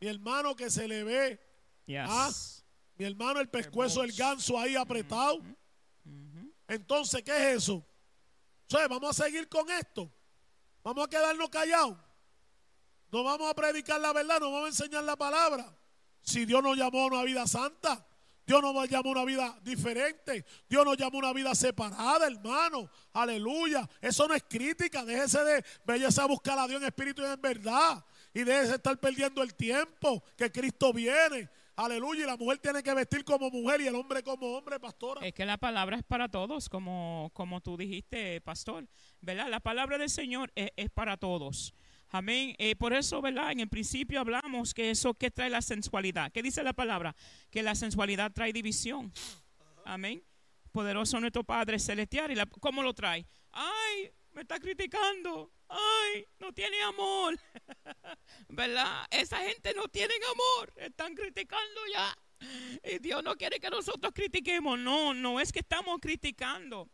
mi 0.00 0.08
hermano 0.08 0.56
que 0.56 0.70
se 0.70 0.88
le 0.88 1.04
ve, 1.04 1.40
Yes. 1.86 2.06
Ah. 2.08 2.30
mi 2.96 3.04
hermano 3.04 3.38
el 3.40 3.48
pescuezo 3.48 4.00
del 4.02 4.12
ganso 4.12 4.58
ahí 4.58 4.74
apretado. 4.74 5.40
Entonces, 6.66 7.22
¿qué 7.22 7.30
es 7.30 7.58
eso? 7.58 7.76
O 7.76 7.86
sea, 8.66 8.88
vamos 8.88 9.20
a 9.20 9.24
seguir 9.24 9.48
con 9.48 9.70
esto. 9.70 10.12
Vamos 10.82 11.06
a 11.06 11.08
quedarnos 11.08 11.48
callados. 11.48 11.96
No 13.16 13.24
vamos 13.24 13.50
a 13.50 13.54
predicar 13.54 13.98
la 13.98 14.12
verdad, 14.12 14.40
no 14.40 14.52
vamos 14.52 14.66
a 14.66 14.68
enseñar 14.68 15.02
la 15.02 15.16
palabra. 15.16 15.74
Si 16.20 16.44
Dios 16.44 16.62
nos 16.62 16.76
llamó 16.76 17.04
a 17.04 17.06
una 17.06 17.22
vida 17.22 17.46
santa, 17.46 18.06
Dios 18.46 18.60
nos 18.60 18.90
llamó 18.90 19.08
a 19.08 19.12
una 19.12 19.24
vida 19.24 19.58
diferente, 19.62 20.44
Dios 20.68 20.84
nos 20.84 20.98
llamó 20.98 21.16
a 21.16 21.20
una 21.20 21.32
vida 21.32 21.54
separada, 21.54 22.26
hermano. 22.26 22.90
Aleluya. 23.14 23.88
Eso 24.02 24.28
no 24.28 24.34
es 24.34 24.42
crítica. 24.46 25.02
Déjese 25.02 25.42
de 25.44 25.64
belleza 25.86 26.24
a 26.24 26.26
buscar 26.26 26.58
a 26.58 26.68
Dios 26.68 26.82
en 26.82 26.88
espíritu 26.88 27.22
y 27.22 27.24
en 27.24 27.40
verdad. 27.40 28.04
Y 28.34 28.44
déjese 28.44 28.68
de 28.68 28.74
estar 28.74 29.00
perdiendo 29.00 29.42
el 29.42 29.54
tiempo 29.54 30.22
que 30.36 30.52
Cristo 30.52 30.92
viene. 30.92 31.48
Aleluya. 31.74 32.24
Y 32.24 32.26
la 32.26 32.36
mujer 32.36 32.58
tiene 32.58 32.82
que 32.82 32.92
vestir 32.92 33.24
como 33.24 33.48
mujer 33.50 33.80
y 33.80 33.86
el 33.86 33.94
hombre 33.94 34.22
como 34.22 34.58
hombre, 34.58 34.78
pastora. 34.78 35.26
Es 35.26 35.32
que 35.32 35.46
la 35.46 35.56
palabra 35.56 35.96
es 35.96 36.04
para 36.04 36.28
todos, 36.28 36.68
como, 36.68 37.30
como 37.32 37.62
tú 37.62 37.78
dijiste, 37.78 38.42
pastor. 38.42 38.86
¿Verdad? 39.22 39.48
La 39.48 39.60
palabra 39.60 39.96
del 39.96 40.10
Señor 40.10 40.52
es, 40.54 40.70
es 40.76 40.90
para 40.90 41.16
todos. 41.16 41.72
Amén. 42.10 42.54
Eh, 42.58 42.76
por 42.76 42.92
eso, 42.92 43.20
¿verdad? 43.20 43.52
En 43.52 43.60
el 43.60 43.68
principio 43.68 44.20
hablamos 44.20 44.74
que 44.74 44.90
eso 44.90 45.14
que 45.14 45.30
trae 45.30 45.50
la 45.50 45.62
sensualidad. 45.62 46.30
¿Qué 46.32 46.42
dice 46.42 46.62
la 46.62 46.72
palabra? 46.72 47.14
Que 47.50 47.62
la 47.62 47.74
sensualidad 47.74 48.32
trae 48.32 48.52
división. 48.52 49.12
Amén. 49.84 50.22
Poderoso 50.72 51.20
nuestro 51.20 51.44
Padre 51.44 51.78
Celestial. 51.78 52.30
¿Y 52.30 52.36
cómo 52.60 52.82
lo 52.82 52.94
trae? 52.94 53.26
Ay, 53.52 54.10
me 54.32 54.42
está 54.42 54.58
criticando. 54.58 55.50
Ay, 55.68 56.26
no 56.38 56.52
tiene 56.52 56.80
amor. 56.82 57.38
¿Verdad? 58.48 59.06
Esa 59.10 59.38
gente 59.38 59.74
no 59.74 59.88
tiene 59.88 60.14
amor. 60.32 60.72
Están 60.76 61.14
criticando 61.14 61.80
ya. 61.92 62.16
Y 62.84 62.98
Dios 62.98 63.22
no 63.24 63.34
quiere 63.36 63.58
que 63.58 63.70
nosotros 63.70 64.12
critiquemos. 64.14 64.78
No, 64.78 65.14
no 65.14 65.40
es 65.40 65.52
que 65.52 65.60
estamos 65.60 65.98
criticando. 66.00 66.88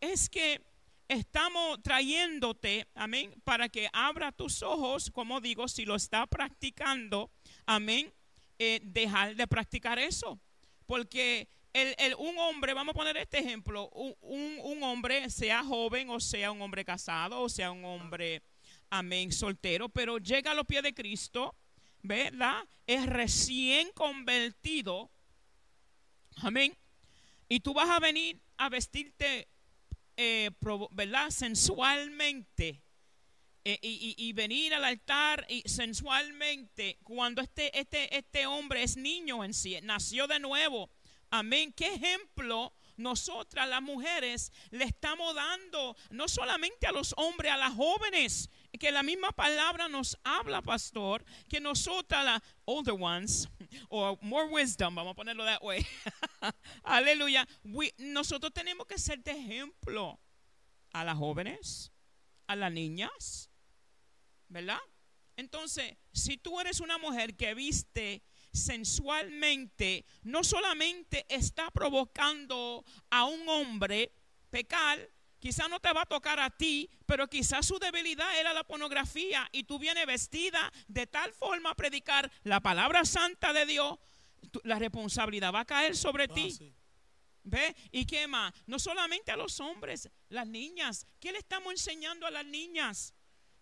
Es 0.00 0.30
que 0.30 0.62
estamos 1.08 1.82
trayéndote, 1.82 2.86
amén, 2.94 3.34
para 3.44 3.68
que 3.68 3.88
abra 3.92 4.32
tus 4.32 4.62
ojos, 4.62 5.10
como 5.10 5.40
digo, 5.40 5.68
si 5.68 5.84
lo 5.84 5.94
está 5.96 6.26
practicando, 6.26 7.30
amén, 7.66 8.12
eh, 8.58 8.80
dejar 8.82 9.34
de 9.36 9.46
practicar 9.46 9.98
eso. 9.98 10.38
Porque 10.86 11.48
el, 11.72 11.94
el- 11.98 12.14
un 12.16 12.38
hombre, 12.38 12.72
vamos 12.74 12.94
a 12.94 12.98
poner 12.98 13.16
este 13.16 13.38
ejemplo, 13.38 13.88
un, 13.90 14.14
un- 14.20 14.58
un 14.62 14.82
hombre, 14.82 15.28
sea 15.30 15.62
joven 15.64 16.08
o 16.10 16.20
sea 16.20 16.50
un 16.52 16.60
hombre 16.62 16.84
casado 16.84 17.40
o 17.40 17.48
sea 17.48 17.70
un 17.72 17.84
hombre 17.84 18.42
amén, 18.90 19.32
soltero, 19.32 19.88
pero 19.88 20.18
llega 20.18 20.52
a 20.52 20.54
los 20.54 20.66
pies 20.66 20.82
de 20.82 20.94
Cristo, 20.94 21.54
¿verdad? 22.02 22.62
Es 22.86 23.06
recién 23.06 23.90
convertido, 23.92 25.10
amén. 26.36 26.76
Y 27.48 27.60
tú 27.60 27.74
vas 27.74 27.90
a 27.90 27.98
venir 27.98 28.38
a 28.56 28.68
vestirte, 28.68 29.48
eh, 30.16 30.50
¿verdad? 30.92 31.30
Sensualmente. 31.30 32.80
eh, 33.66 33.78
y, 33.80 34.14
y- 34.18 34.28
y 34.28 34.32
venir 34.34 34.74
al 34.74 34.84
altar 34.84 35.46
y 35.48 35.62
sensualmente 35.66 36.98
cuando 37.02 37.40
este, 37.40 37.78
este, 37.78 38.14
este 38.14 38.46
hombre 38.46 38.82
es 38.82 38.96
niño 38.98 39.42
en 39.42 39.54
sí, 39.54 39.78
nació 39.82 40.26
de 40.26 40.38
nuevo. 40.38 40.90
Amén. 41.30 41.72
¿Qué 41.72 41.94
ejemplo 41.94 42.74
nosotras 42.96 43.66
las 43.68 43.80
mujeres 43.82 44.52
le 44.70 44.84
estamos 44.84 45.34
dando 45.34 45.96
no 46.10 46.28
solamente 46.28 46.86
a 46.86 46.92
los 46.92 47.14
hombres, 47.16 47.52
a 47.52 47.56
las 47.56 47.72
jóvenes? 47.74 48.50
Que 48.78 48.92
la 48.92 49.02
misma 49.02 49.32
palabra 49.32 49.88
nos 49.88 50.16
habla, 50.24 50.60
pastor, 50.60 51.24
que 51.48 51.58
nosotras, 51.58 52.22
las 52.24 52.42
older 52.66 52.94
ones, 53.00 53.48
o 53.88 54.18
more 54.20 54.46
wisdom, 54.48 54.94
vamos 54.94 55.12
a 55.12 55.16
ponerlo 55.16 55.44
that 55.46 55.62
way. 55.62 55.84
Aleluya. 56.84 57.46
We- 57.64 57.94
nosotros 57.98 58.52
tenemos 58.52 58.86
que 58.86 58.98
ser 58.98 59.22
de 59.22 59.32
ejemplo 59.32 60.20
a 60.92 61.04
las 61.04 61.16
jóvenes, 61.16 61.92
a 62.46 62.56
las 62.56 62.72
niñas, 62.72 63.50
¿verdad? 64.48 64.80
Entonces, 65.36 65.96
si 66.12 66.36
tú 66.36 66.60
eres 66.60 66.80
una 66.80 66.98
mujer 66.98 67.36
que 67.36 67.54
viste 67.54 68.22
sensualmente, 68.52 70.04
no 70.22 70.44
solamente 70.44 71.26
está 71.28 71.70
provocando 71.70 72.84
a 73.10 73.24
un 73.24 73.48
hombre 73.48 74.12
pecar, 74.50 75.10
quizás 75.40 75.68
no 75.68 75.80
te 75.80 75.92
va 75.92 76.02
a 76.02 76.06
tocar 76.06 76.38
a 76.38 76.50
ti, 76.50 76.88
pero 77.06 77.28
quizás 77.28 77.66
su 77.66 77.78
debilidad 77.80 78.38
era 78.38 78.52
la 78.52 78.62
pornografía 78.64 79.48
y 79.50 79.64
tú 79.64 79.78
vienes 79.80 80.06
vestida 80.06 80.72
de 80.86 81.06
tal 81.08 81.32
forma 81.32 81.70
a 81.70 81.74
predicar 81.74 82.30
la 82.44 82.60
palabra 82.60 83.04
santa 83.04 83.52
de 83.52 83.66
Dios, 83.66 83.98
la 84.64 84.78
responsabilidad 84.78 85.52
va 85.52 85.60
a 85.60 85.64
caer 85.64 85.96
sobre 85.96 86.24
Ah, 86.24 86.34
ti. 86.34 86.50
sí. 86.50 86.74
¿Ve? 87.46 87.76
¿Y 87.92 88.06
qué 88.06 88.26
más? 88.26 88.54
No 88.66 88.78
solamente 88.78 89.30
a 89.30 89.36
los 89.36 89.60
hombres, 89.60 90.08
las 90.30 90.46
niñas. 90.46 91.06
¿Qué 91.20 91.30
le 91.30 91.38
estamos 91.38 91.72
enseñando 91.72 92.26
a 92.26 92.30
las 92.30 92.46
niñas? 92.46 93.12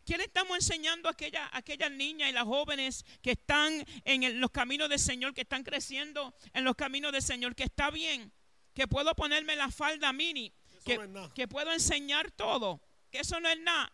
¿Qué 0.07 0.17
le 0.17 0.25
estamos 0.25 0.57
enseñando 0.57 1.09
a 1.09 1.13
aquella- 1.13 1.47
a 1.47 1.59
aquellas 1.59 1.91
niñas 1.91 2.29
y 2.29 2.33
las 2.33 2.45
jóvenes 2.45 3.05
que 3.21 3.33
están 3.33 3.85
en 4.05 4.23
el- 4.23 4.39
los 4.41 4.51
caminos 4.53 4.89
del 4.89 4.99
Señor, 5.01 5.35
que 5.35 5.41
están 5.43 5.65
creciendo 5.65 6.33
en 6.53 6.63
los 6.65 6.77
caminos 6.77 7.11
del 7.13 7.23
Señor? 7.23 7.55
Que 7.57 7.65
está 7.65 7.91
bien, 7.91 8.33
que 8.75 8.87
puedo 8.87 9.15
ponerme 9.17 9.57
la 9.57 9.71
falda 9.71 10.13
mini, 10.13 10.53
que, 10.85 10.99
no 11.09 11.33
que 11.35 11.47
puedo 11.49 11.73
enseñar 11.73 12.31
todo, 12.33 12.81
que 13.11 13.19
eso 13.21 13.39
no 13.41 13.49
es 13.49 13.59
nada. 13.61 13.93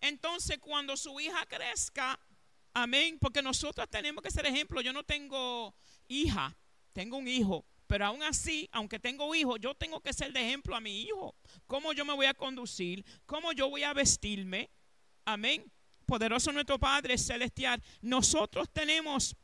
Entonces, 0.00 0.58
cuando 0.58 0.96
su 0.96 1.18
hija 1.20 1.44
crezca, 1.46 2.18
amén, 2.74 3.18
porque 3.18 3.40
nosotros 3.42 3.88
tenemos 3.90 4.22
que 4.22 4.30
ser 4.30 4.44
ejemplo. 4.46 4.80
Yo 4.82 4.92
no 4.92 5.04
tengo 5.04 5.74
hija, 6.08 6.56
tengo 6.92 7.16
un 7.16 7.28
hijo, 7.28 7.64
pero 7.86 8.06
aún 8.06 8.22
así, 8.22 8.68
aunque 8.72 8.98
tengo 8.98 9.34
hijo, 9.34 9.56
yo 9.58 9.74
tengo 9.74 10.00
que 10.00 10.12
ser 10.12 10.32
de 10.32 10.40
ejemplo 10.40 10.74
a 10.74 10.80
mi 10.80 11.02
hijo. 11.02 11.34
¿Cómo 11.66 11.92
yo 11.92 12.04
me 12.04 12.14
voy 12.14 12.26
a 12.26 12.34
conducir? 12.34 13.04
¿Cómo 13.26 13.52
yo 13.52 13.68
voy 13.70 13.82
a 13.84 13.92
vestirme? 13.92 14.70
Amén. 15.24 15.70
Poderoso 16.06 16.52
nuestro 16.52 16.78
Padre 16.78 17.18
celestial. 17.18 17.82
Nosotros 18.00 18.68
tenemos 18.72 19.34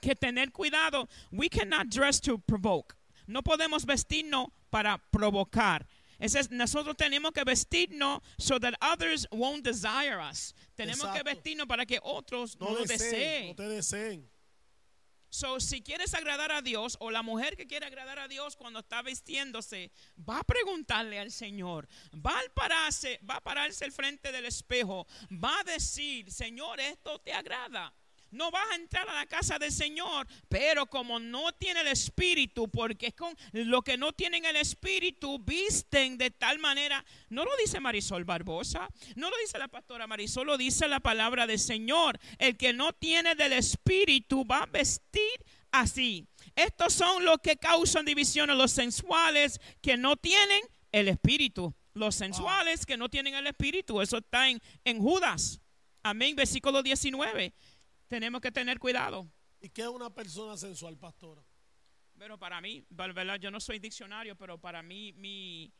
que 0.00 0.14
tener 0.14 0.52
cuidado. 0.52 1.08
We 1.32 1.48
cannot 1.48 1.88
dress 1.88 2.20
to 2.20 2.38
provoke. 2.38 2.94
No 3.26 3.42
podemos 3.42 3.84
vestirnos 3.84 4.48
para 4.70 4.98
provocar. 5.10 5.86
Es- 6.18 6.50
nosotros 6.50 6.96
tenemos 6.96 7.32
que 7.32 7.44
vestirnos 7.44 8.20
so 8.38 8.58
that 8.58 8.74
others 8.80 9.26
won't 9.30 9.64
desire 9.64 10.18
us. 10.18 10.52
Tenemos 10.76 11.02
que 11.12 11.18
Exacto. 11.18 11.24
vestirnos 11.30 11.66
para 11.68 11.84
que 11.86 12.00
otros 12.02 12.56
No, 12.58 12.70
no, 12.70 12.84
deseen. 12.84 13.48
no 13.48 13.54
te 13.54 13.68
deseen. 13.68 14.28
So, 15.30 15.60
si 15.60 15.82
quieres 15.82 16.14
agradar 16.14 16.52
a 16.52 16.62
Dios 16.62 16.96
o 17.00 17.10
la 17.10 17.22
mujer 17.22 17.56
que 17.56 17.66
quiere 17.66 17.86
agradar 17.86 18.18
a 18.18 18.28
Dios 18.28 18.56
cuando 18.56 18.78
está 18.78 19.02
vistiéndose, 19.02 19.90
va 20.16 20.38
a 20.38 20.44
preguntarle 20.44 21.18
al 21.18 21.30
Señor, 21.30 21.86
va 22.14 22.38
a 22.38 22.54
pararse, 22.54 23.20
va 23.28 23.36
a 23.36 23.42
pararse 23.42 23.84
al 23.84 23.92
frente 23.92 24.32
del 24.32 24.46
espejo, 24.46 25.06
va 25.30 25.60
a 25.60 25.64
decir, 25.64 26.32
Señor, 26.32 26.80
esto 26.80 27.18
te 27.20 27.32
agrada. 27.32 27.92
No 28.30 28.50
vas 28.50 28.64
a 28.72 28.74
entrar 28.76 29.08
a 29.08 29.14
la 29.14 29.26
casa 29.26 29.58
del 29.58 29.72
Señor, 29.72 30.26
pero 30.48 30.86
como 30.86 31.18
no 31.18 31.52
tiene 31.52 31.80
el 31.80 31.88
espíritu, 31.88 32.68
porque 32.68 33.08
es 33.08 33.14
con 33.14 33.34
lo 33.52 33.82
que 33.82 33.96
no 33.96 34.12
tienen 34.12 34.44
el 34.44 34.56
espíritu, 34.56 35.38
visten 35.38 36.18
de 36.18 36.30
tal 36.30 36.58
manera. 36.58 37.04
No 37.30 37.44
lo 37.44 37.50
dice 37.56 37.80
Marisol 37.80 38.24
Barbosa, 38.24 38.88
no 39.16 39.30
lo 39.30 39.36
dice 39.38 39.58
la 39.58 39.68
pastora 39.68 40.06
Marisol, 40.06 40.46
lo 40.46 40.58
dice 40.58 40.88
la 40.88 41.00
palabra 41.00 41.46
del 41.46 41.58
Señor. 41.58 42.18
El 42.38 42.56
que 42.56 42.72
no 42.72 42.92
tiene 42.92 43.34
del 43.34 43.54
espíritu 43.54 44.44
va 44.46 44.64
a 44.64 44.66
vestir 44.66 45.44
así. 45.70 46.26
Estos 46.54 46.92
son 46.92 47.24
los 47.24 47.38
que 47.38 47.56
causan 47.56 48.04
divisiones, 48.04 48.56
los 48.56 48.72
sensuales 48.72 49.60
que 49.80 49.96
no 49.96 50.16
tienen 50.16 50.62
el 50.92 51.08
espíritu. 51.08 51.74
Los 51.94 52.14
sensuales 52.14 52.86
que 52.86 52.96
no 52.96 53.08
tienen 53.08 53.34
el 53.34 53.46
espíritu. 53.46 54.00
Eso 54.00 54.18
está 54.18 54.48
en, 54.48 54.60
en 54.84 55.00
Judas. 55.00 55.60
Amén, 56.02 56.36
versículo 56.36 56.82
19. 56.82 57.52
Tenemos 58.08 58.40
que 58.40 58.50
tener 58.50 58.78
cuidado. 58.78 59.30
¿Y 59.60 59.68
qué 59.68 59.82
es 59.82 59.88
una 59.88 60.10
persona 60.10 60.56
sensual, 60.56 60.96
pastora? 60.96 61.42
Pero 62.18 62.38
para 62.38 62.60
mí, 62.60 62.84
¿verdad? 62.90 63.36
yo 63.38 63.50
no 63.50 63.60
soy 63.60 63.78
diccionario, 63.78 64.34
pero 64.36 64.58
para 64.58 64.82
mí, 64.82 65.12
mi 65.12 65.72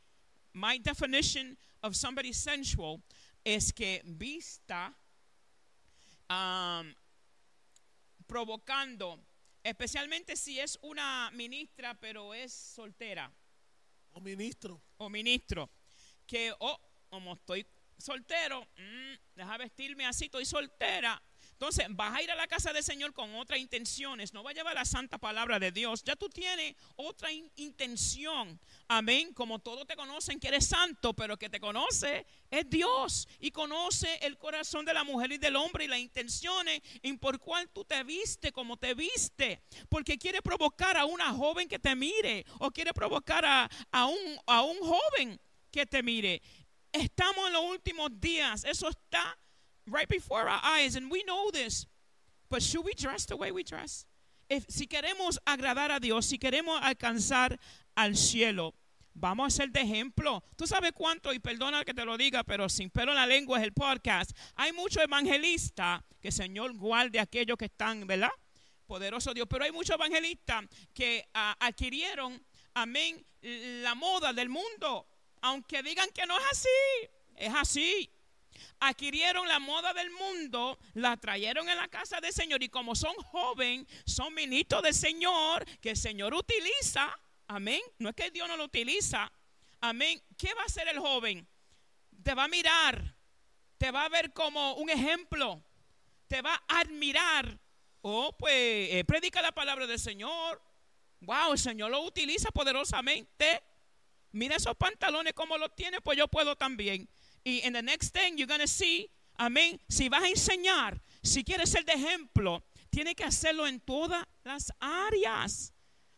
my 0.53 0.79
definition 0.79 1.57
of 1.81 1.95
somebody 1.95 2.33
sensual 2.33 3.01
es 3.43 3.73
que 3.73 4.01
vista 4.05 4.95
um, 6.29 6.93
provocando, 8.25 9.19
especialmente 9.63 10.35
si 10.35 10.59
es 10.59 10.77
una 10.81 11.29
ministra, 11.33 11.93
pero 11.99 12.33
es 12.33 12.53
soltera 12.53 13.31
O 14.11 14.21
ministro. 14.21 14.81
o 14.97 15.09
ministro, 15.09 15.69
que, 16.25 16.53
oh, 16.59 16.79
como 17.09 17.33
estoy 17.33 17.65
soltero, 17.97 18.61
mm, 18.77 19.35
deja 19.35 19.57
vestirme 19.57 20.05
así, 20.05 20.25
estoy 20.25 20.45
soltera. 20.45 21.21
Entonces, 21.59 21.87
vas 21.89 22.15
a 22.15 22.21
ir 22.21 22.31
a 22.31 22.35
la 22.35 22.47
casa 22.47 22.71
del 22.71 22.81
Señor 22.85 23.11
con 23.13 23.35
otras 23.35 23.59
intenciones, 23.59 24.33
no 24.33 24.43
va 24.43 24.51
a 24.51 24.53
llevar 24.53 24.75
la 24.75 24.85
santa 24.85 25.17
palabra 25.17 25.59
de 25.59 25.73
Dios. 25.73 26.05
Ya 26.05 26.15
tú 26.15 26.29
tienes 26.29 26.73
otra 26.95 27.33
in- 27.33 27.51
intención. 27.57 28.57
Amén. 28.87 29.33
Como 29.33 29.59
todos 29.59 29.85
te 29.85 29.97
conocen 29.97 30.39
que 30.39 30.47
eres 30.47 30.67
santo, 30.67 31.13
pero 31.13 31.35
que 31.37 31.49
te 31.49 31.59
conoce 31.59 32.25
es 32.49 32.69
Dios 32.69 33.27
y 33.41 33.51
conoce 33.51 34.19
el 34.21 34.37
corazón 34.37 34.85
de 34.85 34.93
la 34.93 35.03
mujer 35.03 35.33
y 35.33 35.37
del 35.37 35.57
hombre 35.57 35.83
y 35.83 35.87
las 35.89 35.99
intenciones 35.99 36.79
en 37.03 37.19
por 37.19 37.37
cual 37.39 37.67
tú 37.73 37.83
te 37.83 38.05
viste 38.05 38.53
como 38.53 38.77
te 38.77 38.93
viste. 38.93 39.61
Porque 39.89 40.17
quiere 40.17 40.41
provocar 40.41 40.95
a 40.95 41.03
una 41.03 41.33
joven 41.33 41.67
que 41.67 41.77
te 41.77 41.93
mire 41.93 42.45
o 42.59 42.71
quiere 42.71 42.93
provocar 42.93 43.43
a, 43.43 43.69
a 43.91 44.05
un, 44.05 44.39
a 44.47 44.61
un 44.61 44.79
joven 44.79 45.37
que 45.69 45.85
te 45.85 46.01
mire. 46.01 46.41
Estamos 46.93 47.47
en 47.47 47.51
los 47.53 47.65
últimos 47.65 48.17
días. 48.17 48.63
Eso 48.63 48.87
está 48.87 49.37
right 49.91 50.07
before 50.07 50.47
our 50.47 50.61
eyes 50.63 50.95
and 50.95 51.11
we 51.11 51.23
know 51.23 51.51
this. 51.51 51.85
But 52.49 52.61
should 52.63 52.83
we 52.85 52.93
dress 52.93 53.25
the 53.25 53.35
way 53.35 53.51
we 53.51 53.63
dress? 53.63 54.05
If- 54.49 54.65
si 54.69 54.87
queremos 54.87 55.37
agradar 55.45 55.91
a 55.91 55.99
Dios, 55.99 56.25
si 56.25 56.37
queremos 56.39 56.79
alcanzar 56.81 57.59
al 57.95 58.15
cielo, 58.15 58.73
vamos 59.13 59.53
a 59.53 59.55
ser 59.55 59.67
de 59.71 59.81
ejemplo. 59.81 60.41
Tú 60.55 60.65
sabes 60.65 60.91
cuánto, 60.93 61.31
y 61.31 61.39
perdona 61.39 61.85
que 61.85 61.93
te 61.93 62.03
lo 62.05 62.17
diga, 62.17 62.43
pero 62.43 62.67
sin 62.67 62.89
pelo 62.89 63.11
en 63.11 63.17
la 63.17 63.27
lengua 63.27 63.59
es 63.59 63.63
el 63.65 63.73
podcast. 63.73 64.31
Hay 64.55 64.71
muchos 64.73 65.03
evangelistas, 65.03 66.01
que 66.19 66.31
Señor 66.31 66.73
guarde 66.75 67.19
a 67.19 67.23
aquellos 67.23 67.57
que 67.57 67.65
están, 67.65 68.07
¿verdad? 68.07 68.31
Poderoso 68.87 69.33
Dios. 69.33 69.45
Pero 69.47 69.65
hay 69.65 69.71
muchos 69.71 69.95
evangelistas 69.95 70.65
que 70.93 71.27
ah, 71.35 71.55
adquirieron, 71.59 72.43
amén, 72.73 73.23
la 73.41 73.93
moda 73.93 74.33
del 74.33 74.49
mundo. 74.49 75.07
Aunque 75.41 75.83
digan 75.83 76.09
que 76.11 76.25
no 76.25 76.37
es 76.37 76.45
así, 76.51 77.09
es 77.35 77.53
así 77.53 78.09
adquirieron 78.79 79.47
la 79.47 79.59
moda 79.59 79.93
del 79.93 80.09
mundo, 80.11 80.79
la 80.93 81.17
trajeron 81.17 81.67
en 81.69 81.77
la 81.77 81.87
casa 81.87 82.19
del 82.21 82.33
Señor 82.33 82.63
y 82.63 82.69
como 82.69 82.95
son 82.95 83.13
joven, 83.15 83.87
son 84.05 84.33
ministros 84.33 84.81
del 84.83 84.93
Señor 84.93 85.65
que 85.79 85.91
el 85.91 85.97
Señor 85.97 86.33
utiliza. 86.33 87.17
Amén. 87.47 87.81
No 87.97 88.09
es 88.09 88.15
que 88.15 88.31
Dios 88.31 88.47
no 88.47 88.57
lo 88.57 88.65
utiliza. 88.65 89.31
Amén. 89.81 90.21
¿Qué 90.37 90.53
va 90.53 90.61
a 90.61 90.65
hacer 90.65 90.87
el 90.87 90.99
joven? 90.99 91.47
Te 92.23 92.33
va 92.33 92.45
a 92.45 92.47
mirar, 92.47 93.15
te 93.77 93.91
va 93.91 94.05
a 94.05 94.09
ver 94.09 94.33
como 94.33 94.73
un 94.75 94.89
ejemplo, 94.89 95.63
te 96.27 96.41
va 96.41 96.61
a 96.67 96.79
admirar. 96.79 97.59
Oh, 98.01 98.35
pues 98.37 98.53
eh, 98.53 99.03
predica 99.05 99.41
la 99.41 99.51
palabra 99.51 99.87
del 99.87 99.99
Señor. 99.99 100.61
Wow, 101.21 101.53
el 101.53 101.59
Señor 101.59 101.91
lo 101.91 102.01
utiliza 102.01 102.49
poderosamente. 102.51 103.63
Mira 104.31 104.55
esos 104.55 104.75
pantalones 104.75 105.33
como 105.33 105.57
los 105.57 105.75
tiene, 105.75 106.01
pues 106.01 106.17
yo 106.17 106.27
puedo 106.27 106.55
también. 106.55 107.09
Y 107.43 107.61
en 107.63 107.73
the 107.73 107.81
next 107.81 108.13
thing 108.13 108.37
you're 108.37 108.47
going 108.47 108.59
to 108.61 108.67
see, 108.67 109.09
amén, 109.37 109.79
si 109.87 110.09
vas 110.09 110.23
a 110.23 110.27
enseñar, 110.29 111.01
si 111.23 111.43
quieres 111.43 111.69
ser 111.69 111.83
de 111.85 111.93
ejemplo, 111.93 112.63
tiene 112.89 113.15
que 113.15 113.23
hacerlo 113.23 113.65
en 113.67 113.79
todas 113.79 114.25
las 114.43 114.71
áreas. 114.79 115.73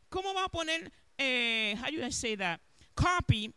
¿Cómo 0.10 0.34
va 0.34 0.46
a 0.46 0.50
poner, 0.50 0.92
eh, 1.18 1.76
how 1.80 1.90
do 1.92 2.06
I 2.06 2.12
say 2.12 2.36
that? 2.38 2.60
Copy, 2.96 3.54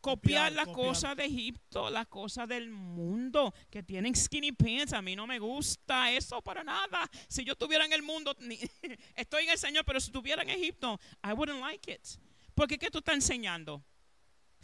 copiar 0.00 0.52
las 0.52 0.66
cosas 0.74 1.16
de 1.16 1.24
Egipto, 1.24 1.90
las 1.90 2.06
cosas 2.06 2.46
del 2.48 2.68
mundo, 2.70 3.52
que 3.70 3.82
tienen 3.82 4.14
skinny 4.14 4.52
pants. 4.52 4.92
A 4.92 5.00
mí 5.02 5.16
no 5.16 5.26
me 5.26 5.38
gusta 5.38 6.12
eso 6.12 6.42
para 6.42 6.62
nada. 6.62 7.08
Si 7.28 7.44
yo 7.44 7.52
estuviera 7.52 7.84
en 7.84 7.92
el 7.92 8.02
mundo, 8.02 8.34
ni- 8.40 8.60
estoy 9.16 9.44
en 9.44 9.50
el 9.50 9.58
Señor, 9.58 9.84
pero 9.84 9.98
si 10.00 10.06
estuviera 10.06 10.42
en 10.42 10.50
Egipto, 10.50 10.98
I 11.24 11.32
wouldn't 11.32 11.60
like 11.60 11.90
it. 11.90 12.06
Porque 12.54 12.78
¿qué 12.78 12.90
tú 12.90 12.98
estás 12.98 13.14
enseñando? 13.16 13.82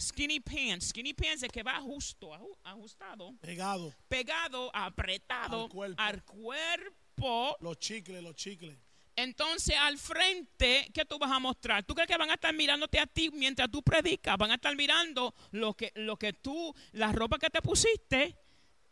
Skinny 0.03 0.41
pants. 0.41 0.89
Skinny 0.89 1.15
pants 1.15 1.43
es 1.43 1.51
que 1.51 1.63
va 1.63 1.81
justo, 1.81 2.33
aju- 2.35 2.59
ajustado, 2.65 3.35
Pegado. 3.41 3.95
pegado, 4.09 4.71
apretado 4.75 5.63
Al 5.65 5.69
cuerpo. 5.71 6.03
al 6.03 6.25
cuerpo. 6.25 7.57
Los 7.61 7.79
chicles, 7.79 8.23
los 8.23 8.35
chicles. 8.35 8.77
Entonces, 9.15 9.77
al 9.79 9.99
frente, 9.99 10.91
¿qué 10.95 11.05
tú 11.05 11.19
vas 11.19 11.31
a 11.31 11.39
mostrar? 11.39 11.85
¿Tú 11.85 11.95
crees 11.95 12.09
que 12.09 12.17
van 12.17 12.31
a 12.31 12.35
estar 12.35 12.53
mirándote 12.55 12.99
a 12.99 13.07
ti 13.07 13.31
mientras 13.31 13.71
tú 13.71 13.83
predicas? 13.83 14.39
Van 14.39 14.51
a 14.51 14.55
estar 14.55 14.75
mirando 14.75 15.35
lo 15.51 15.75
que, 15.75 15.93
lo 15.97 16.17
que 16.17 16.33
tú, 16.33 16.75
la 16.93 17.13
ropa 17.13 17.39
que 17.39 17.51
te 17.51 17.61
pusiste, 17.61 18.37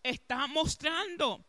está 0.03 0.47
mostrando. 0.47 1.45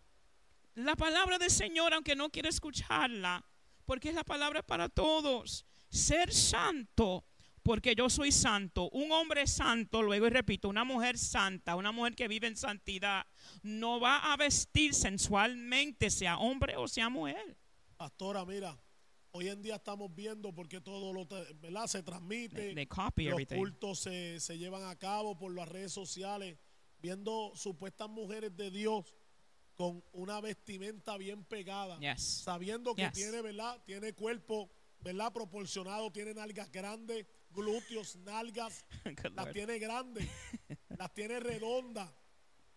La 0.75 0.95
palabra 0.95 1.37
del 1.37 1.51
Señor, 1.51 1.93
aunque 1.93 2.15
no 2.15 2.29
quiere 2.29 2.47
escucharla, 2.47 3.43
porque 3.85 4.07
es 4.09 4.15
la 4.15 4.23
palabra 4.23 4.63
para 4.63 4.87
todos. 4.87 5.65
Ser 5.89 6.33
santo, 6.33 7.25
porque 7.63 7.95
yo 7.95 8.09
soy 8.09 8.31
santo. 8.31 8.89
Un 8.89 9.11
hombre 9.11 9.47
santo, 9.47 10.01
luego 10.01 10.27
y 10.27 10.29
repito, 10.29 10.69
una 10.69 10.83
mujer 10.83 11.17
santa, 11.17 11.75
una 11.75 11.91
mujer 11.91 12.15
que 12.15 12.27
vive 12.27 12.47
en 12.47 12.55
santidad, 12.57 13.25
no 13.63 13.99
va 13.99 14.33
a 14.33 14.37
vestir 14.37 14.93
sensualmente, 14.93 16.09
sea 16.09 16.37
hombre 16.37 16.75
o 16.77 16.87
sea 16.87 17.09
mujer. 17.09 17.57
Pastora, 17.97 18.45
mira, 18.45 18.79
hoy 19.31 19.47
en 19.49 19.61
día 19.61 19.75
estamos 19.75 20.13
viendo 20.13 20.53
porque 20.53 20.81
todo 20.81 21.13
lo 21.13 21.27
¿verdad? 21.55 21.87
se 21.87 22.01
transmite. 22.03 22.55
They, 22.73 22.75
they 22.75 22.87
los 22.87 23.33
everything. 23.33 23.57
cultos 23.57 23.99
se, 23.99 24.39
se 24.39 24.57
llevan 24.57 24.83
a 24.85 24.95
cabo 24.97 25.37
por 25.37 25.53
las 25.53 25.69
redes 25.69 25.91
sociales, 25.93 26.57
viendo 26.99 27.51
supuestas 27.55 28.09
mujeres 28.09 28.55
de 28.55 28.71
Dios 28.71 29.13
con 29.75 30.03
una 30.11 30.41
vestimenta 30.41 31.17
bien 31.17 31.43
pegada, 31.43 31.99
Yes. 31.99 32.41
sabiendo 32.43 32.93
que 32.93 33.03
Yes. 33.03 33.13
tiene, 33.13 33.41
¿verdad? 33.41 33.81
Tiene 33.85 34.13
cuerpo, 34.13 34.69
¿verdad? 34.99 35.31
Proporcionado, 35.33 36.11
tiene 36.11 36.33
nalgas 36.33 36.71
grandes, 36.71 37.25
glúteos, 37.53 38.15
nalgas, 38.17 38.85
las 39.35 39.51
tiene 39.51 39.79
grandes, 39.79 40.27
las 40.89 41.13
tiene 41.13 41.39
redondas. 41.39 42.09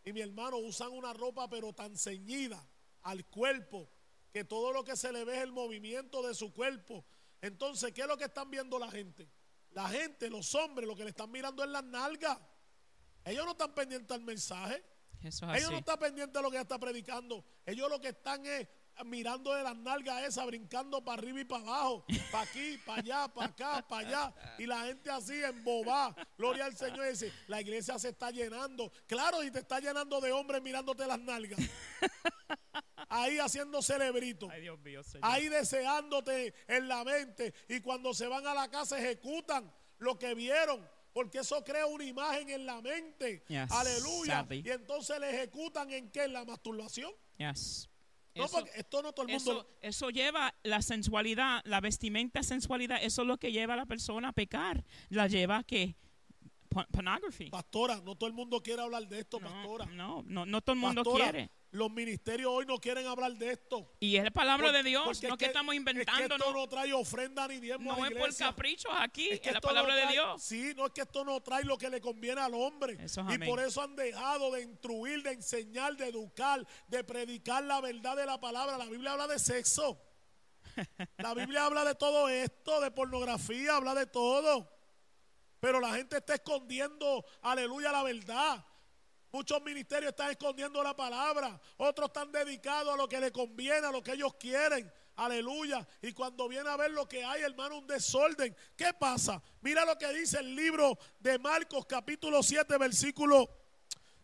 Y 0.05 0.12
mi 0.12 0.20
hermano 0.20 0.59
usan 0.59 0.93
una 0.93 1.12
ropa 1.12 1.49
pero 1.49 1.72
tan 1.72 1.97
ceñida 1.97 2.62
al 3.03 3.25
cuerpo 3.27 3.89
que 4.31 4.45
todo 4.45 4.72
lo 4.72 4.85
que 4.85 4.97
se 4.97 5.12
le 5.12 5.25
ve 5.25 5.37
es 5.37 5.43
el 5.43 5.53
movimiento 5.53 6.27
de 6.27 6.35
su 6.35 6.53
cuerpo. 6.53 7.05
Entonces, 7.41 7.93
¿qué 7.93 8.03
es 8.03 8.07
lo 8.07 8.16
que 8.16 8.25
están 8.25 8.51
viendo 8.51 8.79
la 8.79 8.91
gente? 8.91 9.31
La 9.70 9.89
gente, 9.89 10.29
los 10.29 10.55
hombres, 10.55 10.87
lo 10.87 10.95
que 10.95 11.05
le 11.05 11.11
están 11.11 11.31
mirando 11.31 11.64
es 11.64 11.70
las 11.70 11.85
nalgas. 11.85 12.39
Ellos 13.25 13.45
no 13.45 13.53
están 13.53 13.75
pendientes 13.75 14.11
al 14.11 14.22
mensaje. 14.22 14.85
Eso 15.22 15.51
Ellos 15.55 15.70
no 15.70 15.79
están 15.79 15.99
pendientes 15.99 16.35
de 16.35 16.43
lo 16.43 16.51
que 16.51 16.57
ella 16.57 16.62
está 16.62 16.79
predicando. 16.79 17.45
Ellos 17.64 17.89
lo 17.89 18.01
que 18.01 18.09
están 18.09 18.45
es 18.45 18.68
mirando 19.05 19.53
de 19.55 19.62
las 19.62 19.76
nalgas 19.76 20.22
esas, 20.22 20.47
brincando 20.47 21.03
para 21.05 21.18
arriba 21.18 21.40
y 21.40 21.45
para 21.45 21.62
abajo, 21.62 22.05
para 22.30 22.45
aquí, 22.45 22.78
para 22.86 23.01
allá, 23.01 23.28
para 23.28 23.47
acá, 23.49 23.88
para 23.88 24.09
allá. 24.09 24.34
Y 24.59 24.66
la 24.66 24.84
gente 24.84 25.11
así 25.11 25.34
embobada. 25.42 26.14
Gloria 26.38 26.66
al 26.66 26.76
Señor. 26.76 27.09
Dice, 27.09 27.32
la 27.49 27.61
iglesia 27.61 27.99
se 27.99 28.11
está 28.11 28.30
llenando. 28.30 28.92
Claro, 29.07 29.42
y 29.42 29.51
te 29.51 29.61
está 29.61 29.80
llenando 29.80 30.20
de 30.20 30.32
hombres 30.32 30.62
mirándote 30.62 31.07
las 31.07 31.18
nalgas. 31.18 31.59
Ahí 33.09 33.38
haciendo 33.38 33.82
cerebrito. 33.82 34.49
Ay, 34.51 34.62
Dios 34.62 34.78
mío, 34.80 35.03
Señor. 35.03 35.20
Ahí 35.30 35.49
deseándote 35.49 36.55
en 36.66 36.88
la 36.88 37.05
mente. 37.05 37.55
Y 37.68 37.80
cuando 37.80 38.14
se 38.14 38.26
van 38.26 38.47
a 38.47 38.55
la 38.55 38.68
casa 38.68 38.99
ejecutan 38.99 39.72
lo 39.99 40.18
que 40.18 40.34
vieron. 40.34 40.88
Porque 41.12 41.38
eso 41.38 41.62
crea 41.62 41.86
una 41.86 42.05
imagen 42.05 42.51
en 42.51 42.66
la 42.66 42.80
mente. 42.80 43.45
Yes, 43.47 43.70
Aleluya. 43.70 44.40
sadly. 44.40 44.62
Y 44.64 44.70
entonces 44.70 45.20
le 45.20 45.30
ejecutan 45.30 45.90
en 45.92 46.11
qué? 46.11 46.24
En 46.24 46.32
la 46.32 46.45
masturbación. 46.45 47.12
Yes. 47.38 47.88
No, 48.35 48.45
Eso, 48.45 48.59
porque 48.59 48.70
esto 48.76 49.03
no 49.03 49.12
todo 49.12 49.26
el 49.26 49.32
mundo. 49.32 49.53
eso, 49.53 49.68
eso 49.80 50.11
lleva 50.11 50.55
la 50.64 50.82
sensualidad, 50.82 51.62
la 51.64 51.80
vestimenta 51.80 52.43
sensualidad, 52.43 52.99
eso 53.01 53.22
es 53.22 53.28
lo 53.28 53.39
que 53.39 53.53
lleva 53.53 53.74
a 53.74 53.76
la 53.76 53.87
persona 53.87 54.28
a 54.30 54.32
pecar. 54.32 54.85
La 55.09 55.28
lleva 55.28 55.59
a 55.59 55.62
que 55.64 55.95
pornography. 56.91 57.51
Pastora, 57.51 58.01
no 58.01 58.16
todo 58.16 58.26
el 58.28 58.35
mundo 58.35 58.61
quiere 58.62 58.82
hablar 58.82 59.07
de 59.07 59.20
esto, 59.20 59.39
pastora. 59.39 59.87
No, 59.87 60.22
no, 60.22 60.24
no, 60.26 60.47
no 60.47 60.61
todo 60.61 60.74
el 60.74 60.80
mundo 60.80 61.05
Pastora, 61.05 61.30
quiere. 61.30 61.51
Los 61.75 61.91
ministerios 61.91 62.53
hoy 62.53 62.66
no 62.66 62.79
quieren 62.79 63.05
hablar 63.09 63.33
de 63.33 63.51
esto. 63.51 63.91
Y 63.99 64.16
es 64.16 64.22
la 64.22 64.31
palabra 64.31 64.66
Por- 64.66 64.77
de 64.77 64.85
Dios, 64.85 65.05
no 65.05 65.11
es 65.11 65.18
que, 65.37 65.47
estamos 65.47 65.75
es 65.75 65.79
inventando, 65.79 66.18
que 66.18 66.35
esto 66.35 66.53
no, 66.53 66.68
trae 66.68 66.93
ofrenda 66.93 67.49
ni 67.49 67.59
diezmo 67.59 67.93
a 67.93 67.97
no 67.97 68.03
la 68.03 68.11
es 68.11 68.16
por 68.16 68.37
caprichos 68.37 68.93
aquí, 68.97 69.31
es, 69.31 69.41
que 69.41 69.51
la 69.51 69.55
no 69.55 69.61
palabra 69.61 69.97
de 69.97 70.07
Dios. 70.07 70.41
Sí, 70.41 70.72
no 70.77 70.87
es 70.87 70.93
que 70.93 71.01
esto 71.01 71.25
no 71.25 71.41
trae 71.43 71.64
lo 71.64 71.77
que 71.77 71.91
le 71.91 72.01
conviene 72.01 72.41
al 72.41 72.55
hombre. 72.55 72.97
Eso 73.01 73.22
es 73.22 73.31
y 73.33 73.35
amén. 73.35 73.49
por 73.49 73.59
eso 73.59 73.83
han 73.83 73.97
dejado 73.97 74.53
de 74.53 74.62
instruir, 74.62 75.25
de 75.25 75.33
enseñar, 75.33 75.97
de 75.97 76.07
educar, 76.07 76.64
de 76.87 77.03
predicar 77.03 77.64
la 77.64 77.81
verdad 77.81 78.14
de 78.16 78.27
la 78.27 78.39
palabra. 78.41 78.79
La 78.79 78.87
Biblia 78.87 79.11
habla 79.11 79.27
de 79.27 79.41
sexo. 79.41 80.01
La 81.18 81.35
Biblia 81.35 81.66
habla 81.66 81.85
de 81.85 81.97
todo 81.97 82.29
esto, 82.29 82.81
de 82.81 82.93
pornografía, 82.93 83.77
habla 83.77 83.95
de 83.97 84.07
todo. 84.07 84.70
Pero 85.59 85.81
la 85.81 85.95
gente 85.95 86.18
está 86.18 86.35
escondiendo, 86.35 87.25
aleluya, 87.43 87.91
la 87.91 88.05
verdad. 88.05 88.64
Muchos 89.35 89.61
ministerios 89.64 90.11
están 90.11 90.30
escondiendo 90.30 90.80
la 90.80 90.95
palabra. 90.95 91.61
Otros 91.78 92.07
están 92.07 92.30
dedicados 92.30 92.95
a 92.95 92.97
lo 92.97 93.09
que 93.09 93.18
les 93.18 93.32
conviene, 93.32 93.85
a 93.85 93.91
lo 93.91 94.01
que 94.01 94.12
ellos 94.12 94.32
quieren. 94.35 94.89
Aleluya. 95.16 95.85
Y 96.03 96.12
cuando 96.12 96.47
viene 96.47 96.70
a 96.70 96.76
ver 96.76 96.93
lo 96.93 97.09
que 97.09 97.24
hay, 97.24 97.43
hermano, 97.43 97.78
un 97.78 97.87
desorden. 97.89 98.57
¿Qué 98.76 98.93
pasa? 98.97 99.43
Mira 99.61 99.85
lo 99.85 99.99
que 99.99 100.12
dice 100.12 100.39
el 100.39 100.55
libro 100.55 100.97
de 101.18 101.37
Marcos, 101.41 101.85
capítulo 101.85 102.45
7, 102.45 102.78
versículo 102.78 103.51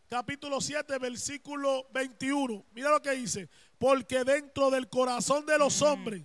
capítulo 0.08 0.60
7, 0.60 0.98
versículo 0.98 1.88
21. 1.92 2.66
Mira 2.70 2.90
lo 2.90 3.02
que 3.02 3.10
dice. 3.10 3.48
Porque 3.78 4.22
dentro 4.22 4.70
del 4.70 4.88
corazón 4.88 5.44
de 5.44 5.58
los 5.58 5.82
hombres 5.82 6.22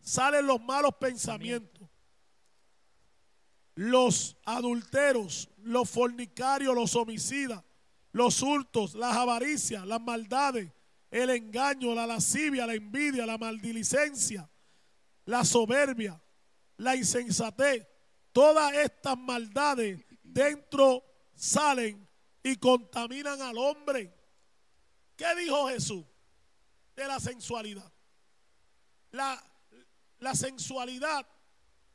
salen 0.00 0.46
los 0.46 0.58
malos 0.58 0.94
pensamientos. 0.98 1.86
Los 3.74 4.38
adulteros, 4.46 5.50
los 5.58 5.90
fornicarios, 5.90 6.74
los 6.74 6.96
homicidas, 6.96 7.62
los 8.12 8.42
hurtos, 8.42 8.94
las 8.94 9.16
avaricias, 9.16 9.86
las 9.86 10.00
maldades, 10.00 10.70
el 11.10 11.30
engaño, 11.30 11.94
la 11.94 12.06
lascivia, 12.06 12.66
la 12.66 12.74
envidia, 12.74 13.26
la 13.26 13.38
maldilicencia, 13.38 14.48
la 15.24 15.44
soberbia, 15.44 16.22
la 16.76 16.96
insensatez. 16.96 17.86
Todas 18.32 18.74
estas 18.74 19.18
maldades 19.18 20.04
dentro 20.22 21.04
salen 21.34 22.08
y 22.42 22.56
contaminan 22.56 23.40
al 23.40 23.58
hombre. 23.58 24.14
¿Qué 25.16 25.34
dijo 25.36 25.68
Jesús 25.68 26.04
de 26.96 27.06
la 27.06 27.20
sensualidad? 27.20 27.90
La, 29.10 29.42
la 30.18 30.34
sensualidad, 30.34 31.26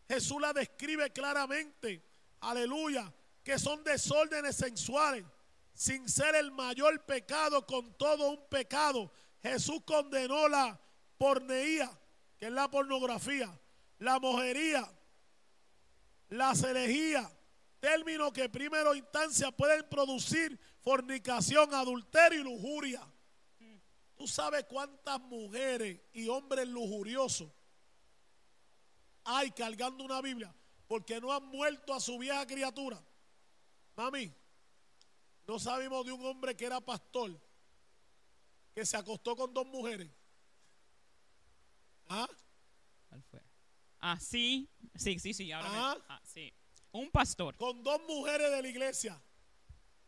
Jesús 0.07 0.39
la 0.39 0.53
describe 0.53 1.11
claramente, 1.11 2.03
aleluya, 2.41 3.11
que 3.43 3.57
son 3.57 3.84
desórdenes 3.84 4.55
sensuales, 4.55 5.26
sin 5.78 6.09
ser 6.09 6.34
el 6.34 6.51
mayor 6.51 7.05
pecado 7.05 7.63
con 7.67 7.93
todo 7.99 8.32
un 8.32 8.49
pecado. 8.49 9.11
Jesús 9.43 9.84
condenó 9.86 10.47
la 10.47 10.82
porneía, 11.19 11.88
que 12.36 12.47
es 12.47 12.51
la 12.51 12.67
pornografía, 12.67 13.47
la 13.99 14.19
mojería, 14.19 14.91
la 16.30 16.55
celejía, 16.55 17.32
términos 17.80 18.34
que 18.34 18.45
en 18.45 18.51
primera 18.51 18.95
instancia 18.97 19.51
pueden 19.51 19.88
producir 19.88 20.59
fornicación, 20.82 21.71
adulterio 21.75 22.41
y 22.41 22.43
lujuria. 22.43 23.07
¿Tú 24.15 24.28
sabes 24.28 24.65
cuántas 24.67 25.19
mujeres 25.19 26.01
y 26.11 26.28
hombres 26.28 26.67
lujuriosos 26.67 27.51
hay 29.25 29.51
cargando 29.51 30.03
una 30.03 30.21
Biblia 30.21 30.51
porque 30.88 31.21
no 31.21 31.32
han 31.32 31.45
muerto 31.45 31.93
a 31.93 31.99
su 31.99 32.17
vieja 32.17 32.47
criatura? 32.47 32.99
Mami, 33.95 34.34
no 35.47 35.59
sabemos 35.59 36.05
de 36.05 36.11
un 36.11 36.25
hombre 36.25 36.55
que 36.55 36.65
era 36.65 36.79
pastor 36.81 37.39
que 38.73 38.85
se 38.85 38.97
acostó 38.97 39.35
con 39.35 39.53
dos 39.53 39.65
mujeres. 39.65 40.09
¿Ah? 42.09 42.27
¿Cuál 43.09 43.23
fue? 43.23 43.41
Ah, 43.99 44.19
sí, 44.19 44.69
sí, 44.95 45.19
sí, 45.19 45.33
sí. 45.33 45.51
Ahora 45.51 45.69
me- 45.69 45.77
Ah. 45.77 45.97
ah, 46.09 46.21
sí. 46.23 46.53
Un 46.91 47.09
pastor. 47.11 47.55
con 47.57 47.83
dos 47.83 48.01
mujeres 48.07 48.49
de 48.51 48.61
la 48.61 48.67
iglesia. 48.67 49.21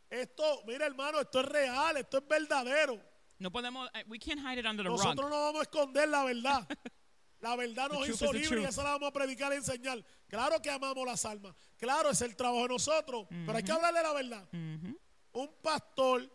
Esto, 0.10 0.64
mira 0.66 0.86
hermano, 0.86 1.20
esto 1.20 1.40
es 1.42 1.46
real, 1.46 1.98
esto 1.98 2.18
es 2.18 2.28
verdadero. 2.28 3.00
No 3.38 3.52
podemos, 3.52 3.90
eh, 3.94 4.04
we 4.08 4.18
can't 4.20 4.40
hide 4.42 4.60
it 4.60 4.66
under 4.66 4.84
the 4.86 4.90
Nosotros 4.90 5.18
rug. 5.26 5.30
no 5.30 5.42
vamos 5.42 5.60
a 5.60 5.64
esconder 5.64 6.10
la 6.10 6.24
verdad. 6.24 6.68
La 7.42 7.56
verdad 7.56 7.88
nos 7.88 8.06
hizo 8.10 8.34
libres 8.34 8.64
y 8.64 8.66
esa 8.66 8.84
la 8.84 8.90
vamos 8.92 9.08
a 9.08 9.14
predicar 9.14 9.54
y 9.54 9.56
enseñar. 9.56 10.04
Claro 10.28 10.62
que 10.62 10.70
amamos 10.70 11.06
las 11.08 11.24
almas. 11.24 11.56
Claro, 11.78 12.10
es 12.10 12.20
el 12.22 12.36
trabajo 12.36 12.64
de 12.64 12.68
nosotros. 12.68 13.28
Pero 13.30 13.56
hay 13.56 13.64
que 13.64 13.72
hablarle 13.72 14.04
la 14.04 14.12
verdad. 14.12 14.44
Ujú. 14.52 14.99
Un 15.34 15.54
pastor 15.62 16.30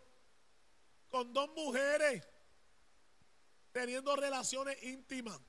con 1.09 1.33
dos 1.33 1.49
mujeres 1.55 2.27
teniendo 3.71 4.15
relaciones 4.15 4.81
íntimas. 4.83 5.39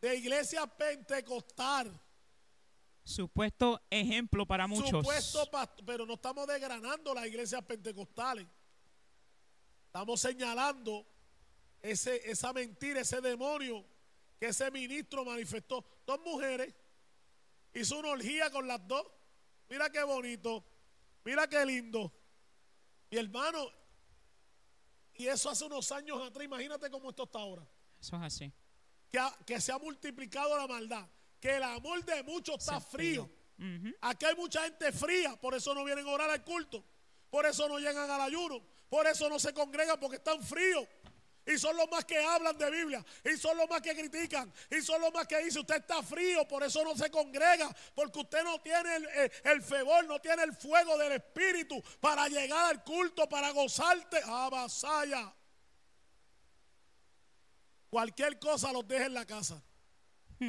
De 0.00 0.16
iglesia 0.16 0.66
pentecostal. 0.66 2.00
Supuesto 3.02 3.80
ejemplo 3.90 4.46
para 4.46 4.66
muchos. 4.66 4.88
Supuesto 4.88 5.50
pero 5.84 6.06
no 6.06 6.14
estamos 6.14 6.46
desgranando 6.46 7.12
las 7.14 7.26
iglesias 7.26 7.62
pentecostales. 7.64 8.46
Estamos 9.86 10.20
señalando 10.20 11.06
ese, 11.82 12.30
esa 12.30 12.52
mentira, 12.52 13.00
ese 13.00 13.20
demonio 13.20 13.84
que 14.38 14.46
ese 14.46 14.70
ministro 14.70 15.24
manifestó. 15.24 15.84
Dos 16.06 16.20
mujeres, 16.20 16.74
hizo 17.74 17.98
una 17.98 18.10
orgía 18.10 18.50
con 18.50 18.66
las 18.66 18.86
dos. 18.88 19.06
Mira 19.70 19.88
qué 19.90 20.02
bonito, 20.02 20.64
mira 21.24 21.46
qué 21.48 21.64
lindo. 21.64 22.12
Mi 23.10 23.18
hermano, 23.18 23.66
y 25.14 25.26
eso 25.26 25.48
hace 25.50 25.64
unos 25.64 25.90
años 25.92 26.20
atrás, 26.22 26.44
imagínate 26.44 26.90
cómo 26.90 27.10
esto 27.10 27.22
está 27.24 27.38
ahora. 27.38 27.66
Eso 28.00 28.16
es 28.16 28.22
así. 28.22 28.52
Que, 29.10 29.18
ha- 29.18 29.36
que 29.46 29.60
se 29.60 29.72
ha 29.72 29.78
multiplicado 29.78 30.56
la 30.56 30.66
maldad, 30.66 31.06
que 31.40 31.56
el 31.56 31.62
amor 31.62 32.04
de 32.04 32.22
muchos 32.24 32.56
está 32.58 32.80
frío. 32.80 33.30
Aquí 34.00 34.24
hay 34.24 34.34
mucha 34.36 34.62
gente 34.64 34.90
fría, 34.92 35.36
por 35.40 35.54
eso 35.54 35.74
no 35.74 35.84
vienen 35.84 36.06
a 36.06 36.10
orar 36.10 36.30
al 36.30 36.42
culto. 36.44 36.82
Por 37.30 37.46
eso 37.46 37.68
no 37.68 37.78
llegan 37.78 38.10
al 38.10 38.20
ayuno. 38.22 38.60
Por 38.88 39.06
eso 39.06 39.28
no 39.28 39.38
se 39.38 39.52
congregan 39.52 40.00
porque 40.00 40.16
están 40.16 40.42
fríos. 40.42 40.84
Y 41.52 41.58
son 41.58 41.76
los 41.76 41.90
más 41.90 42.04
que 42.04 42.18
hablan 42.18 42.56
de 42.56 42.70
Biblia. 42.70 43.04
Y 43.24 43.36
son 43.36 43.56
los 43.56 43.68
más 43.68 43.80
que 43.80 43.94
critican. 43.94 44.52
Y 44.70 44.82
son 44.82 45.00
los 45.00 45.12
más 45.12 45.26
que 45.26 45.42
dicen, 45.42 45.60
usted 45.60 45.76
está 45.76 46.02
frío, 46.02 46.46
por 46.46 46.62
eso 46.62 46.84
no 46.84 46.96
se 46.96 47.10
congrega. 47.10 47.74
Porque 47.94 48.20
usted 48.20 48.44
no 48.44 48.60
tiene 48.60 48.96
el, 48.96 49.08
el, 49.08 49.32
el 49.44 49.62
fervor, 49.62 50.04
no 50.06 50.20
tiene 50.20 50.44
el 50.44 50.54
fuego 50.54 50.96
del 50.98 51.12
Espíritu 51.12 51.82
para 52.00 52.28
llegar 52.28 52.66
al 52.66 52.84
culto, 52.84 53.28
para 53.28 53.50
gozarte. 53.50 54.20
Abasaya. 54.24 55.34
Cualquier 57.88 58.38
cosa 58.38 58.72
los 58.72 58.86
deja 58.86 59.06
en 59.06 59.14
la 59.14 59.26
casa. 59.26 59.60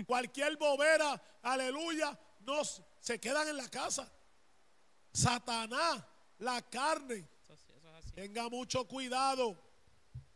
Cualquier 0.06 0.56
bobera, 0.58 1.22
aleluya, 1.42 2.18
no 2.42 2.62
se 2.64 3.20
quedan 3.20 3.48
en 3.48 3.58
la 3.58 3.68
casa. 3.70 4.10
Satanás, 5.12 6.04
la 6.38 6.62
carne. 6.62 7.28
Eso 7.44 7.58
sí, 7.58 7.74
eso 7.76 7.90
es 7.90 8.06
así. 8.06 8.12
Tenga 8.14 8.48
mucho 8.48 8.88
cuidado, 8.88 9.60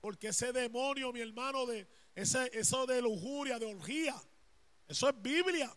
porque 0.05 0.27
ese 0.27 0.53
demonio, 0.53 1.11
mi 1.11 1.19
hermano, 1.19 1.65
de 1.65 1.87
ese, 2.13 2.51
eso 2.53 2.85
de 2.85 3.01
lujuria, 3.01 3.57
de 3.57 3.65
orgía, 3.65 4.13
eso 4.87 5.09
es 5.09 5.19
Biblia. 5.19 5.75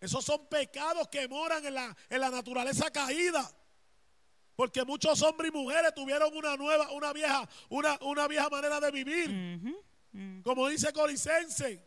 Esos 0.00 0.24
son 0.24 0.48
pecados 0.48 1.06
que 1.06 1.28
moran 1.28 1.64
en 1.64 1.74
la, 1.74 1.96
en 2.10 2.20
la 2.20 2.28
naturaleza 2.28 2.90
caída. 2.90 3.48
Porque 4.56 4.84
muchos 4.84 5.22
hombres 5.22 5.52
y 5.54 5.56
mujeres 5.56 5.94
tuvieron 5.94 6.36
una 6.36 6.56
nueva, 6.56 6.90
una 6.90 7.12
vieja, 7.12 7.48
una, 7.68 7.96
una 8.00 8.26
vieja 8.26 8.48
manera 8.50 8.80
de 8.80 8.90
vivir. 8.90 10.42
Como 10.42 10.66
dice 10.66 10.92
Colicense, 10.92 11.86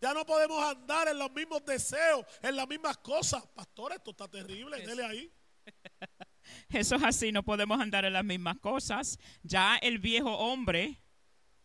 ya 0.00 0.14
no 0.14 0.24
podemos 0.24 0.64
andar 0.64 1.08
en 1.08 1.18
los 1.18 1.30
mismos 1.30 1.62
deseos, 1.66 2.24
en 2.40 2.56
las 2.56 2.66
mismas 2.66 2.96
cosas. 2.96 3.46
Pastor, 3.48 3.92
esto 3.92 4.12
está 4.12 4.26
terrible, 4.28 4.80
dele 4.80 5.04
ahí. 5.04 5.30
Eso 6.72 6.96
es 6.96 7.02
así, 7.02 7.32
no 7.32 7.42
podemos 7.42 7.80
andar 7.80 8.04
en 8.04 8.12
las 8.12 8.24
mismas 8.24 8.58
cosas. 8.58 9.18
Ya 9.42 9.76
el 9.78 9.98
viejo 9.98 10.30
hombre, 10.36 11.02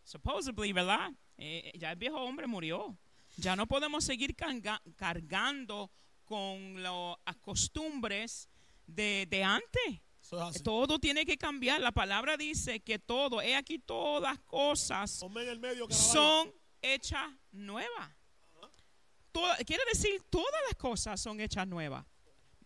supposedly, 0.02 0.72
¿verdad? 0.72 1.10
Eh, 1.36 1.72
ya 1.78 1.90
el 1.92 1.96
viejo 1.96 2.16
hombre 2.22 2.46
murió. 2.46 2.96
Ya 3.36 3.56
no 3.56 3.66
podemos 3.66 4.04
seguir 4.04 4.34
carga- 4.36 4.80
cargando 4.96 5.90
con 6.24 6.82
las 6.82 7.36
costumbres 7.42 8.48
de, 8.86 9.26
de 9.28 9.42
antes. 9.44 10.00
Todo 10.62 10.98
tiene 10.98 11.26
que 11.26 11.36
cambiar. 11.36 11.80
La 11.80 11.92
palabra 11.92 12.36
dice 12.36 12.80
que 12.80 12.98
todo, 12.98 13.42
he 13.42 13.56
aquí 13.56 13.78
todas 13.78 14.38
cosas 14.40 15.18
el 15.50 15.60
medio, 15.60 15.86
son 15.90 16.50
hechas 16.80 17.30
nuevas. 17.52 18.10
Toda- 19.32 19.56
quiere 19.58 19.82
decir, 19.92 20.22
todas 20.30 20.60
las 20.68 20.76
cosas 20.76 21.20
son 21.20 21.40
hechas 21.40 21.66
nuevas. 21.66 22.06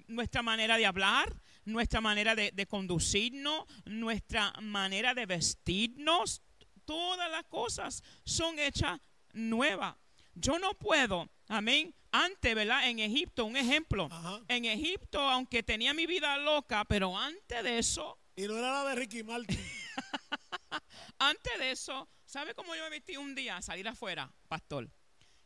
Nuestra 0.07 0.43
manera 0.43 0.77
de 0.77 0.87
hablar, 0.87 1.35
nuestra 1.69 2.01
manera 2.01 2.35
de, 2.35 2.51
de 2.53 2.67
conducirnos, 2.67 3.65
nuestra 3.85 4.53
manera 4.61 5.15
de 5.15 5.27
vestirnos, 5.27 6.43
todas 6.85 7.31
las 7.31 7.45
cosas 7.45 8.03
son 8.25 8.59
hechas 8.59 9.01
nuevas. 9.33 9.95
Yo 10.35 10.59
no 10.59 10.75
puedo, 10.75 11.29
amén. 11.49 11.95
Antes, 12.11 12.55
¿verdad? 12.55 12.89
En 12.89 13.01
Egipto, 13.01 13.45
un 13.45 13.57
ejemplo. 13.57 14.09
Ajá. 14.11 14.41
En 14.49 14.65
Egipto, 14.65 15.21
aunque 15.21 15.63
tenía 15.63 15.93
mi 15.93 16.07
vida 16.07 16.39
loca, 16.39 16.85
pero 16.87 17.17
antes 17.17 17.63
de 17.63 17.79
eso, 17.79 18.19
Y 18.35 18.47
no 18.47 18.57
era 18.57 18.73
la 18.73 18.91
de 18.91 18.95
Ricky 18.95 19.25
Martin. 19.25 19.59
Antes 21.19 21.59
de 21.59 21.73
eso, 21.73 22.09
¿sabe 22.25 22.55
cómo 22.55 22.73
yo 22.77 22.85
me 22.85 22.91
vestí 22.91 23.17
un 23.17 23.35
día? 23.35 23.61
Salir 23.61 23.89
afuera, 23.89 24.33
pastor. 24.47 24.89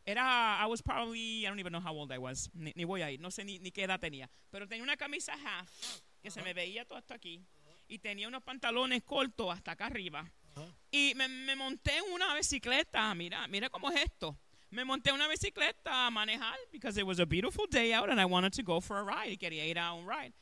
Era, 0.05 0.63
I 0.63 0.67
was 0.67 0.83
probably, 0.83 1.43
I 1.43 1.47
don't 1.47 1.59
even 1.59 1.71
know 1.73 1.81
how 1.81 1.95
old 1.97 2.11
I 2.11 2.19
was. 2.19 2.51
Ni, 2.53 2.71
ni 2.75 2.83
voy 2.83 3.01
a 3.01 3.09
ir, 3.09 3.19
no 3.19 3.31
sé 3.31 3.43
ni, 3.43 3.57
ni 3.57 3.71
qué 3.71 3.85
edad 3.85 3.99
tenía. 3.99 4.29
Pero 4.51 4.67
tenía 4.67 4.83
una 4.83 4.95
camisa 4.95 5.33
half 5.33 6.03
que 6.23 6.31
se 6.31 6.41
me 6.41 6.53
veía 6.53 6.85
todo 6.85 6.97
hasta 6.97 7.13
aquí. 7.13 7.45
Y 7.87 7.99
tenía 7.99 8.27
unos 8.27 8.41
pantalones 8.41 9.03
cortos 9.03 9.53
hasta 9.53 9.71
acá 9.73 9.87
arriba. 9.87 10.25
Ajá. 10.55 10.65
Y 10.89 11.13
me, 11.15 11.27
me 11.27 11.55
monté 11.55 11.97
en 11.97 12.11
una 12.13 12.33
bicicleta. 12.33 13.13
Mira, 13.13 13.45
mira 13.47 13.69
cómo 13.69 13.91
es 13.91 14.01
esto. 14.03 14.37
Me 14.69 14.85
monté 14.85 15.09
en 15.09 15.15
una 15.15 15.27
bicicleta 15.27 16.07
a 16.07 16.09
manejar 16.09 16.57
because 16.71 16.99
it 16.99 17.05
was 17.05 17.19
a 17.19 17.25
beautiful 17.25 17.67
day 17.69 17.91
out 17.93 18.09
and 18.09 18.19
I 18.19 18.25
wanted 18.25 18.53
to 18.53 18.63
go 18.63 18.79
for 18.81 18.97
a 18.97 19.03
ride. 19.03 19.33
Y 19.33 19.37
quería 19.37 19.65
ir 19.67 19.77
a 19.77 19.91
un 19.93 20.09
ride. 20.09 20.33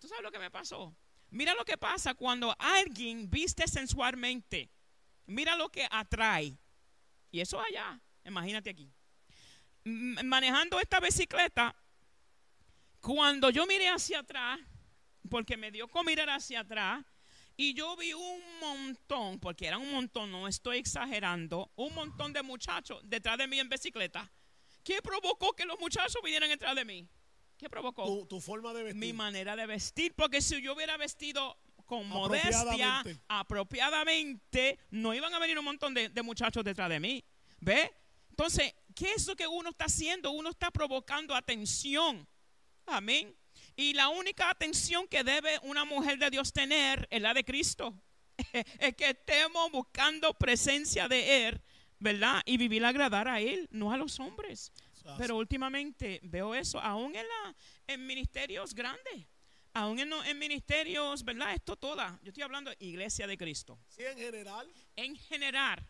¿Tú 0.00 0.08
sabes 0.08 0.22
lo 0.24 0.32
que 0.32 0.38
me 0.38 0.50
pasó? 0.50 0.92
Mira 1.30 1.54
lo 1.54 1.64
que 1.64 1.76
pasa 1.76 2.14
cuando 2.14 2.54
alguien 2.58 3.30
viste 3.30 3.68
sensualmente. 3.68 4.68
Mira 5.26 5.54
lo 5.56 5.68
que 5.68 5.86
atrae. 5.90 6.56
Y 7.30 7.40
eso 7.40 7.60
allá, 7.60 8.00
imagínate 8.24 8.70
aquí. 8.70 8.90
M- 9.84 10.22
manejando 10.24 10.80
esta 10.80 11.00
bicicleta, 11.00 11.74
cuando 13.00 13.50
yo 13.50 13.66
miré 13.66 13.88
hacia 13.88 14.20
atrás, 14.20 14.58
porque 15.28 15.56
me 15.56 15.70
dio 15.70 15.88
con 15.88 16.06
mirar 16.06 16.30
hacia 16.30 16.60
atrás, 16.60 17.04
y 17.56 17.74
yo 17.74 17.96
vi 17.96 18.12
un 18.14 18.42
montón, 18.60 19.38
porque 19.38 19.66
era 19.66 19.78
un 19.78 19.92
montón, 19.92 20.30
no 20.30 20.48
estoy 20.48 20.78
exagerando, 20.78 21.70
un 21.76 21.94
montón 21.94 22.32
de 22.32 22.42
muchachos 22.42 23.00
detrás 23.04 23.36
de 23.38 23.46
mí 23.46 23.58
en 23.60 23.68
bicicleta. 23.68 24.30
¿Qué 24.82 25.00
provocó 25.02 25.52
que 25.52 25.64
los 25.64 25.78
muchachos 25.78 26.20
vinieran 26.24 26.48
detrás 26.48 26.74
de 26.74 26.84
mí? 26.84 27.08
¿Qué 27.58 27.68
provocó? 27.70 28.04
Tu, 28.04 28.26
tu 28.26 28.40
forma 28.40 28.72
de 28.72 28.82
vestir. 28.82 29.00
mi 29.00 29.12
manera 29.12 29.54
de 29.54 29.66
vestir, 29.66 30.14
porque 30.14 30.40
si 30.42 30.60
yo 30.60 30.74
hubiera 30.74 30.96
vestido 30.96 31.56
con 31.86 32.08
modestia, 32.08 32.58
Apropiadamente. 32.60 33.22
apropiadamente, 33.28 34.78
no 34.90 35.14
iban 35.14 35.32
a 35.34 35.38
venir 35.38 35.58
un 35.58 35.64
montón 35.66 35.94
de, 35.94 36.08
de 36.08 36.22
muchachos 36.22 36.64
detrás 36.64 36.88
de 36.88 36.98
mí. 36.98 37.24
¿Ve? 37.60 37.92
Entonces, 38.30 38.74
¿qué 38.96 39.12
es 39.12 39.26
lo 39.26 39.36
que 39.36 39.46
uno 39.46 39.70
está 39.70 39.84
haciendo? 39.84 40.30
Uno 40.32 40.50
está 40.50 40.70
provocando 40.70 41.34
atención. 41.34 42.26
Amén. 42.86 43.36
Y 43.76 43.94
la 43.94 44.08
única 44.08 44.50
atención 44.50 45.08
que 45.08 45.24
debe 45.24 45.58
una 45.62 45.84
mujer 45.84 46.18
de 46.18 46.30
Dios 46.30 46.52
tener 46.52 47.08
es 47.10 47.22
la 47.22 47.34
de 47.34 47.44
Cristo. 47.44 47.94
es 48.78 48.94
que 48.96 49.10
estemos 49.10 49.70
buscando 49.70 50.34
presencia 50.34 51.08
de 51.08 51.48
Él, 51.48 51.62
¿verdad? 51.98 52.42
Y 52.44 52.56
vivir 52.56 52.84
agradar 52.84 53.28
a 53.28 53.40
Él, 53.40 53.68
no 53.70 53.92
a 53.92 53.96
los 53.96 54.18
hombres. 54.20 54.72
Pero 55.18 55.36
últimamente 55.36 56.20
veo 56.22 56.54
eso, 56.54 56.80
aún 56.80 57.14
en, 57.16 57.26
la, 57.26 57.56
en 57.88 58.06
ministerios 58.06 58.72
grandes, 58.72 59.26
aún 59.72 59.98
en, 59.98 60.12
en 60.12 60.38
ministerios, 60.38 61.24
¿verdad? 61.24 61.54
Esto 61.54 61.76
toda, 61.76 62.20
yo 62.22 62.28
estoy 62.28 62.44
hablando 62.44 62.70
de 62.70 62.76
iglesia 62.78 63.26
de 63.26 63.36
Cristo. 63.36 63.80
Sí, 63.88 64.04
en 64.04 64.16
general. 64.16 64.72
En 64.94 65.16
general, 65.16 65.84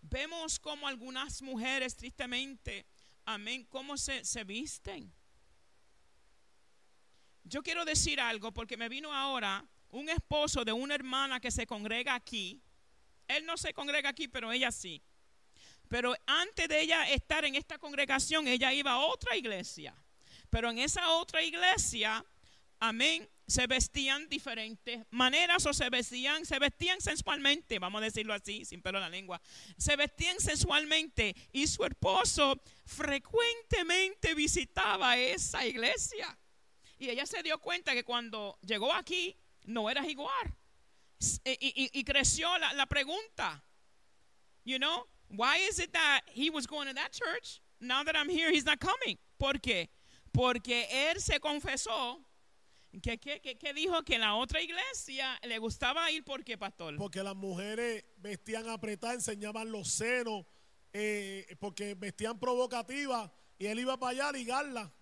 vemos 0.00 0.58
como 0.58 0.88
algunas 0.88 1.42
mujeres, 1.42 1.94
tristemente, 1.94 2.86
amén, 3.26 3.64
cómo 3.64 3.98
se, 3.98 4.24
se 4.24 4.44
visten. 4.44 5.12
Yo 7.44 7.62
quiero 7.62 7.84
decir 7.84 8.20
algo 8.20 8.52
porque 8.52 8.76
me 8.76 8.88
vino 8.88 9.12
ahora 9.12 9.64
un 9.90 10.08
esposo 10.08 10.64
de 10.64 10.72
una 10.72 10.94
hermana 10.94 11.40
que 11.40 11.50
se 11.50 11.66
congrega 11.66 12.14
aquí. 12.14 12.60
Él 13.28 13.44
no 13.46 13.56
se 13.56 13.72
congrega 13.72 14.08
aquí, 14.08 14.28
pero 14.28 14.50
ella 14.50 14.72
sí. 14.72 15.02
Pero 15.88 16.14
antes 16.26 16.68
de 16.68 16.80
ella 16.80 17.10
estar 17.10 17.44
en 17.44 17.54
esta 17.54 17.78
congregación, 17.78 18.48
ella 18.48 18.72
iba 18.72 18.92
a 18.92 18.98
otra 18.98 19.36
iglesia. 19.36 19.94
Pero 20.48 20.70
en 20.70 20.78
esa 20.78 21.10
otra 21.10 21.42
iglesia, 21.42 22.24
amén, 22.80 23.28
se 23.46 23.66
vestían 23.66 24.26
diferentes 24.28 25.04
maneras 25.10 25.66
o 25.66 25.74
se 25.74 25.90
vestían, 25.90 26.46
se 26.46 26.58
vestían 26.58 27.00
sensualmente, 27.00 27.78
vamos 27.78 28.00
a 28.00 28.04
decirlo 28.04 28.32
así, 28.32 28.64
sin 28.64 28.80
pelo 28.80 28.98
en 28.98 29.02
la 29.02 29.10
lengua. 29.10 29.40
Se 29.76 29.96
vestían 29.96 30.40
sensualmente 30.40 31.36
y 31.52 31.66
su 31.66 31.84
esposo 31.84 32.60
frecuentemente 32.86 34.34
visitaba 34.34 35.18
esa 35.18 35.66
iglesia. 35.66 36.38
Y 36.98 37.08
ella 37.10 37.26
se 37.26 37.42
dio 37.42 37.58
cuenta 37.58 37.92
que 37.92 38.04
cuando 38.04 38.58
llegó 38.62 38.92
aquí 38.92 39.36
no 39.64 39.88
era 39.90 40.06
igual. 40.06 40.54
Y, 41.44 42.04
creció 42.04 42.48
la, 42.58 42.86
pregunta, 42.86 43.62
you 44.64 44.78
know, 44.78 45.06
why 45.30 45.56
is 45.68 45.78
it 45.78 45.92
that 45.92 46.22
he 46.28 46.50
was 46.50 46.66
going 46.66 46.86
to 46.86 46.94
that 46.94 47.12
church? 47.12 47.60
Now 47.80 48.02
that 48.04 48.14
I'm 48.16 48.28
here, 48.28 48.50
he's 48.50 48.64
not 48.64 48.78
coming. 48.78 49.18
¿Por 49.38 49.54
qué? 49.60 49.88
Porque 50.32 50.86
él 50.90 51.20
se 51.20 51.38
confesó 51.40 52.18
que, 53.02 53.18
que, 53.18 53.40
que- 53.40 53.56
que 53.56 53.72
dijo 53.72 54.04
que 54.04 54.18
la 54.18 54.34
otra 54.36 54.60
iglesia 54.60 55.38
le 55.44 55.58
gustaba 55.58 56.10
ir 56.10 56.24
porque, 56.24 56.56
pastor. 56.58 56.96
Porque 56.96 57.22
las 57.22 57.34
mujeres 57.36 58.04
vestían 58.18 58.68
apretadas, 58.68 59.16
enseñaban 59.16 59.70
los 59.72 59.88
senos, 59.88 60.44
eh, 60.92 61.56
porque 61.58 61.94
vestían 61.94 62.38
provocativas 62.38 63.30
y 63.58 63.66
él 63.66 63.78
iba 63.80 63.96
para 63.98 64.10
allá 64.12 64.28
a 64.28 64.32
ligarla. 64.32 64.92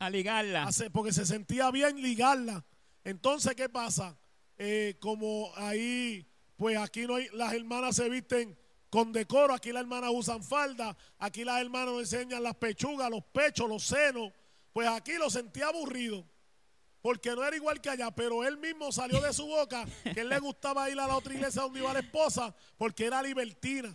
A 0.00 0.08
ligarla. 0.08 0.70
porque 0.92 1.12
se 1.12 1.26
sentía 1.26 1.70
bien 1.70 2.00
ligarla. 2.00 2.64
Entonces, 3.04 3.54
¿qué 3.54 3.68
pasa? 3.68 4.18
Eh, 4.56 4.96
como 4.98 5.52
ahí, 5.56 6.26
pues 6.56 6.78
aquí 6.78 7.06
no 7.06 7.16
hay, 7.16 7.28
las 7.34 7.52
hermanas 7.52 7.96
se 7.96 8.08
visten 8.08 8.58
con 8.88 9.12
decoro, 9.12 9.52
aquí 9.52 9.72
las 9.72 9.82
hermanas 9.82 10.10
usan 10.12 10.42
falda, 10.42 10.96
aquí 11.18 11.44
las 11.44 11.60
hermanas 11.60 11.92
nos 11.92 12.00
enseñan 12.00 12.42
las 12.42 12.56
pechugas, 12.56 13.10
los 13.10 13.24
pechos, 13.26 13.68
los 13.68 13.84
senos. 13.84 14.32
Pues 14.72 14.88
aquí 14.88 15.12
lo 15.18 15.28
sentía 15.28 15.66
aburrido, 15.68 16.26
porque 17.02 17.30
no 17.30 17.44
era 17.44 17.54
igual 17.54 17.80
que 17.82 17.90
allá, 17.90 18.10
pero 18.10 18.42
él 18.42 18.56
mismo 18.56 18.90
salió 18.92 19.20
de 19.20 19.34
su 19.34 19.46
boca 19.46 19.84
que 20.14 20.22
él 20.22 20.30
le 20.30 20.38
gustaba 20.38 20.88
ir 20.88 20.98
a 20.98 21.06
la 21.06 21.16
otra 21.16 21.34
iglesia 21.34 21.62
donde 21.62 21.80
iba 21.80 21.92
la 21.92 22.00
esposa, 22.00 22.54
porque 22.78 23.04
era 23.04 23.22
libertina 23.22 23.94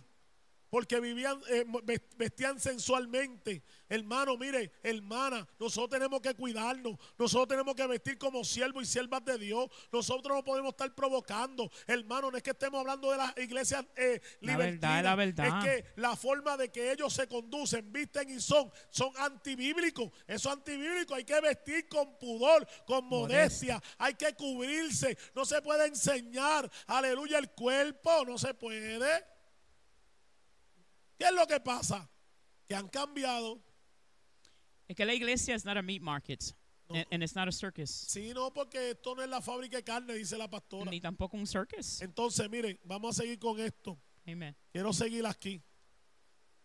porque 0.70 1.00
vivían, 1.00 1.40
eh, 1.48 1.64
ves- 1.84 2.00
vestían 2.16 2.58
sensualmente. 2.60 3.62
Hermano, 3.88 4.36
mire, 4.36 4.72
hermana, 4.82 5.46
nosotros 5.60 5.90
tenemos 5.90 6.20
que 6.20 6.34
cuidarnos, 6.34 6.98
nosotros 7.16 7.46
tenemos 7.48 7.74
que 7.76 7.86
vestir 7.86 8.18
como 8.18 8.42
siervos 8.42 8.82
y 8.82 8.86
siervas 8.86 9.24
de 9.24 9.38
Dios, 9.38 9.68
nosotros 9.92 10.36
no 10.36 10.42
podemos 10.42 10.70
estar 10.70 10.92
provocando. 10.94 11.70
Hermano, 11.86 12.30
no 12.32 12.36
es 12.36 12.42
que 12.42 12.50
estemos 12.50 12.80
hablando 12.80 13.10
de 13.12 13.16
las 13.16 13.36
iglesias 13.38 13.84
eh, 13.94 14.20
La 14.40 14.56
verdad, 14.56 15.04
la 15.04 15.14
verdad. 15.14 15.46
es 15.46 15.64
que 15.64 16.00
la 16.00 16.16
forma 16.16 16.56
de 16.56 16.70
que 16.70 16.90
ellos 16.90 17.12
se 17.12 17.28
conducen, 17.28 17.92
visten 17.92 18.28
y 18.30 18.40
son, 18.40 18.70
son 18.90 19.12
antibíblicos. 19.18 20.10
Eso 20.26 20.48
es 20.48 20.56
antibíblico, 20.56 21.14
hay 21.14 21.24
que 21.24 21.40
vestir 21.40 21.88
con 21.88 22.18
pudor, 22.18 22.66
con 22.86 23.04
modestia, 23.06 23.80
hay 23.98 24.14
que 24.14 24.34
cubrirse, 24.34 25.16
no 25.34 25.44
se 25.44 25.62
puede 25.62 25.86
enseñar, 25.86 26.68
aleluya, 26.88 27.38
el 27.38 27.50
cuerpo, 27.50 28.24
no 28.26 28.36
se 28.36 28.52
puede. 28.54 29.35
¿Qué 31.18 31.24
es 31.24 31.32
lo 31.32 31.46
que 31.46 31.60
pasa? 31.60 32.08
Que 32.68 32.74
han 32.74 32.88
cambiado. 32.88 33.60
Es 34.88 34.96
que 34.96 35.04
la 35.04 35.14
iglesia 35.14 35.54
es 35.54 35.64
not 35.64 35.76
a 35.76 35.82
meat 35.82 36.02
market. 36.02 36.42
No. 36.88 36.96
And, 36.96 37.06
and 37.10 37.22
it's 37.22 37.34
not 37.34 37.48
a 37.48 37.52
circus. 37.52 37.90
Sí, 37.90 38.32
no, 38.32 38.52
porque 38.52 38.90
esto 38.90 39.14
no 39.14 39.22
es 39.22 39.28
la 39.28 39.40
fábrica 39.40 39.76
de 39.76 39.82
carne, 39.82 40.14
dice 40.14 40.38
la 40.38 40.48
pastora. 40.48 40.90
Ni 40.90 41.00
tampoco 41.00 41.36
un 41.36 41.46
circus. 41.46 42.00
Entonces, 42.00 42.48
miren, 42.48 42.78
vamos 42.84 43.18
a 43.18 43.22
seguir 43.22 43.38
con 43.38 43.58
esto. 43.58 43.98
Amen. 44.26 44.54
Quiero 44.70 44.92
seguir 44.92 45.26
aquí. 45.26 45.60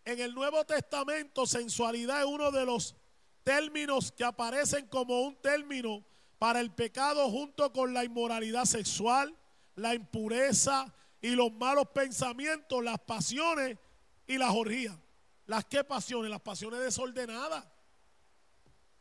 En 0.04 0.20
el 0.20 0.34
Nuevo 0.34 0.64
Testamento, 0.64 1.46
sensualidad 1.46 2.20
es 2.20 2.26
uno 2.26 2.50
de 2.50 2.64
los 2.64 2.96
términos 3.42 4.12
que 4.12 4.24
aparecen 4.24 4.86
como 4.86 5.22
un 5.22 5.40
término 5.40 6.04
para 6.38 6.60
el 6.60 6.72
pecado 6.72 7.30
junto 7.30 7.72
con 7.72 7.94
la 7.94 8.04
inmoralidad 8.04 8.64
sexual, 8.64 9.36
la 9.76 9.94
impureza 9.94 10.92
y 11.20 11.30
los 11.30 11.52
malos 11.52 11.88
pensamientos, 11.94 12.82
las 12.82 12.98
pasiones 12.98 13.78
y 14.32 14.38
las 14.38 14.50
orgías. 14.54 14.96
¿Las 15.46 15.64
qué 15.66 15.84
pasiones? 15.84 16.30
Las 16.30 16.40
pasiones 16.40 16.80
desordenadas. 16.80 17.64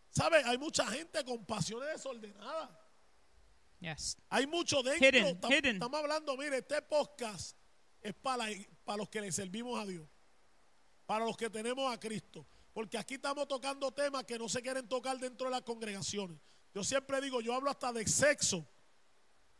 ¿Sabe? 0.09 0.43
Hay 0.43 0.57
mucha 0.57 0.85
gente 0.87 1.23
con 1.23 1.45
pasiones 1.45 1.89
desordenadas. 1.89 2.69
Yes. 3.79 4.17
Hay 4.29 4.45
mucho 4.45 4.83
dentro. 4.83 5.07
Hidden, 5.07 5.39
hidden. 5.49 5.75
Estamos 5.75 5.99
hablando, 5.99 6.35
mire, 6.35 6.57
este 6.57 6.81
podcast 6.81 7.57
es 8.01 8.13
para, 8.13 8.45
para 8.83 8.97
los 8.97 9.09
que 9.09 9.21
le 9.21 9.31
servimos 9.31 9.79
a 9.79 9.85
Dios, 9.85 10.07
para 11.05 11.25
los 11.25 11.37
que 11.37 11.49
tenemos 11.49 11.91
a 11.91 11.99
Cristo. 11.99 12.45
Porque 12.73 12.97
aquí 12.97 13.13
estamos 13.13 13.47
tocando 13.47 13.91
temas 13.91 14.25
que 14.25 14.37
no 14.37 14.49
se 14.49 14.61
quieren 14.61 14.87
tocar 14.87 15.17
dentro 15.17 15.47
de 15.47 15.51
las 15.51 15.61
congregaciones. 15.61 16.37
Yo 16.73 16.83
siempre 16.83 17.21
digo, 17.21 17.39
yo 17.41 17.53
hablo 17.53 17.69
hasta 17.69 17.93
de 17.93 18.05
sexo. 18.05 18.67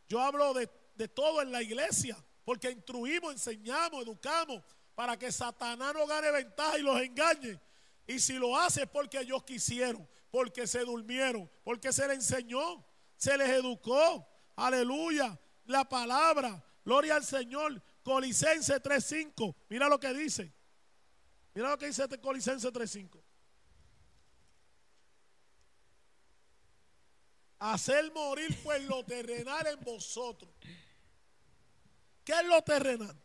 Yo 0.08 0.20
hablo 0.20 0.54
de, 0.54 0.70
de 0.96 1.08
todo 1.08 1.42
en 1.42 1.52
la 1.52 1.62
iglesia. 1.62 2.18
Porque 2.44 2.70
instruimos, 2.72 3.32
enseñamos, 3.32 4.04
educamos 4.04 4.64
para 4.96 5.18
que 5.18 5.32
Satanás 5.32 5.94
no 5.94 6.06
gane 6.06 6.32
ventaja 6.32 6.78
y 6.78 6.82
los 6.82 7.02
engañe. 7.02 7.60
Y 8.08 8.20
si 8.20 8.34
lo 8.34 8.58
hace 8.58 8.84
es 8.84 8.90
porque 8.90 9.20
ellos 9.20 9.44
quisieron, 9.44 10.08
porque 10.30 10.68
se 10.68 10.80
durmieron, 10.80 11.50
porque 11.64 11.94
se 11.94 12.08
les 12.08 12.18
enseñó, 12.18 12.86
se 13.16 13.38
les 13.38 13.50
educó. 13.50 14.28
Aleluya. 14.56 15.40
La 15.66 15.88
palabra, 15.88 16.64
gloria 16.84 17.16
al 17.16 17.24
Señor. 17.24 17.82
Colicense 18.04 18.82
3.5. 18.82 19.56
Mira 19.70 19.88
lo 19.88 20.00
que 20.00 20.14
dice. 20.14 20.52
Mira 21.54 21.70
lo 21.70 21.78
que 21.78 21.88
dice 21.88 22.04
este 22.04 22.20
Colicense 22.20 22.72
3.5. 22.72 23.22
Hacer 27.60 28.12
morir 28.12 28.58
pues 28.64 28.84
lo 28.86 29.06
terrenal 29.06 29.68
en 29.68 29.80
vosotros. 29.82 30.52
¿Qué 32.24 32.34
es 32.34 32.46
lo 32.46 32.62
terrenal? 32.64 33.16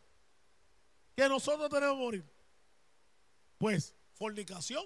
Que 1.17 1.27
nosotros 1.27 1.67
tenemos 1.67 1.95
que 1.95 2.03
morir. 2.03 2.33
Pues 3.57 3.95
fornicación, 4.13 4.85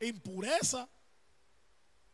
impureza, 0.00 0.86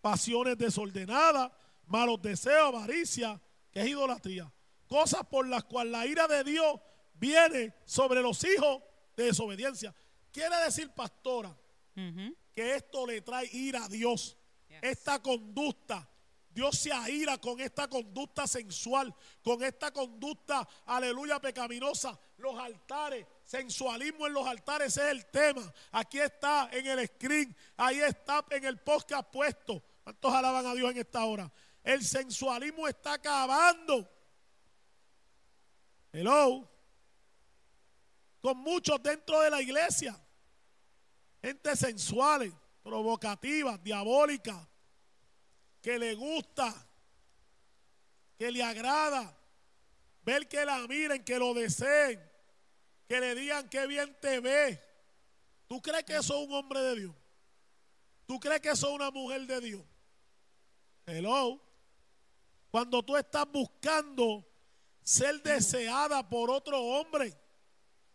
pasiones 0.00 0.56
desordenadas, 0.56 1.50
malos 1.86 2.22
deseos, 2.22 2.68
avaricia, 2.68 3.42
que 3.72 3.80
es 3.80 3.88
idolatría. 3.88 4.52
Cosas 4.86 5.26
por 5.26 5.48
las 5.48 5.64
cuales 5.64 5.90
la 5.90 6.06
ira 6.06 6.28
de 6.28 6.44
Dios 6.44 6.80
viene 7.14 7.74
sobre 7.84 8.22
los 8.22 8.44
hijos 8.44 8.80
de 9.16 9.24
desobediencia. 9.24 9.92
Quiere 10.30 10.56
decir, 10.64 10.88
pastora, 10.90 11.52
que 11.94 12.76
esto 12.76 13.08
le 13.08 13.22
trae 13.22 13.48
ira 13.52 13.86
a 13.86 13.88
Dios. 13.88 14.38
Yes. 14.68 14.78
Esta 14.82 15.20
conducta. 15.20 16.08
Dios 16.54 16.78
se 16.78 16.92
aira 16.92 17.36
con 17.38 17.60
esta 17.60 17.88
conducta 17.88 18.46
sensual, 18.46 19.12
con 19.42 19.64
esta 19.64 19.90
conducta, 19.90 20.66
aleluya, 20.86 21.40
pecaminosa. 21.40 22.16
Los 22.36 22.56
altares, 22.56 23.26
sensualismo 23.44 24.28
en 24.28 24.34
los 24.34 24.46
altares, 24.46 24.96
es 24.96 25.04
el 25.04 25.26
tema. 25.26 25.74
Aquí 25.90 26.20
está 26.20 26.68
en 26.70 26.86
el 26.86 27.08
screen, 27.08 27.56
ahí 27.76 27.98
está 27.98 28.44
en 28.50 28.64
el 28.66 28.78
podcast 28.78 29.28
puesto. 29.32 29.82
¿Cuántos 30.04 30.32
alaban 30.32 30.64
a 30.64 30.74
Dios 30.74 30.92
en 30.92 30.98
esta 30.98 31.24
hora? 31.24 31.52
El 31.82 32.04
sensualismo 32.04 32.86
está 32.86 33.14
acabando. 33.14 34.08
Hello. 36.12 36.70
Con 38.40 38.58
muchos 38.58 39.02
dentro 39.02 39.40
de 39.40 39.50
la 39.50 39.60
iglesia. 39.60 40.16
Gente 41.42 41.74
sensuales, 41.74 42.52
provocativas, 42.84 43.82
diabólicas, 43.82 44.68
que 45.84 45.98
le 45.98 46.14
gusta, 46.14 46.74
que 48.38 48.50
le 48.50 48.62
agrada, 48.62 49.38
ver 50.22 50.48
que 50.48 50.64
la 50.64 50.78
miren, 50.88 51.22
que 51.22 51.38
lo 51.38 51.52
deseen, 51.52 52.18
que 53.06 53.20
le 53.20 53.34
digan 53.34 53.68
que 53.68 53.86
bien 53.86 54.16
te 54.18 54.40
ve. 54.40 54.82
¿Tú 55.66 55.82
crees 55.82 56.04
que 56.04 56.16
eso 56.16 56.40
es 56.40 56.48
un 56.48 56.54
hombre 56.54 56.80
de 56.80 57.00
Dios? 57.00 57.14
¿Tú 58.24 58.40
crees 58.40 58.62
que 58.62 58.70
eso 58.70 58.88
es 58.88 58.94
una 58.94 59.10
mujer 59.10 59.46
de 59.46 59.60
Dios? 59.60 59.82
Hello. 61.04 61.60
Cuando 62.70 63.02
tú 63.02 63.14
estás 63.18 63.44
buscando 63.52 64.42
ser 65.02 65.42
deseada 65.42 66.26
por 66.26 66.50
otro 66.50 66.80
hombre, 66.80 67.38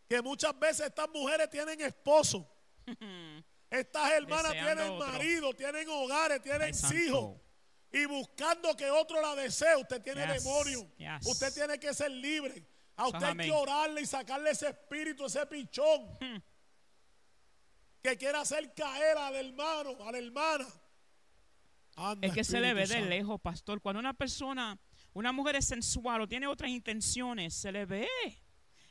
que 0.08 0.24
muchas 0.24 0.58
veces 0.58 0.88
estas 0.88 1.08
mujeres 1.12 1.48
tienen 1.52 1.80
esposo. 1.82 2.52
Estas 3.70 4.14
hermanas 4.14 4.54
Deseando 4.54 4.82
tienen 4.82 4.94
otro. 4.94 5.08
marido, 5.12 5.54
tienen 5.54 5.88
hogares, 5.90 6.42
tienen 6.42 6.74
hijos. 6.74 7.40
Y 7.92 8.06
buscando 8.06 8.76
que 8.76 8.90
otro 8.92 9.20
la 9.22 9.36
desee, 9.36 9.76
usted 9.78 10.02
tiene 10.02 10.26
Yes, 10.26 10.44
demonio. 10.44 10.92
yes. 10.98 11.26
Usted 11.26 11.54
tiene 11.54 11.80
que 11.80 11.94
ser 11.94 12.12
libre. 12.12 12.64
A 12.96 13.08
usted 13.08 13.24
hay 13.24 13.38
que 13.48 13.52
orarle 13.52 14.02
y 14.02 14.06
sacarle 14.06 14.52
ese 14.52 14.70
espíritu, 14.70 15.26
ese 15.26 15.46
pichón. 15.48 16.06
Hmm. 16.20 16.38
Que 18.04 18.16
quiera 18.18 18.42
hacer 18.42 18.74
caer 18.74 19.18
al 19.18 19.36
hermano, 19.36 19.98
a 20.06 20.12
la 20.12 20.18
hermana. 20.18 20.68
Anda, 21.96 22.28
Es 22.28 22.34
que 22.34 22.44
se 22.44 22.60
le 22.60 22.74
ve 22.74 22.86
de 22.88 23.02
lejos, 23.02 23.42
pastor. 23.42 23.82
Cuando 23.82 24.00
una 24.00 24.14
persona, 24.14 24.80
una 25.14 25.32
mujer 25.32 25.58
es 25.58 25.66
sensual 25.66 26.22
o 26.22 26.28
tiene 26.28 26.48
otras 26.48 26.70
intenciones, 26.70 27.54
se 27.56 27.72
le 27.72 27.86
ve. 27.86 28.08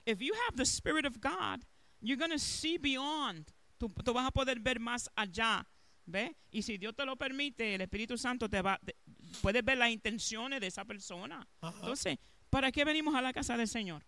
If 0.05 0.21
you 0.21 0.35
have 0.47 0.57
the 0.57 0.65
Spirit 0.67 1.07
of 1.07 1.19
God, 1.21 1.65
you're 2.01 2.19
going 2.19 2.33
to 2.33 2.39
see 2.39 2.79
beyond. 2.79 3.47
Tú, 3.79 3.89
tú 4.05 4.13
vas 4.13 4.27
a 4.27 4.31
poder 4.31 4.59
ver 4.61 4.79
más 4.81 5.09
allá. 5.17 5.67
¿Ve? 6.11 6.35
Y 6.51 6.63
si 6.63 6.79
Dios 6.79 6.97
te 6.97 7.05
lo 7.05 7.17
permite, 7.17 7.75
el 7.75 7.83
Espíritu 7.83 8.17
Santo 8.17 8.49
te 8.49 8.63
va, 8.63 8.79
te- 8.83 8.97
puedes 9.43 9.63
ver 9.63 9.77
las 9.77 9.91
intenciones 9.91 10.59
de 10.59 10.67
esa 10.67 10.87
persona. 10.87 11.47
Ajá. 11.61 11.77
Entonces, 11.81 12.19
¿para 12.49 12.73
qué 12.73 12.87
venimos 12.87 13.15
a 13.15 13.21
la 13.21 13.35
casa 13.35 13.59
del 13.59 13.69
Señor? 13.69 14.03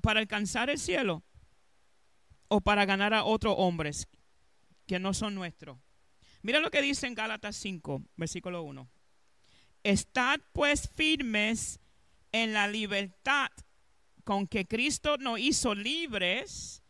¿Para 0.00 0.20
alcanzar 0.20 0.70
el 0.70 0.78
cielo? 0.78 1.22
¿O 2.48 2.62
para 2.62 2.86
ganar 2.86 3.12
a 3.12 3.24
otros 3.24 3.54
hombres 3.58 4.08
que 4.86 4.98
no 4.98 5.12
son 5.12 5.34
nuestros? 5.34 5.78
Mira 6.40 6.60
lo 6.60 6.70
que 6.70 6.80
dice 6.80 7.06
en 7.06 7.14
Gálatas 7.14 7.56
5, 7.56 8.02
versículo 8.16 8.62
1. 8.62 8.88
Estad 9.82 10.40
pues 10.54 10.88
firmes 10.88 11.80
en 12.32 12.54
la 12.54 12.66
libertad 12.66 13.50
con 14.24 14.46
que 14.46 14.64
Cristo 14.66 15.18
nos 15.18 15.38
hizo 15.38 15.74
libres 15.74 16.82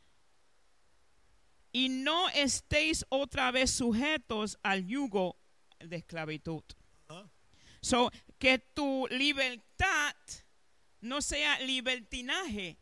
y 1.72 1.88
no 1.88 2.28
estéis 2.30 3.04
otra 3.08 3.50
vez 3.50 3.70
sujetos 3.70 4.58
al 4.62 4.86
yugo 4.86 5.38
de 5.78 5.96
esclavitud. 5.96 6.62
So, 7.80 8.10
que 8.38 8.58
tu 8.58 9.06
libertad 9.10 10.16
no 11.00 11.22
sea 11.22 11.60
libertinaje, 11.60 12.78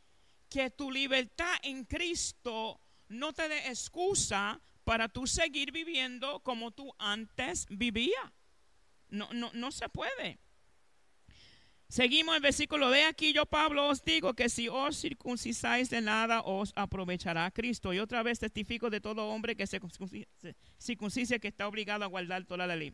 que 0.48 0.70
tu 0.70 0.90
libertad 0.90 1.54
en 1.62 1.84
Cristo 1.84 2.80
no 3.08 3.32
te 3.32 3.48
dé 3.48 3.68
excusa 3.68 4.60
para 4.84 5.08
tú 5.08 5.26
seguir 5.26 5.72
viviendo 5.72 6.40
como 6.40 6.70
tú 6.70 6.94
antes 6.98 7.66
vivías. 7.68 8.32
No, 9.08 9.28
no, 9.32 9.50
no 9.52 9.70
se 9.70 9.88
puede. 9.88 10.38
Seguimos 11.88 12.34
el 12.34 12.42
versículo 12.42 12.90
de 12.90 13.04
aquí, 13.04 13.32
yo 13.32 13.46
Pablo 13.46 13.86
os 13.88 14.02
digo 14.04 14.34
que 14.34 14.48
si 14.48 14.68
os 14.68 15.00
circuncisáis 15.00 15.88
de 15.88 16.00
nada 16.00 16.42
os 16.42 16.72
aprovechará 16.74 17.48
Cristo. 17.52 17.92
Y 17.94 18.00
otra 18.00 18.22
vez 18.24 18.40
testifico 18.40 18.90
de 18.90 19.00
todo 19.00 19.28
hombre 19.28 19.54
que 19.54 19.66
se 19.66 19.80
circuncise- 19.80 20.26
se 20.36 20.56
circuncise 20.78 21.38
que 21.38 21.48
está 21.48 21.68
obligado 21.68 22.04
a 22.04 22.08
guardar 22.08 22.44
toda 22.44 22.66
la 22.66 22.74
ley. 22.74 22.92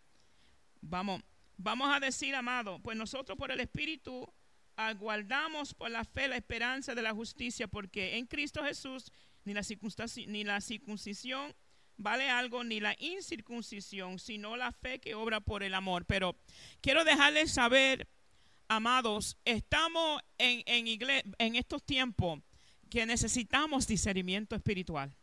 Vamos, 0.82 1.22
vamos 1.56 1.88
a 1.94 2.00
decir, 2.00 2.34
amado, 2.34 2.80
pues 2.80 2.96
nosotros 2.96 3.38
por 3.38 3.50
el 3.50 3.60
Espíritu 3.60 4.30
aguardamos 4.76 5.72
por 5.74 5.90
la 5.90 6.04
fe 6.04 6.28
la 6.28 6.36
esperanza 6.36 6.94
de 6.94 7.02
la 7.02 7.12
justicia, 7.14 7.68
porque 7.68 8.18
en 8.18 8.26
Cristo 8.26 8.62
Jesús 8.62 9.10
ni 9.44 9.54
la, 9.54 9.62
ni 10.26 10.44
la 10.44 10.60
circuncisión 10.60 11.54
vale 11.96 12.28
algo, 12.28 12.62
ni 12.64 12.80
la 12.80 12.94
incircuncisión, 12.98 14.18
sino 14.18 14.56
la 14.56 14.72
fe 14.72 14.98
que 14.98 15.14
obra 15.14 15.40
por 15.40 15.62
el 15.62 15.74
amor. 15.74 16.04
Pero 16.04 16.36
quiero 16.80 17.04
dejarles 17.04 17.52
saber, 17.52 18.08
amados, 18.76 19.36
estamos 19.44 20.22
en, 20.38 20.62
en, 20.66 21.34
en 21.38 21.56
estos 21.56 21.82
tiempos 21.84 22.40
que 22.90 23.06
necesitamos 23.06 23.86
discernimiento 23.86 24.54
espiritual. 24.56 25.14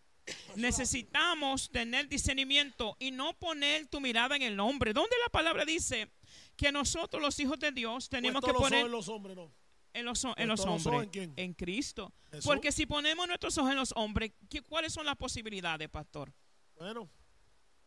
Necesitamos 0.55 1.69
tener 1.71 2.07
discernimiento 2.07 2.95
y 2.99 3.11
no 3.11 3.33
poner 3.39 3.87
tu 3.87 3.99
mirada 3.99 4.35
en 4.35 4.43
el 4.43 4.59
hombre. 4.59 4.93
¿Dónde 4.93 5.15
la 5.23 5.29
palabra 5.31 5.65
dice 5.65 6.11
que 6.55 6.71
nosotros 6.71 7.21
los 7.21 7.39
hijos 7.39 7.59
de 7.59 7.71
Dios 7.71 8.09
tenemos 8.09 8.43
que 8.43 8.53
poner 8.53 8.85
en 8.85 8.91
los 8.91 9.07
hombres, 9.07 9.35
no. 9.35 9.51
en 9.93 10.05
los, 10.05 10.23
en 10.37 10.47
los 10.47 10.59
hombres? 10.65 11.09
en 11.35 11.53
Cristo. 11.53 12.13
Porque 12.43 12.71
si 12.71 12.85
ponemos 12.85 13.27
nuestros 13.27 13.57
ojos 13.57 13.71
en 13.71 13.77
los 13.77 13.91
hombres, 13.95 14.31
¿qué- 14.49 14.61
¿cuáles 14.61 14.93
son 14.93 15.05
las 15.05 15.15
posibilidades, 15.15 15.89
pastor? 15.89 16.31
Bueno, 16.75 17.09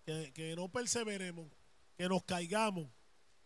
que, 0.05 0.33
que 0.35 0.57
no 0.57 0.69
perseveremos, 0.69 1.47
que 1.97 2.09
nos 2.09 2.25
caigamos, 2.25 2.89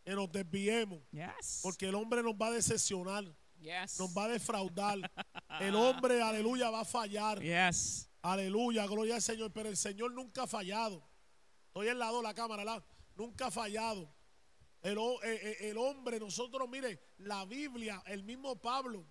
que 0.06 0.14
nos 0.14 0.30
desviemos, 0.30 1.00
Yes. 1.10 1.60
porque 1.64 1.88
el 1.88 1.94
hombre 1.96 2.22
nos 2.22 2.34
va 2.34 2.46
a 2.46 2.50
decepcionar, 2.52 3.24
yes. 3.58 3.98
nos 3.98 4.08
va 4.16 4.24
a 4.24 4.28
defraudar. 4.28 4.98
El 5.60 5.74
hombre, 5.74 6.22
aleluya, 6.22 6.70
va 6.70 6.80
a 6.80 6.84
fallar. 6.84 7.40
Yes. 7.42 8.08
Aleluya, 8.22 8.86
gloria 8.86 9.16
al 9.16 9.22
Señor. 9.22 9.52
Pero 9.52 9.68
el 9.68 9.76
Señor 9.76 10.12
nunca 10.12 10.42
ha 10.44 10.46
fallado. 10.46 11.02
Estoy 11.68 11.88
al 11.88 11.98
lado 11.98 12.18
de 12.18 12.22
la 12.22 12.34
cámara, 12.34 12.62
¿la? 12.64 12.84
nunca 13.16 13.46
ha 13.46 13.50
fallado. 13.50 14.08
El, 14.82 14.98
ho- 14.98 15.20
eh, 15.24 15.40
eh, 15.42 15.70
el 15.70 15.78
hombre, 15.78 16.20
nosotros, 16.20 16.68
mire, 16.68 17.00
la 17.18 17.44
Biblia, 17.46 18.00
el 18.06 18.22
mismo 18.22 18.60
Pablo, 18.60 19.04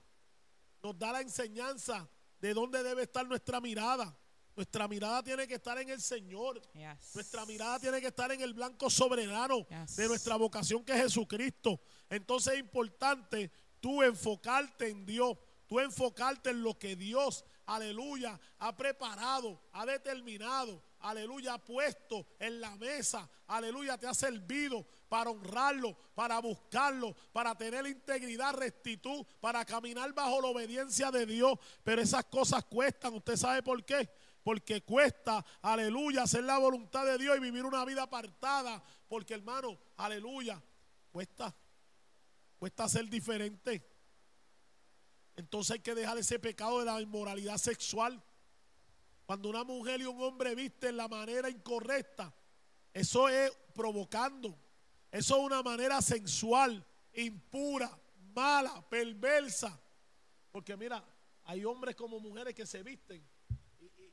nos 0.81 0.97
da 0.97 1.11
la 1.11 1.21
enseñanza 1.21 2.07
de 2.39 2.53
dónde 2.53 2.83
debe 2.83 3.01
estar 3.03 3.27
nuestra 3.27 3.59
mirada. 3.59 4.17
Nuestra 4.55 4.87
mirada 4.87 5.21
tiene 5.21 5.47
que 5.47 5.55
estar 5.55 5.77
en 5.79 5.89
el 5.89 6.01
Señor. 6.01 6.61
Yes. 6.73 7.13
Nuestra 7.13 7.45
mirada 7.45 7.79
tiene 7.79 7.99
que 7.99 8.07
estar 8.07 8.31
en 8.31 8.41
el 8.41 8.53
blanco 8.53 8.89
soberano 8.89 9.65
Yes. 9.67 9.97
de 9.97 10.07
nuestra 10.07 10.35
vocación 10.37 10.83
que 10.83 10.93
es 10.93 11.01
Jesucristo. 11.03 11.79
Entonces 12.09 12.53
es 12.53 12.59
importante 12.59 13.51
tú 13.81 14.01
enfocarte 14.01 14.87
en 14.89 15.05
Dios, 15.05 15.37
tú 15.67 15.79
enfocarte 15.79 16.51
en 16.51 16.63
lo 16.63 16.77
que 16.79 16.95
Dios, 16.95 17.43
aleluya, 17.65 18.39
ha 18.59 18.75
preparado, 18.75 19.61
ha 19.73 19.85
determinado, 19.85 20.81
aleluya, 20.99 21.55
ha 21.55 21.57
puesto 21.63 22.25
en 22.39 22.61
la 22.61 22.75
mesa, 22.77 23.29
aleluya, 23.47 23.97
te 23.97 24.07
ha 24.07 24.13
servido 24.13 24.85
para 25.09 25.29
honrarlo, 25.31 25.97
para 26.15 26.39
buscarlo, 26.39 27.13
para 27.33 27.55
tener 27.55 27.85
integridad, 27.87 28.53
rectitud, 28.53 29.25
para 29.39 29.65
caminar 29.65 30.13
bajo 30.13 30.41
la 30.41 30.47
obediencia 30.47 31.11
de 31.11 31.25
Dios. 31.25 31.59
Pero 31.83 32.01
esas 32.01 32.25
cosas 32.25 32.63
cuestan, 32.65 33.13
¿usted 33.13 33.35
sabe 33.35 33.61
por 33.61 33.83
qué? 33.83 34.09
Porque 34.45 34.81
cuesta, 34.81 35.43
aleluya, 35.63 36.21
hacer 36.21 36.43
la 36.43 36.59
voluntad 36.59 37.03
de 37.03 37.17
Dios 37.17 37.35
y 37.35 37.39
vivir 37.39 37.65
una 37.65 37.83
vida 37.83 38.03
apartada. 38.03 38.83
Porque 39.07 39.33
hermano, 39.33 39.75
aleluya, 39.97 40.61
cuesta, 41.11 41.51
cuesta 42.59 42.87
ser 42.87 43.09
diferente. 43.09 43.83
Entonces 45.35 45.71
hay 45.71 45.79
que 45.79 45.95
dejar 45.95 46.19
ese 46.19 46.37
pecado 46.37 46.77
de 46.77 46.85
la 46.85 47.01
inmoralidad 47.01 47.57
sexual. 47.57 48.21
Cuando 49.25 49.49
una 49.49 49.63
mujer 49.63 50.01
y 50.01 50.05
un 50.05 50.21
hombre 50.21 50.53
visten 50.53 50.95
la 50.95 51.07
manera 51.07 51.49
incorrecta, 51.49 52.31
eso 52.93 53.27
es 53.27 53.51
provocando. 53.73 54.55
Eso 55.11 55.37
es 55.37 55.43
una 55.43 55.63
manera 55.63 56.03
sensual, 56.03 56.85
impura, 57.13 57.99
mala, 58.35 58.87
perversa. 58.87 59.81
Porque 60.51 60.77
mira, 60.77 61.03
hay 61.45 61.65
hombres 61.65 61.95
como 61.95 62.19
mujeres 62.19 62.53
que 62.53 62.67
se 62.67 62.83
visten 62.83 63.27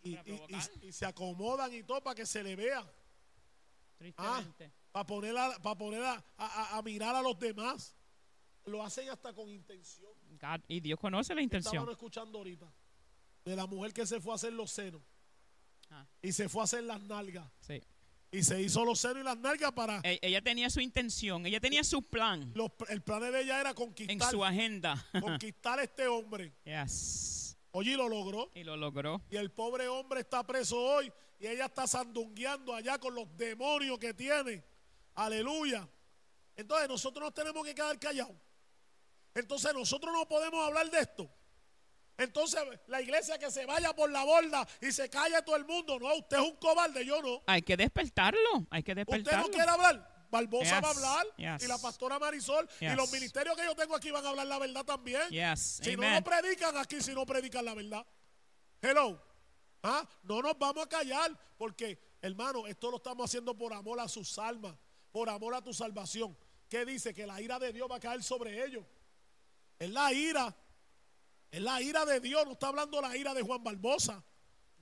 y, 0.03 0.92
se 0.92 1.07
acomodan 1.07 1.72
y 1.72 1.82
todo 1.82 2.03
para 2.03 2.14
que 2.14 2.26
se 2.26 2.42
le 2.42 2.57
vea. 2.57 2.80
Ah, 2.80 4.42
Tristemente. 4.42 4.72
para 4.90 5.07
poner, 5.07 5.36
a, 5.36 5.59
para 5.62 5.76
poner 5.78 6.03
a, 6.03 6.24
a- 6.36 6.78
a 6.78 6.82
mirar 6.82 7.14
a 7.14 7.22
los 7.22 7.38
demás. 7.38 7.96
Lo 8.64 8.82
hacen 8.82 9.09
hasta 9.11 9.32
con 9.32 9.48
intención. 9.48 10.12
God- 10.40 10.62
y 10.68 10.80
Dios 10.80 10.98
conoce 10.98 11.34
la 11.34 11.42
intención. 11.42 11.72
Estábamos 11.74 11.92
escuchando 11.94 12.38
ahorita 12.38 12.72
de 13.44 13.57
la 13.57 13.66
mujer 13.66 13.92
que 13.92 14.07
se 14.07 14.20
fue 14.20 14.32
a 14.32 14.36
hacer 14.36 14.53
los 14.53 14.70
senos 14.70 15.03
Ah. 15.90 16.07
y 16.22 16.32
se 16.32 16.48
fue 16.48 16.62
a 16.62 16.64
hacer 16.64 16.84
las 16.84 17.00
nalgas. 17.03 17.48
Sí. 17.61 17.80
Y 18.30 18.42
se 18.44 18.62
hizo 18.62 18.84
los 18.84 18.98
senos 18.98 19.18
y 19.18 19.24
las 19.24 19.36
nalgas 19.36 19.72
para. 19.72 20.00
E- 20.05 20.18
Ella 20.22 20.40
tenía 20.40 20.70
su 20.70 20.80
intención, 20.80 21.44
ella 21.44 21.61
tenía 21.61 21.84
su 21.84 22.03
plan 22.03 22.50
los- 22.55 22.70
el 22.88 23.03
plan 23.03 23.20
de 23.20 23.40
ella 23.42 23.61
era 23.61 23.70
en 23.70 23.74
conquistar, 23.76 24.30
su 24.30 24.44
agenda. 24.44 25.05
conquistar 25.20 25.78
a 25.78 25.82
este 25.82 26.07
hombre. 26.09 26.55
yes. 26.64 27.51
Oye, 27.73 27.93
y 27.93 27.97
lo 27.97 28.09
logró. 28.09 28.51
Y 28.55 28.64
lo 28.64 28.77
logró. 28.77 29.23
Y 29.31 29.37
el 29.37 29.51
pobre 29.51 29.89
hombre 29.89 30.20
está 30.20 30.47
preso 30.47 30.79
hoy 30.79 31.12
y 31.41 31.47
ella 31.47 31.66
está 31.66 31.87
sandungueando 31.87 32.75
allá 32.75 32.99
con 32.99 33.14
los 33.14 33.35
demonios 33.37 33.99
que 33.99 34.14
tiene. 34.14 34.62
Aleluya. 35.14 35.89
Entonces 36.55 36.89
nosotros 36.89 37.25
nos 37.25 37.35
tenemos 37.35 37.64
que 37.64 37.75
quedar 37.75 37.99
callados. 37.99 38.37
Entonces 39.35 39.73
nosotros 39.73 40.12
no 40.12 40.29
podemos 40.29 40.66
hablar 40.66 40.91
de 40.91 41.01
esto. 41.01 41.31
Entonces 42.18 42.61
la 42.89 43.01
iglesia 43.01 43.39
que 43.39 43.51
se 43.51 43.64
vaya 43.64 43.95
por 43.95 44.11
la 44.11 44.23
borda 44.23 44.68
y 44.81 44.93
se 44.93 45.09
calle 45.09 45.41
todo 45.43 45.57
el 45.57 45.64
mundo. 45.64 45.99
No, 45.99 46.14
usted 46.16 46.37
es 46.37 46.43
un 46.43 46.57
cobarde, 46.57 47.05
yo 47.07 47.23
no. 47.23 47.43
Hay 47.47 47.62
que 47.62 47.77
despertarlo, 47.77 48.66
hay 48.70 48.83
que 48.83 48.93
Usted 48.93 49.07
despertarlo. 49.07 49.47
no 49.47 49.51
quiere 49.51 49.70
hablar. 49.70 50.11
Barbosa 50.33 50.64
Yes, 50.64 50.83
va 50.83 50.89
a 50.89 50.91
hablar 50.91 51.26
yes. 51.37 51.62
y 51.62 51.68
la 51.68 51.76
pastora 51.78 52.18
Marisol 52.18 52.66
y 52.80 52.89
los 52.97 53.12
ministerios 53.12 53.55
que 53.55 53.64
yo 53.64 53.76
tengo 53.76 53.95
aquí 53.95 54.11
van 54.11 54.24
a 54.24 54.30
hablar 54.30 54.47
la 54.47 54.59
verdad 54.59 54.85
también. 54.85 55.22
Si 55.57 55.95
no, 55.95 56.11
no 56.11 56.24
predican 56.24 56.76
aquí, 56.78 57.01
si 57.03 57.12
no 57.12 57.26
predican 57.26 57.64
la 57.64 57.74
verdad. 57.74 58.05
Hello. 58.80 59.22
¿Ah? 59.83 60.09
No 60.22 60.41
nos 60.41 60.59
vamos 60.59 60.85
a 60.85 60.89
callar 60.89 61.30
porque, 61.59 62.16
hermano, 62.22 62.66
esto 62.66 62.91
lo 62.91 62.97
estamos 62.97 63.28
haciendo 63.28 63.57
por 63.57 63.72
amor 63.74 64.01
a 64.01 64.09
sus 64.09 64.39
almas, 64.39 64.74
por 65.11 65.28
amor 65.28 65.55
a 65.55 65.62
tu 65.62 65.74
salvación. 65.74 66.37
¿Qué 66.68 66.87
dice? 66.87 67.12
Que 67.12 67.26
la 67.26 67.41
ira 67.41 67.59
de 67.59 67.72
Dios 67.72 67.87
va 67.91 67.97
a 67.97 68.01
caer 68.01 68.22
sobre 68.22 68.64
ellos. 68.64 68.85
Es 69.78 69.91
la 69.91 70.12
ira. 70.12 70.57
Es 71.51 71.61
la 71.61 71.83
ira 71.83 72.07
de 72.07 72.20
Dios. 72.20 72.47
No 72.47 72.53
está 72.53 72.68
hablando 72.68 73.01
la 73.03 73.14
ira 73.16 73.35
de 73.35 73.43
Juan 73.43 73.62
Barbosa. 73.62 74.24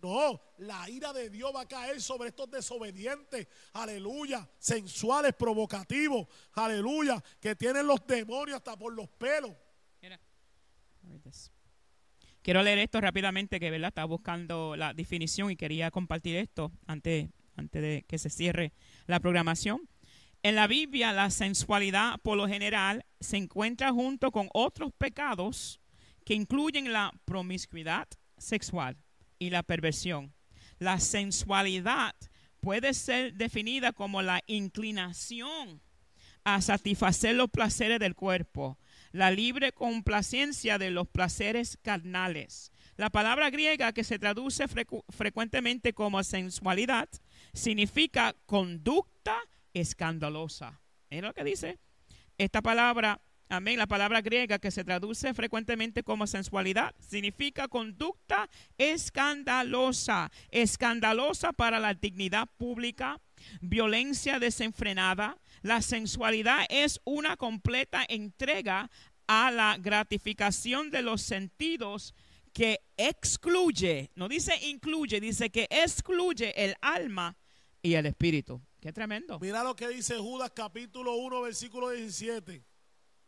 No, 0.02 0.40
la 0.58 0.88
ira 0.88 1.12
de 1.12 1.28
Dios 1.28 1.52
va 1.54 1.62
a 1.62 1.68
caer 1.68 2.00
sobre 2.00 2.30
estos 2.30 2.50
desobedientes, 2.50 3.46
aleluya, 3.74 4.48
sensuales, 4.58 5.34
provocativos, 5.34 6.26
aleluya, 6.54 7.22
que 7.38 7.54
tienen 7.54 7.86
los 7.86 8.06
demonios 8.06 8.56
hasta 8.56 8.78
por 8.78 8.94
los 8.94 9.08
pelos. 9.08 9.52
Quiero 12.42 12.62
leer 12.62 12.78
esto 12.78 13.00
rápidamente, 13.02 13.60
que 13.60 13.70
verdad 13.70 13.88
estaba 13.88 14.06
buscando 14.06 14.74
la 14.74 14.94
definición 14.94 15.50
y 15.50 15.56
quería 15.56 15.90
compartir 15.90 16.36
esto 16.36 16.72
antes, 16.86 17.28
antes 17.56 17.82
de 17.82 18.04
que 18.08 18.18
se 18.18 18.30
cierre 18.30 18.72
la 19.06 19.20
programación. 19.20 19.86
En 20.42 20.54
la 20.54 20.66
Biblia, 20.66 21.12
la 21.12 21.28
sensualidad 21.28 22.18
por 22.22 22.38
lo 22.38 22.48
general 22.48 23.04
se 23.20 23.36
encuentra 23.36 23.92
junto 23.92 24.30
con 24.30 24.48
otros 24.54 24.90
pecados 24.96 25.82
que 26.24 26.32
incluyen 26.32 26.94
la 26.94 27.12
promiscuidad 27.26 28.08
sexual 28.38 28.96
y 29.40 29.50
la 29.50 29.64
perversión. 29.64 30.32
La 30.78 31.00
sensualidad 31.00 32.14
puede 32.60 32.94
ser 32.94 33.34
definida 33.34 33.92
como 33.92 34.22
la 34.22 34.40
inclinación 34.46 35.80
a 36.44 36.62
satisfacer 36.62 37.34
los 37.34 37.50
placeres 37.50 37.98
del 37.98 38.14
cuerpo, 38.14 38.78
la 39.12 39.30
libre 39.30 39.72
complacencia 39.72 40.78
de 40.78 40.90
los 40.90 41.08
placeres 41.08 41.78
carnales. 41.82 42.70
La 42.96 43.10
palabra 43.10 43.50
griega 43.50 43.92
que 43.92 44.04
se 44.04 44.18
traduce 44.18 44.68
frecu- 44.68 45.04
frecuentemente 45.08 45.92
como 45.92 46.22
sensualidad 46.22 47.08
significa 47.52 48.34
conducta 48.46 49.36
escandalosa. 49.74 50.80
¿Es 51.08 51.22
lo 51.22 51.32
que 51.34 51.44
dice? 51.44 51.78
Esta 52.38 52.62
palabra, 52.62 53.20
amén, 53.50 53.78
la 53.78 53.86
palabra 53.86 54.22
griega 54.22 54.58
que 54.58 54.70
se 54.70 54.84
traduce 54.84 55.34
frecuentemente 55.34 56.02
como 56.02 56.26
sensualidad 56.26 56.94
significa 56.98 57.68
conducta 57.68 58.48
escandalosa, 58.78 60.30
escandalosa 60.50 61.52
para 61.52 61.78
la 61.78 61.94
dignidad 61.94 62.48
pública, 62.56 63.20
violencia 63.60 64.38
desenfrenada. 64.38 65.36
La 65.62 65.82
sensualidad 65.82 66.64
es 66.70 67.00
una 67.04 67.36
completa 67.36 68.04
entrega 68.08 68.90
a 69.26 69.50
la 69.50 69.76
gratificación 69.78 70.90
de 70.90 71.02
los 71.02 71.20
sentidos 71.20 72.14
que 72.52 72.80
excluye, 72.96 74.10
no 74.14 74.28
dice 74.28 74.54
incluye, 74.66 75.20
dice 75.20 75.50
que 75.50 75.68
excluye 75.70 76.52
el 76.64 76.74
alma 76.80 77.36
y 77.82 77.94
el 77.94 78.06
espíritu. 78.06 78.60
Qué 78.80 78.92
tremendo. 78.92 79.38
Mira 79.38 79.62
lo 79.62 79.76
que 79.76 79.88
dice 79.88 80.16
Judas 80.16 80.50
capítulo 80.54 81.14
1, 81.16 81.42
versículo 81.42 81.90
17. 81.90 82.64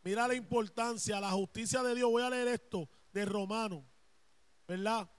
Mira 0.03 0.27
la 0.27 0.35
importancia, 0.35 1.19
la 1.21 1.31
justicia 1.31 1.81
de 1.81 1.95
Dios. 1.95 2.09
Voy 2.09 2.23
a 2.23 2.29
leer 2.29 2.47
esto 2.49 2.89
de 3.13 3.25
Romano, 3.25 3.85
¿verdad? 4.67 5.09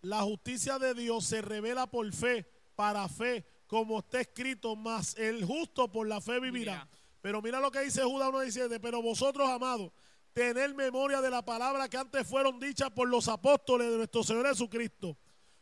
La 0.00 0.22
justicia 0.22 0.78
de 0.78 0.92
Dios 0.92 1.24
se 1.24 1.40
revela 1.40 1.86
por 1.86 2.12
fe, 2.12 2.44
para 2.74 3.08
fe, 3.08 3.46
como 3.66 4.00
está 4.00 4.20
escrito, 4.20 4.76
más 4.76 5.16
el 5.16 5.44
justo 5.44 5.90
por 5.90 6.06
la 6.06 6.20
fe 6.20 6.40
vivirá. 6.40 6.88
Pero 7.20 7.40
mira 7.40 7.60
lo 7.60 7.70
que 7.70 7.80
dice 7.80 8.02
Judas 8.02 8.28
1.17, 8.28 8.80
pero 8.82 9.00
vosotros, 9.00 9.48
amados, 9.48 9.92
tened 10.32 10.74
memoria 10.74 11.20
de 11.20 11.30
la 11.30 11.44
palabra 11.44 11.88
que 11.88 11.96
antes 11.96 12.26
fueron 12.26 12.58
dichas 12.58 12.90
por 12.90 13.08
los 13.08 13.28
apóstoles 13.28 13.90
de 13.90 13.96
nuestro 13.96 14.22
Señor 14.22 14.48
Jesucristo. 14.48 15.16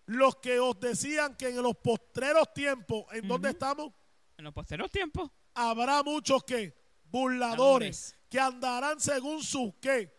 Los 0.06 0.36
que 0.36 0.58
os 0.58 0.80
decían 0.80 1.36
que 1.36 1.50
en 1.50 1.62
los 1.62 1.76
postreros 1.76 2.52
tiempos, 2.52 3.04
¿en 3.12 3.28
dónde 3.28 3.50
estamos? 3.50 3.92
En 4.36 4.44
los 4.44 4.52
posteriores 4.52 4.90
tiempos. 4.90 5.30
habrá 5.54 6.02
muchos 6.02 6.42
que 6.42 6.74
Burladores. 7.04 8.16
Que 8.32 8.40
andarán 8.40 8.98
según 8.98 9.42
sus 9.42 9.74
que 9.74 10.10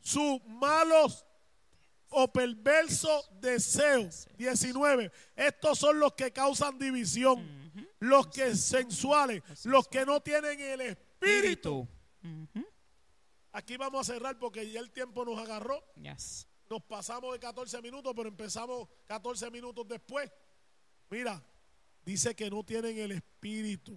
sus 0.00 0.42
malos 0.44 1.24
o 2.08 2.26
perversos 2.32 3.30
deseos. 3.40 4.26
19 4.36 5.12
estos 5.36 5.78
son 5.78 6.00
los 6.00 6.14
que 6.14 6.32
causan 6.32 6.76
división 6.80 7.46
los 8.00 8.26
que 8.26 8.56
sensuales 8.56 9.44
los 9.64 9.86
que 9.86 10.04
no 10.04 10.20
tienen 10.20 10.60
el 10.60 10.80
espíritu. 10.80 11.86
Aquí 13.52 13.76
vamos 13.76 14.00
a 14.10 14.14
cerrar 14.14 14.36
porque 14.36 14.68
ya 14.68 14.80
el 14.80 14.90
tiempo 14.90 15.24
nos 15.24 15.38
agarró. 15.38 15.80
Yes. 15.94 16.48
nos 16.68 16.82
pasamos 16.82 17.32
de 17.34 17.38
14 17.38 17.80
minutos 17.82 18.12
pero 18.16 18.28
empezamos 18.28 18.88
14 19.06 19.48
minutos 19.52 19.86
después. 19.86 20.28
Mira 21.08 21.40
dice 22.04 22.34
que 22.34 22.50
no 22.50 22.64
tienen 22.64 22.98
el 22.98 23.12
espíritu 23.12 23.96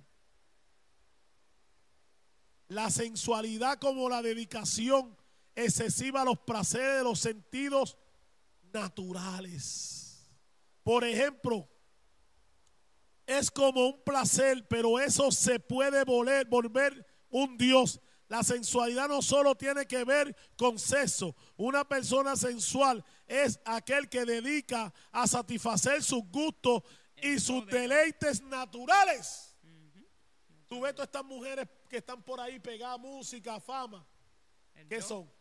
la 2.68 2.90
sensualidad 2.90 3.80
como 3.80 4.10
la 4.10 4.22
dedicación 4.22 5.16
excesiva 5.56 6.22
a 6.22 6.26
los 6.26 6.40
placeres 6.40 6.98
de 6.98 7.04
los 7.04 7.20
sentidos 7.20 7.98
naturales. 8.72 10.30
Por 10.84 11.04
ejemplo, 11.04 11.70
es 13.26 13.50
como 13.50 13.88
un 13.88 14.04
placer, 14.04 14.68
pero 14.68 15.00
eso 15.00 15.32
se 15.32 15.60
puede 15.60 16.04
volver, 16.04 16.46
volver 16.48 17.06
un 17.30 17.58
Dios. 17.58 18.00
La 18.28 18.44
sensualidad 18.44 19.08
no 19.08 19.22
solo 19.22 19.56
tiene 19.56 19.86
que 19.86 20.04
ver 20.04 20.36
con 20.58 20.80
sexo. 20.80 21.36
Una 21.56 21.88
persona 21.88 22.36
sensual 22.36 23.04
es 23.28 23.60
aquel 23.64 24.10
que 24.10 24.26
dedica 24.26 24.94
a 25.12 25.28
satisfacer 25.28 26.04
sus 26.04 26.24
gustos 26.32 26.82
y 27.22 27.40
sus 27.40 27.66
deleites 27.68 28.42
naturales. 28.42 29.53
Tú 30.74 30.82
ves 30.82 30.96
todas 30.96 31.08
estas 31.08 31.24
mujeres 31.24 31.68
que 31.88 31.98
están 31.98 32.24
por 32.24 32.40
ahí 32.40 32.60
pegadas 32.60 33.00
música, 33.00 33.60
fama. 33.60 34.04
El 34.74 34.88
¿Qué 34.88 35.02
son? 35.04 35.32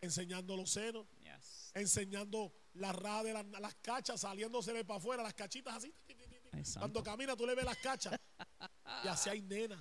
Enseñando 0.00 0.56
los 0.56 0.70
senos, 0.70 1.06
Yes. 1.20 1.70
enseñando 1.74 2.52
las 2.74 2.96
rajas 2.96 3.24
de 3.24 3.32
las, 3.32 3.46
las 3.46 3.74
cachas, 3.76 4.20
saliéndosele 4.20 4.84
para 4.84 4.98
afuera, 4.98 5.22
las 5.22 5.34
cachitas 5.34 5.76
así. 5.76 5.94
Ay, 6.52 6.64
santo. 6.64 6.80
Cuando 6.80 7.02
camina 7.04 7.36
tú 7.36 7.46
le 7.46 7.54
ves 7.54 7.64
las 7.64 7.78
cachas. 7.78 8.18
Y 9.04 9.08
así 9.08 9.30
hay 9.30 9.40
nenas. 9.40 9.80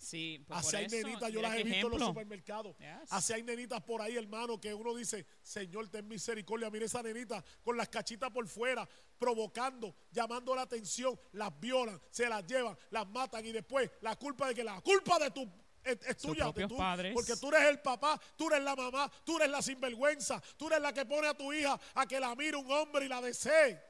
Sí, 0.00 0.42
pues 0.48 0.60
Así 0.60 0.76
hay 0.76 0.86
eso, 0.86 0.96
nenitas, 0.96 1.30
yo 1.30 1.42
las 1.42 1.54
he 1.56 1.62
visto 1.62 1.86
en 1.86 1.92
los 1.92 2.08
supermercados. 2.08 2.74
Yes. 2.78 3.10
Así 3.10 3.34
hay 3.34 3.42
nenitas 3.42 3.82
por 3.82 4.00
ahí, 4.00 4.16
hermano, 4.16 4.58
que 4.58 4.72
uno 4.72 4.94
dice, 4.94 5.26
Señor, 5.42 5.88
ten 5.90 6.08
misericordia. 6.08 6.70
Mire 6.70 6.86
esa 6.86 7.02
nenita 7.02 7.44
con 7.62 7.76
las 7.76 7.90
cachitas 7.90 8.30
por 8.30 8.48
fuera, 8.48 8.88
provocando, 9.18 9.94
llamando 10.10 10.54
la 10.54 10.62
atención. 10.62 11.20
Las 11.32 11.60
violan, 11.60 12.00
se 12.10 12.26
las 12.30 12.46
llevan, 12.46 12.74
las 12.88 13.06
matan 13.08 13.44
y 13.44 13.52
después 13.52 13.90
la 14.00 14.16
culpa 14.16 14.48
de 14.48 14.54
que 14.54 14.64
la 14.64 14.80
culpa 14.80 15.18
de 15.18 15.30
tu 15.32 15.46
es, 15.84 15.98
es 16.06 16.16
tuya, 16.16 16.50
de 16.50 16.66
tú, 16.66 16.78
porque 17.12 17.36
tú 17.36 17.48
eres 17.48 17.68
el 17.68 17.80
papá, 17.80 18.18
tú 18.36 18.48
eres 18.48 18.62
la 18.62 18.74
mamá, 18.74 19.10
tú 19.22 19.36
eres 19.36 19.50
la 19.50 19.60
sinvergüenza, 19.60 20.42
tú 20.56 20.68
eres 20.68 20.80
la 20.80 20.94
que 20.94 21.04
pone 21.04 21.28
a 21.28 21.34
tu 21.34 21.52
hija 21.52 21.78
a 21.94 22.06
que 22.06 22.18
la 22.18 22.34
mire 22.34 22.56
un 22.56 22.70
hombre 22.70 23.04
y 23.04 23.08
la 23.08 23.20
desee. 23.20 23.82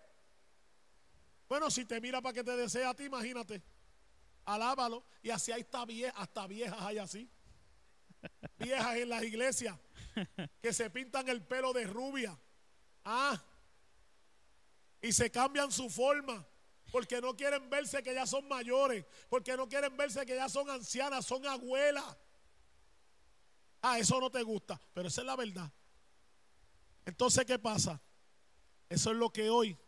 Bueno, 1.48 1.70
si 1.70 1.84
te 1.84 2.00
mira 2.00 2.20
para 2.20 2.32
que 2.32 2.44
te 2.44 2.56
desee 2.56 2.84
a 2.84 2.94
ti, 2.94 3.04
imagínate. 3.04 3.62
Alábalo. 4.55 5.05
Y 5.22 5.30
así 5.30 5.53
hay 5.53 5.62
hasta, 5.62 5.84
vie- 5.86 6.12
hasta 6.14 6.46
viejas 6.46 6.80
hay 6.80 6.98
así. 6.98 7.30
Viejas 8.59 8.96
en 8.96 9.09
las 9.09 9.22
iglesias 9.22 9.78
que 10.61 10.72
se 10.72 10.90
pintan 10.90 11.28
el 11.28 11.42
pelo 11.42 11.72
de 11.72 11.86
rubia. 11.86 12.38
Ah. 13.05 13.42
Y 15.01 15.12
se 15.12 15.30
cambian 15.30 15.70
su 15.72 15.88
forma. 15.88 16.46
Porque 16.92 17.20
no 17.20 17.36
quieren 17.36 17.70
verse 17.70 18.03
que 18.03 18.12
ya 18.12 18.26
son 18.26 18.48
mayores. 18.48 19.05
Porque 19.28 19.57
no 19.57 19.68
quieren 19.68 19.96
verse 19.96 20.26
que 20.26 20.34
ya 20.34 20.48
son 20.48 20.68
ancianas, 20.68 21.24
son 21.24 21.46
abuelas. 21.46 22.16
Ah, 23.82 23.98
eso 23.98 24.20
no 24.20 24.30
te 24.30 24.42
gusta. 24.42 24.80
Pero 24.92 25.09
esa 25.09 25.20
es 25.20 25.26
la 25.26 25.36
verdad. 25.36 25.70
Entonces, 27.07 27.44
¿qué 27.44 27.59
pasa? 27.59 28.01
Eso 28.88 29.12
es 29.12 29.16
lo 29.16 29.30
que 29.30 29.48
hoy 29.48 29.78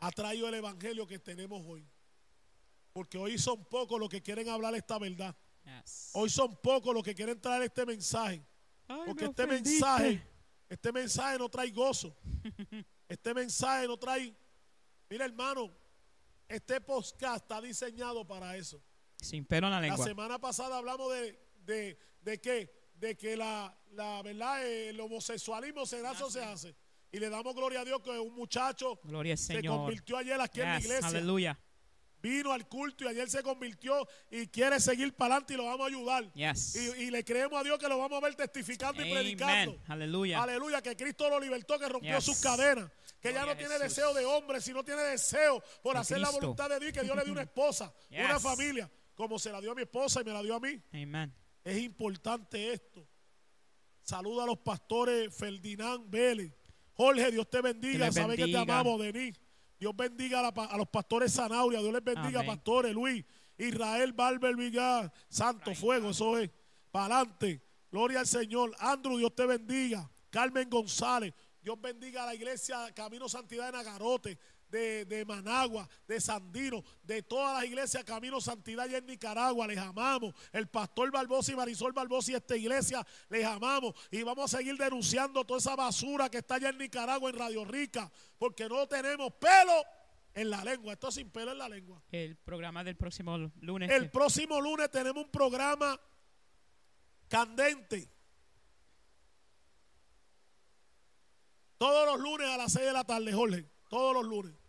ha 0.00 0.10
traído 0.10 0.48
el 0.48 0.54
evangelio 0.54 1.06
que 1.06 1.18
tenemos 1.18 1.62
hoy. 1.66 1.86
Porque 2.92 3.18
hoy 3.18 3.38
son 3.38 3.64
pocos 3.66 3.98
los 4.00 4.08
que 4.08 4.20
quieren 4.20 4.48
hablar 4.48 4.74
esta 4.74 4.98
verdad. 4.98 5.34
Yes. 5.64 6.10
Hoy 6.14 6.28
son 6.30 6.56
pocos 6.60 6.92
los 6.94 7.02
que 7.02 7.14
quieren 7.14 7.40
traer 7.40 7.62
este 7.62 7.84
mensaje. 7.86 8.44
Ay, 8.88 9.00
Porque 9.06 9.24
me 9.24 9.30
este 9.30 9.46
mensaje, 9.46 10.22
este 10.68 10.92
mensaje 10.92 11.38
no 11.38 11.48
trae 11.48 11.70
gozo. 11.70 12.16
Este 13.08 13.34
mensaje 13.34 13.88
no 13.88 13.96
trae. 13.96 14.32
Mira, 15.08 15.24
hermano, 15.24 15.68
este 16.48 16.80
podcast 16.80 17.42
está 17.42 17.60
diseñado 17.60 18.24
para 18.24 18.56
eso. 18.56 18.80
Sin 19.16 19.44
pelo 19.44 19.66
en 19.66 19.72
la 19.72 19.80
La 19.80 19.88
lengua. 19.88 20.06
semana 20.06 20.38
pasada 20.38 20.78
hablamos 20.78 21.12
de, 21.12 21.36
de, 21.64 21.98
de 22.22 22.40
qué? 22.40 22.72
De 22.94 23.16
que 23.16 23.36
la, 23.36 23.76
la 23.90 24.22
verdad, 24.22 24.64
el 24.64 25.00
homosexualismo 25.00 25.86
se 25.86 26.00
nace 26.02 26.22
o 26.22 26.30
se 26.30 26.44
hace. 26.44 26.76
Y 27.10 27.18
le 27.18 27.28
damos 27.28 27.52
gloria 27.52 27.80
a 27.80 27.84
Dios 27.84 28.00
que 28.00 28.10
un 28.10 28.32
muchacho 28.32 29.00
Gloria 29.02 29.32
al 29.32 29.38
se 29.38 29.60
convirtió 29.64 30.16
ayer 30.16 30.40
aquí 30.40 30.60
en 30.60 30.68
la 30.68 30.78
iglesia. 30.78 31.08
Aleluya. 31.08 31.58
Vino 32.22 32.52
al 32.52 32.68
culto 32.68 33.04
y 33.04 33.08
ayer 33.08 33.30
se 33.30 33.42
convirtió 33.42 34.06
y 34.30 34.46
quiere 34.48 34.78
seguir 34.80 35.14
para 35.14 35.34
adelante 35.36 35.54
y 35.54 35.56
lo 35.56 35.64
vamos 35.64 35.80
a 35.80 35.88
ayudar. 35.88 36.32
Yes. 36.34 36.76
Y, 36.76 37.04
y 37.04 37.10
le 37.10 37.24
creemos 37.24 37.58
a 37.58 37.64
Dios 37.64 37.78
que 37.78 37.88
lo 37.88 37.96
vamos 37.98 38.18
a 38.22 38.26
ver 38.26 38.34
testificando 38.34 39.04
y 39.04 39.10
predicando. 39.10 39.80
Aleluya. 39.88 40.42
Aleluya, 40.42 40.82
que 40.82 40.96
Cristo 40.96 41.28
lo 41.30 41.40
libertó, 41.40 41.78
que 41.78 41.88
rompió 41.88 42.14
Yes. 42.16 42.24
sus 42.24 42.40
cadenas. 42.40 42.90
Que 43.20 43.32
ya 43.32 43.44
no 43.46 43.56
tiene 43.56 43.78
deseo 43.78 44.12
de 44.14 44.24
hombre, 44.24 44.60
sino 44.60 44.82
tiene 44.82 45.02
deseo 45.02 45.62
por 45.82 45.94
De 45.94 46.00
hacer 46.00 46.18
la 46.20 46.30
voluntad 46.30 46.68
de 46.70 46.78
Dios 46.78 46.90
y 46.90 46.92
que 46.94 47.02
Dios 47.02 47.16
le 47.16 47.24
dé 47.24 47.30
una 47.30 47.42
esposa, 47.42 47.92
Yes. 48.10 48.24
una 48.24 48.40
familia, 48.40 48.90
como 49.14 49.38
se 49.38 49.50
la 49.52 49.60
dio 49.60 49.72
a 49.72 49.74
mi 49.74 49.82
esposa 49.82 50.20
y 50.20 50.24
me 50.24 50.32
la 50.32 50.42
dio 50.42 50.54
a 50.56 50.60
mí. 50.60 50.80
Amen. 50.92 51.34
Es 51.64 51.78
importante 51.78 52.72
esto. 52.72 53.06
Saluda 54.02 54.44
a 54.44 54.46
los 54.46 54.58
pastores 54.58 55.34
Ferdinand 55.34 56.08
Vélez. 56.10 56.52
Jorge, 56.94 57.30
Dios 57.30 57.48
te 57.48 57.60
bendiga. 57.60 58.10
Sabe 58.12 58.36
que 58.36 58.46
te 58.46 58.56
amamos, 58.56 59.00
Denis. 59.00 59.38
Dios 59.80 59.96
bendiga 59.96 60.40
a, 60.40 60.42
la 60.42 60.52
pa- 60.54 60.66
a 60.66 60.76
los 60.76 60.86
pastores 60.88 61.32
Zanauria. 61.32 61.80
Dios 61.80 61.92
les 61.92 62.04
bendiga, 62.04 62.40
Amén. 62.40 62.46
pastores 62.54 62.92
Luis. 62.94 63.24
Israel 63.56 64.12
Barber 64.12 64.54
Vigar. 64.54 65.12
Santo 65.28 65.74
fuego, 65.74 66.10
eso 66.10 66.38
es. 66.38 66.50
Para 66.90 67.16
adelante. 67.16 67.62
Gloria 67.90 68.20
al 68.20 68.26
Señor. 68.26 68.74
Andrew, 68.78 69.16
Dios 69.18 69.34
te 69.34 69.46
bendiga. 69.46 70.08
Carmen 70.28 70.68
González. 70.70 71.32
Dios 71.62 71.80
bendiga 71.80 72.22
a 72.22 72.26
la 72.26 72.34
iglesia 72.34 72.92
Camino 72.94 73.28
Santidad 73.28 73.66
de 73.66 73.72
Nagarote, 73.72 74.38
de, 74.70 75.04
de 75.04 75.24
Managua, 75.24 75.88
de 76.06 76.20
Sandino, 76.20 76.84
de 77.02 77.22
todas 77.22 77.60
las 77.60 77.64
iglesias 77.64 78.04
Camino 78.04 78.40
Santidad 78.40 78.84
allá 78.84 78.98
en 78.98 79.06
Nicaragua. 79.06 79.66
Les 79.66 79.78
amamos. 79.78 80.34
El 80.52 80.68
pastor 80.68 81.10
Barbosa 81.10 81.52
y 81.52 81.56
Marisol 81.56 81.92
Barbosa 81.92 82.32
y 82.32 82.34
esta 82.34 82.56
iglesia 82.56 83.06
les 83.28 83.44
amamos. 83.44 83.94
Y 84.10 84.22
vamos 84.22 84.52
a 84.52 84.58
seguir 84.58 84.76
denunciando 84.76 85.44
toda 85.44 85.58
esa 85.58 85.76
basura 85.76 86.28
que 86.28 86.38
está 86.38 86.56
allá 86.56 86.70
en 86.70 86.78
Nicaragua, 86.78 87.30
en 87.30 87.36
Radio 87.36 87.64
Rica, 87.64 88.10
porque 88.38 88.68
no 88.68 88.86
tenemos 88.86 89.32
pelo 89.34 89.84
en 90.34 90.50
la 90.50 90.64
lengua. 90.64 90.92
Esto 90.92 91.08
es 91.08 91.14
sin 91.14 91.30
pelo 91.30 91.52
en 91.52 91.58
la 91.58 91.68
lengua. 91.68 92.02
El 92.10 92.36
programa 92.36 92.84
del 92.84 92.96
próximo 92.96 93.36
lunes. 93.60 93.90
El 93.90 94.10
próximo 94.10 94.60
lunes 94.60 94.90
tenemos 94.90 95.24
un 95.24 95.30
programa 95.30 96.00
candente. 97.28 98.10
Todos 101.78 102.06
los 102.06 102.20
lunes 102.20 102.46
a 102.48 102.58
las 102.58 102.72
6 102.72 102.86
de 102.86 102.92
la 102.92 103.04
tarde, 103.04 103.32
Jorge. 103.32 103.66
Todos 103.88 104.14
los 104.14 104.24
lunes. 104.24 104.59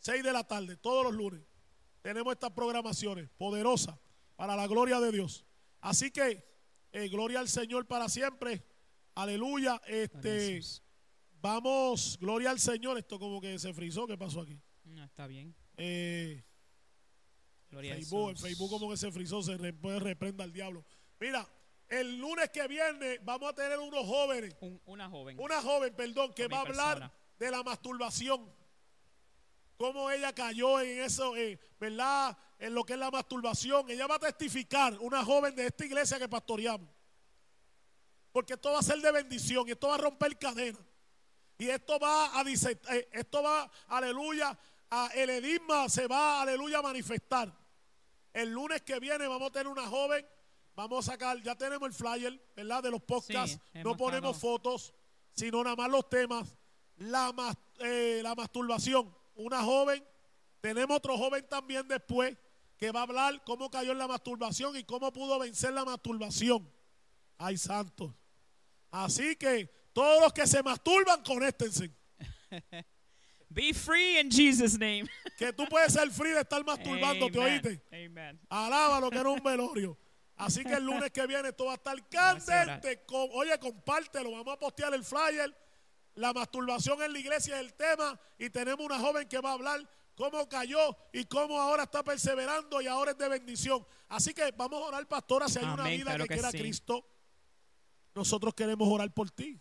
6 0.00 0.22
de 0.22 0.32
la 0.32 0.44
tarde, 0.44 0.76
todos 0.76 1.04
los 1.04 1.14
lunes. 1.14 1.42
Tenemos 2.02 2.32
estas 2.32 2.50
programaciones 2.52 3.28
poderosas 3.38 3.98
para 4.36 4.56
la 4.56 4.66
gloria 4.66 4.98
de 5.00 5.12
Dios. 5.12 5.44
Así 5.80 6.10
que, 6.10 6.44
eh, 6.92 7.08
gloria 7.08 7.40
al 7.40 7.48
Señor 7.48 7.86
para 7.86 8.08
siempre. 8.08 8.64
Aleluya. 9.14 9.80
Este, 9.86 10.60
vamos, 11.40 12.18
gloria 12.20 12.50
al 12.50 12.58
Señor. 12.60 12.96
Esto 12.98 13.18
como 13.18 13.40
que 13.40 13.58
se 13.58 13.72
frizó. 13.74 14.06
¿Qué 14.06 14.16
pasó 14.16 14.40
aquí? 14.40 14.58
No, 14.84 15.04
está 15.04 15.26
bien. 15.26 15.54
Eh, 15.76 16.42
Gloria 17.70 17.94
Facebook. 17.94 18.36
Facebook 18.38 18.70
como 18.70 18.90
que 18.90 18.96
se 18.96 19.12
frizó, 19.12 19.42
se 19.42 19.56
re- 19.56 19.72
puede 19.72 20.00
reprenda 20.00 20.42
al 20.42 20.52
diablo. 20.52 20.84
Mira, 21.20 21.46
el 21.88 22.18
lunes 22.18 22.50
que 22.50 22.66
viene 22.66 23.18
vamos 23.22 23.48
a 23.50 23.54
tener 23.54 23.78
unos 23.78 24.04
jóvenes, 24.06 24.56
Un- 24.60 24.80
una 24.86 25.08
joven. 25.08 25.38
una 25.38 25.60
joven, 25.62 25.94
perdón, 25.94 26.32
que 26.34 26.48
va 26.48 26.58
a 26.58 26.60
hablar 26.62 26.98
persona. 26.98 27.12
de 27.38 27.50
la 27.50 27.62
masturbación. 27.62 28.52
Cómo 29.80 30.10
ella 30.10 30.34
cayó 30.34 30.78
en 30.78 31.00
eso, 31.00 31.34
eh, 31.36 31.58
¿verdad? 31.80 32.36
En 32.58 32.74
lo 32.74 32.84
que 32.84 32.92
es 32.92 32.98
la 32.98 33.10
masturbación. 33.10 33.90
Ella 33.90 34.06
va 34.06 34.16
a 34.16 34.18
testificar, 34.18 34.98
una 35.00 35.24
joven 35.24 35.56
de 35.56 35.68
esta 35.68 35.86
iglesia 35.86 36.18
que 36.18 36.28
pastoreamos. 36.28 36.86
Porque 38.30 38.52
esto 38.52 38.72
va 38.72 38.80
a 38.80 38.82
ser 38.82 39.00
de 39.00 39.10
bendición 39.10 39.66
y 39.66 39.70
esto 39.70 39.88
va 39.88 39.94
a 39.94 39.96
romper 39.96 40.36
cadenas. 40.36 40.82
Y 41.56 41.70
esto 41.70 41.98
va 41.98 42.38
a 42.38 42.42
eh, 42.42 43.08
esto 43.10 43.42
va, 43.42 43.70
aleluya, 43.86 44.58
a 44.90 45.06
el 45.14 45.30
edisma 45.30 45.88
se 45.88 46.06
va, 46.06 46.42
aleluya, 46.42 46.80
a 46.80 46.82
manifestar. 46.82 47.50
El 48.34 48.50
lunes 48.50 48.82
que 48.82 49.00
viene 49.00 49.26
vamos 49.28 49.48
a 49.48 49.52
tener 49.52 49.68
una 49.68 49.86
joven, 49.86 50.26
vamos 50.76 51.08
a 51.08 51.12
sacar, 51.12 51.40
ya 51.40 51.54
tenemos 51.54 51.88
el 51.88 51.94
flyer, 51.94 52.38
¿verdad? 52.54 52.82
De 52.82 52.90
los 52.90 53.00
podcasts, 53.00 53.58
Sí, 53.72 53.78
no 53.82 53.96
ponemos 53.96 54.36
fotos, 54.36 54.92
sino 55.32 55.64
nada 55.64 55.74
más 55.74 55.88
los 55.88 56.06
temas. 56.10 56.54
La, 56.98 57.32
eh, 57.78 58.20
la 58.22 58.34
masturbación, 58.34 59.18
una 59.40 59.62
joven, 59.62 60.04
tenemos 60.60 60.96
otro 60.96 61.16
joven 61.16 61.46
también 61.48 61.86
después 61.88 62.36
que 62.76 62.90
va 62.92 63.00
a 63.00 63.02
hablar 63.04 63.42
cómo 63.44 63.70
cayó 63.70 63.92
en 63.92 63.98
la 63.98 64.08
masturbación 64.08 64.76
y 64.76 64.84
cómo 64.84 65.12
pudo 65.12 65.38
vencer 65.38 65.72
la 65.72 65.84
masturbación. 65.84 66.70
Ay, 67.38 67.56
santos. 67.58 68.12
Así 68.90 69.36
que 69.36 69.66
todos 69.92 70.20
los 70.22 70.32
que 70.32 70.46
se 70.46 70.62
masturban, 70.62 71.22
conéctense. 71.22 71.90
Be 73.48 73.74
free 73.74 74.18
in 74.20 74.30
Jesus' 74.30 74.78
name. 74.78 75.04
Que 75.36 75.52
tú 75.52 75.64
puedes 75.66 75.92
ser 75.94 76.10
free 76.10 76.30
de 76.32 76.40
estar 76.40 76.62
masturbando, 76.64 77.30
¿te 77.30 77.38
oíste? 77.38 77.82
Amen. 77.90 78.38
Alaba 78.50 79.00
lo 79.00 79.10
que 79.10 79.18
era 79.18 79.30
un 79.30 79.42
velorio. 79.44 79.96
Así 80.36 80.62
que 80.62 80.74
el 80.74 80.84
lunes 80.84 81.10
que 81.10 81.26
viene 81.26 81.48
esto 81.48 81.64
va 81.66 81.72
a 81.72 81.74
estar 81.74 82.08
candente. 82.08 83.04
Con- 83.06 83.28
oye, 83.32 83.58
compártelo. 83.58 84.30
Vamos 84.32 84.54
a 84.54 84.58
postear 84.58 84.92
el 84.94 85.04
flyer. 85.04 85.54
La 86.14 86.32
masturbación 86.32 87.00
en 87.02 87.12
la 87.12 87.18
iglesia 87.18 87.54
es 87.56 87.60
el 87.66 87.74
tema. 87.74 88.18
Y 88.38 88.50
tenemos 88.50 88.84
una 88.84 88.98
joven 88.98 89.28
que 89.28 89.38
va 89.40 89.50
a 89.50 89.54
hablar 89.54 89.88
cómo 90.14 90.48
cayó 90.48 90.96
y 91.12 91.24
cómo 91.24 91.58
ahora 91.58 91.84
está 91.84 92.02
perseverando 92.04 92.80
y 92.82 92.86
ahora 92.86 93.12
es 93.12 93.18
de 93.18 93.28
bendición. 93.28 93.86
Así 94.08 94.34
que 94.34 94.50
vamos 94.56 94.82
a 94.82 94.86
orar, 94.86 95.06
pastora, 95.08 95.48
si 95.48 95.58
hay 95.58 95.64
una 95.66 95.84
vida 95.88 96.04
claro 96.04 96.24
que, 96.24 96.28
que 96.28 96.34
quiera 96.34 96.50
sí. 96.50 96.58
Cristo. 96.58 97.06
Nosotros 98.14 98.54
queremos 98.54 98.88
orar 98.88 99.12
por 99.12 99.30
ti. 99.30 99.60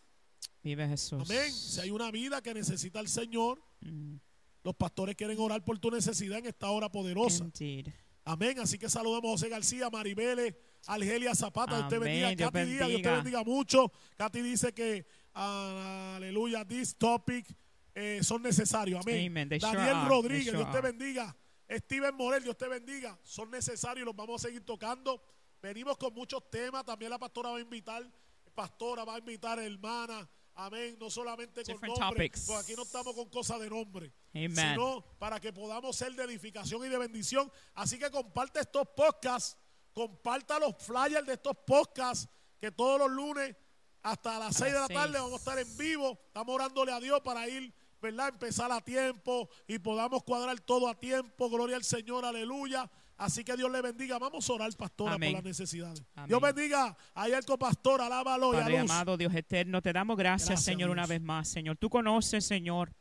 Vive 0.63 0.87
Jesús. 0.87 1.21
Amén. 1.29 1.53
Si 1.53 1.79
hay 1.79 1.91
una 1.91 2.11
vida 2.11 2.41
que 2.41 2.53
necesita 2.53 2.99
el 2.99 3.07
Señor, 3.07 3.61
Mm, 3.81 4.17
los 4.63 4.75
pastores 4.75 5.15
quieren 5.15 5.39
orar 5.39 5.63
por 5.63 5.79
tu 5.79 5.89
necesidad 5.89 6.39
en 6.39 6.47
esta 6.47 6.69
hora 6.69 6.91
poderosa. 6.91 7.45
indeed. 7.45 7.87
Amén. 8.25 8.59
Así 8.59 8.77
que 8.77 8.89
saludamos 8.89 9.29
a 9.29 9.31
José 9.31 9.47
García, 9.47 9.89
Maribeles, 9.89 10.53
Argelia 10.85 11.33
Zapata. 11.33 11.85
Amén. 11.85 12.01
bendiga. 12.01 12.35
Dios 12.35 12.51
Katy 12.51 12.65
Dios 12.71 13.01
te 13.01 13.09
bendiga. 13.09 13.43
mucho. 13.45 13.89
Katy 14.17 14.41
dice 14.41 14.73
que, 14.73 15.07
aleluya, 15.33 16.65
this 16.65 16.95
topic 16.95 17.45
eh, 17.95 18.19
son 18.23 18.41
necesarios. 18.41 19.01
Amén. 19.01 19.31
Amen. 19.31 19.59
Sure 19.59 19.77
Daniel. 19.77 20.07
Rodríguez, 20.07 20.45
sure 20.45 20.57
Dios 20.57 20.71
te 20.71 20.81
bendiga. 20.81 21.35
Steven 21.69 22.15
Morel, 22.15 22.43
Dios 22.43 22.57
te 22.57 22.67
bendiga. 22.67 23.17
Son 23.23 23.51
necesarios 23.51 24.03
y 24.03 24.05
los 24.05 24.15
vamos 24.15 24.43
a 24.43 24.47
seguir 24.47 24.65
tocando. 24.65 25.21
Venimos 25.61 25.97
con 25.97 26.13
muchos 26.13 26.49
temas. 26.49 26.85
También 26.85 27.11
la 27.11 27.19
pastora 27.19 27.51
va 27.51 27.57
a 27.57 27.61
invitar, 27.61 28.03
pastora 28.55 29.03
va 29.03 29.15
a 29.15 29.19
invitar 29.19 29.59
hermana. 29.59 30.27
Amén. 30.55 30.97
No 30.99 31.09
solamente 31.09 31.63
con 31.63 31.79
nombre, 31.81 32.29
topics. 32.29 32.45
porque 32.45 32.61
aquí 32.63 32.75
no 32.75 32.83
estamos 32.83 33.13
con 33.15 33.29
cosas 33.29 33.61
de 33.61 33.69
nombre 33.69 34.11
Amen. 34.33 34.55
sino 34.55 35.05
para 35.17 35.39
que 35.39 35.53
podamos 35.53 35.95
ser 35.95 36.13
de 36.13 36.23
edificación 36.23 36.85
y 36.85 36.89
de 36.89 36.97
bendición. 36.97 37.51
Así 37.75 37.97
que 37.97 38.11
comparte 38.11 38.59
estos 38.59 38.87
podcasts, 38.95 39.57
comparta 39.93 40.59
los 40.59 40.75
flyers 40.77 41.25
de 41.25 41.33
estos 41.33 41.55
podcasts, 41.65 42.27
que 42.59 42.71
todos 42.71 42.99
los 42.99 43.11
lunes 43.11 43.55
hasta 44.03 44.39
las 44.39 44.55
6 44.55 44.73
de 44.73 44.79
la 44.79 44.87
tarde 44.87 45.13
vamos 45.19 45.33
a 45.33 45.35
estar 45.37 45.59
en 45.59 45.77
vivo. 45.77 46.19
Estamos 46.27 46.55
orándole 46.55 46.91
a 46.91 46.99
Dios 46.99 47.19
para 47.21 47.47
ir, 47.47 47.73
¿verdad? 48.01 48.29
Empezar 48.29 48.71
a 48.71 48.81
tiempo 48.81 49.49
y 49.67 49.79
podamos 49.79 50.23
cuadrar 50.23 50.59
todo 50.61 50.87
a 50.87 50.99
tiempo. 50.99 51.49
Gloria 51.49 51.75
al 51.75 51.83
Señor, 51.83 52.25
aleluya. 52.25 52.89
Así 53.17 53.43
que 53.43 53.55
Dios 53.57 53.69
le 53.69 53.81
bendiga. 53.81 54.17
Vamos 54.17 54.49
a 54.49 54.53
orar, 54.53 54.73
pastora, 54.77 55.13
Amén. 55.15 55.33
por 55.33 55.39
las 55.39 55.45
necesidades. 55.45 56.01
Amén. 56.15 56.29
Dios 56.29 56.41
bendiga 56.41 56.95
a 57.13 57.27
el 57.27 57.43
pastor, 57.59 58.01
alábalo 58.01 58.53
y 58.53 58.57
a 58.57 58.59
Padre 58.61 58.81
luz. 58.81 58.89
amado, 58.89 59.17
Dios 59.17 59.35
eterno, 59.35 59.81
te 59.81 59.91
damos 59.91 60.17
gracias, 60.17 60.47
Gracias, 60.49 60.63
Señor, 60.63 60.89
una 60.89 61.05
vez 61.05 61.21
más, 61.21 61.49
Señor. 61.49 61.75
Tú 61.75 61.89
conoces, 61.89 62.45
Señor, 62.45 62.93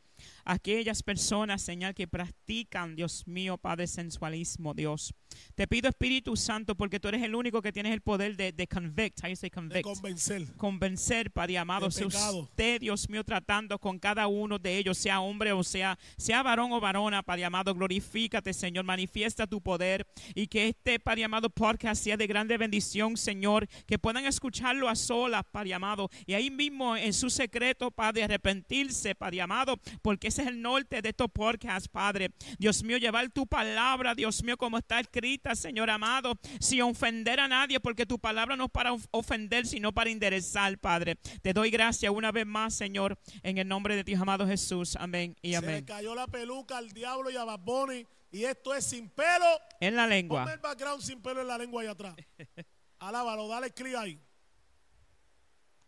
aquellas 0.49 1.03
personas, 1.03 1.61
Señor, 1.61 1.95
que 1.95 2.09
practican, 2.09 2.97
Dios 2.97 3.27
mío, 3.29 3.59
Padre, 3.59 3.87
sensualismo, 3.87 4.73
Dios. 4.73 5.15
Te 5.55 5.67
pido, 5.67 5.91
Espíritu 5.91 6.37
Santo, 6.37 6.75
porque 6.75 6.99
tú 6.99 7.09
eres 7.09 7.23
el 7.23 7.35
único 7.35 7.61
que 7.61 7.71
tienes 7.71 7.93
el 7.93 8.01
poder 8.01 8.35
de, 8.35 8.53
de 8.53 8.67
convict, 8.67 9.23
how 9.23 9.29
you 9.29 9.37
say 9.37 9.49
de 9.49 9.55
convict, 9.55 9.83
convencer. 9.83 10.57
convencer, 10.57 11.31
Padre 11.31 11.59
amado, 11.59 11.91
sea 11.91 12.07
usted, 12.07 12.81
Dios 12.81 13.11
mío, 13.11 13.23
tratando 13.25 13.79
con 13.79 13.99
cada 13.99 14.27
uno 14.27 14.59
de 14.59 14.79
ellos, 14.79 14.97
sea 14.97 15.21
hombre 15.21 15.53
o 15.53 15.63
sea, 15.63 15.99
sea 16.17 16.43
varón 16.43 16.73
o 16.73 16.81
varona, 16.81 17.23
Padre 17.23 17.45
amado, 17.45 17.75
glorifícate, 17.75 18.55
Señor, 18.55 18.85
manifiesta 18.85 19.47
tu 19.47 19.61
poder 19.61 20.07
y 20.35 20.47
que 20.47 20.69
este, 20.69 20.99
Padre 20.99 21.25
amado, 21.25 21.51
podcast 21.51 22.03
sea 22.03 22.17
de 22.17 22.27
grande 22.27 22.57
bendición, 22.57 23.19
Señor, 23.19 23.69
que 23.87 23.99
puedan 23.99 24.25
escucharlo 24.25 24.89
a 24.89 24.97
solas, 24.97 25.45
Padre 25.51 25.75
amado, 25.75 26.09
y 26.25 26.33
ahí 26.33 26.51
mismo 26.51 26.97
en 26.97 27.13
su 27.13 27.29
secreto, 27.29 27.91
Padre, 27.91 28.25
arrepentirse, 28.25 29.15
Padre 29.15 29.43
amado, 29.43 29.79
porque 30.01 30.31
ese 30.39 30.43
es 30.43 30.55
el 30.55 30.63
norte 30.63 31.03
de 31.03 31.09
estos 31.09 31.29
podcasts, 31.31 31.89
Padre. 31.89 32.31
Dios 32.59 32.83
mío, 32.85 32.97
llevar 32.99 33.29
tu 33.31 33.47
palabra, 33.47 34.15
Dios 34.15 34.43
mío, 34.45 34.57
como 34.57 34.79
está 34.79 35.01
escrita, 35.01 35.55
Señor 35.57 35.91
amado, 35.91 36.35
sin 36.61 36.83
ofender 36.83 37.41
a 37.41 37.49
nadie, 37.49 37.81
porque 37.81 38.07
tu 38.07 38.19
palabra 38.19 38.57
no 38.57 38.67
es 38.67 38.71
para 38.71 38.93
of- 38.93 39.07
ofender, 39.11 39.67
sino 39.67 39.93
para 39.93 40.11
enderezar, 40.11 40.79
Padre. 40.79 41.17
Te 41.43 41.53
doy 41.53 41.71
gracias 41.71 42.13
una 42.13 42.31
vez 42.31 42.47
más, 42.47 42.75
Señor, 42.75 43.19
en 43.43 43.59
el 43.59 43.67
nombre 43.67 43.97
de 43.97 44.05
Dios 44.05 44.21
amado 44.21 44.47
Jesús. 44.47 44.95
Amén 44.97 45.37
y 45.43 45.55
Se 45.55 45.61
le 45.61 45.67
amén. 45.67 45.85
cayó 45.85 46.15
la 46.15 46.27
peluca 46.27 46.79
al 46.79 46.91
diablo 46.93 47.31
y 47.31 47.37
a 47.37 47.45
Bad 47.45 47.61
Bunny, 47.61 48.07
Y 48.31 48.45
esto 48.45 48.75
es 48.75 48.85
sin 48.85 49.09
pelo. 49.09 49.47
En 49.81 49.97
la 49.97 50.03
Ponme 50.03 50.15
lengua. 50.17 50.53
el 50.53 50.59
background 50.61 51.03
sin 51.03 51.21
pelo 51.23 51.41
en 51.41 51.49
la 51.49 51.57
lengua 51.59 51.83
ahí 51.83 51.89
atrás. 51.89 52.15
Alábalo, 53.01 53.49
dale 53.49 53.71
clic 53.73 53.95
ahí. 53.95 54.21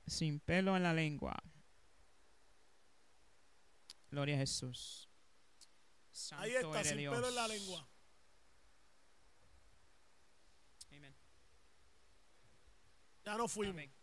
Sin 0.06 0.40
pelo 0.40 0.76
en 0.76 0.82
la 0.82 0.92
lengua. 0.94 1.36
Gloria 4.10 4.34
a 4.34 4.38
Jesús. 4.38 5.08
Santo 6.10 6.44
Ahí 6.44 6.52
está, 6.54 6.84
sin 6.84 6.98
Dios. 6.98 7.14
pelo 7.14 7.28
en 7.28 7.34
la 7.34 7.48
lengua. 7.48 7.88
Amén. 10.90 11.14
Ya 13.24 13.36
no 13.36 13.46
fuimos. 13.48 13.74
Amén. 13.74 13.99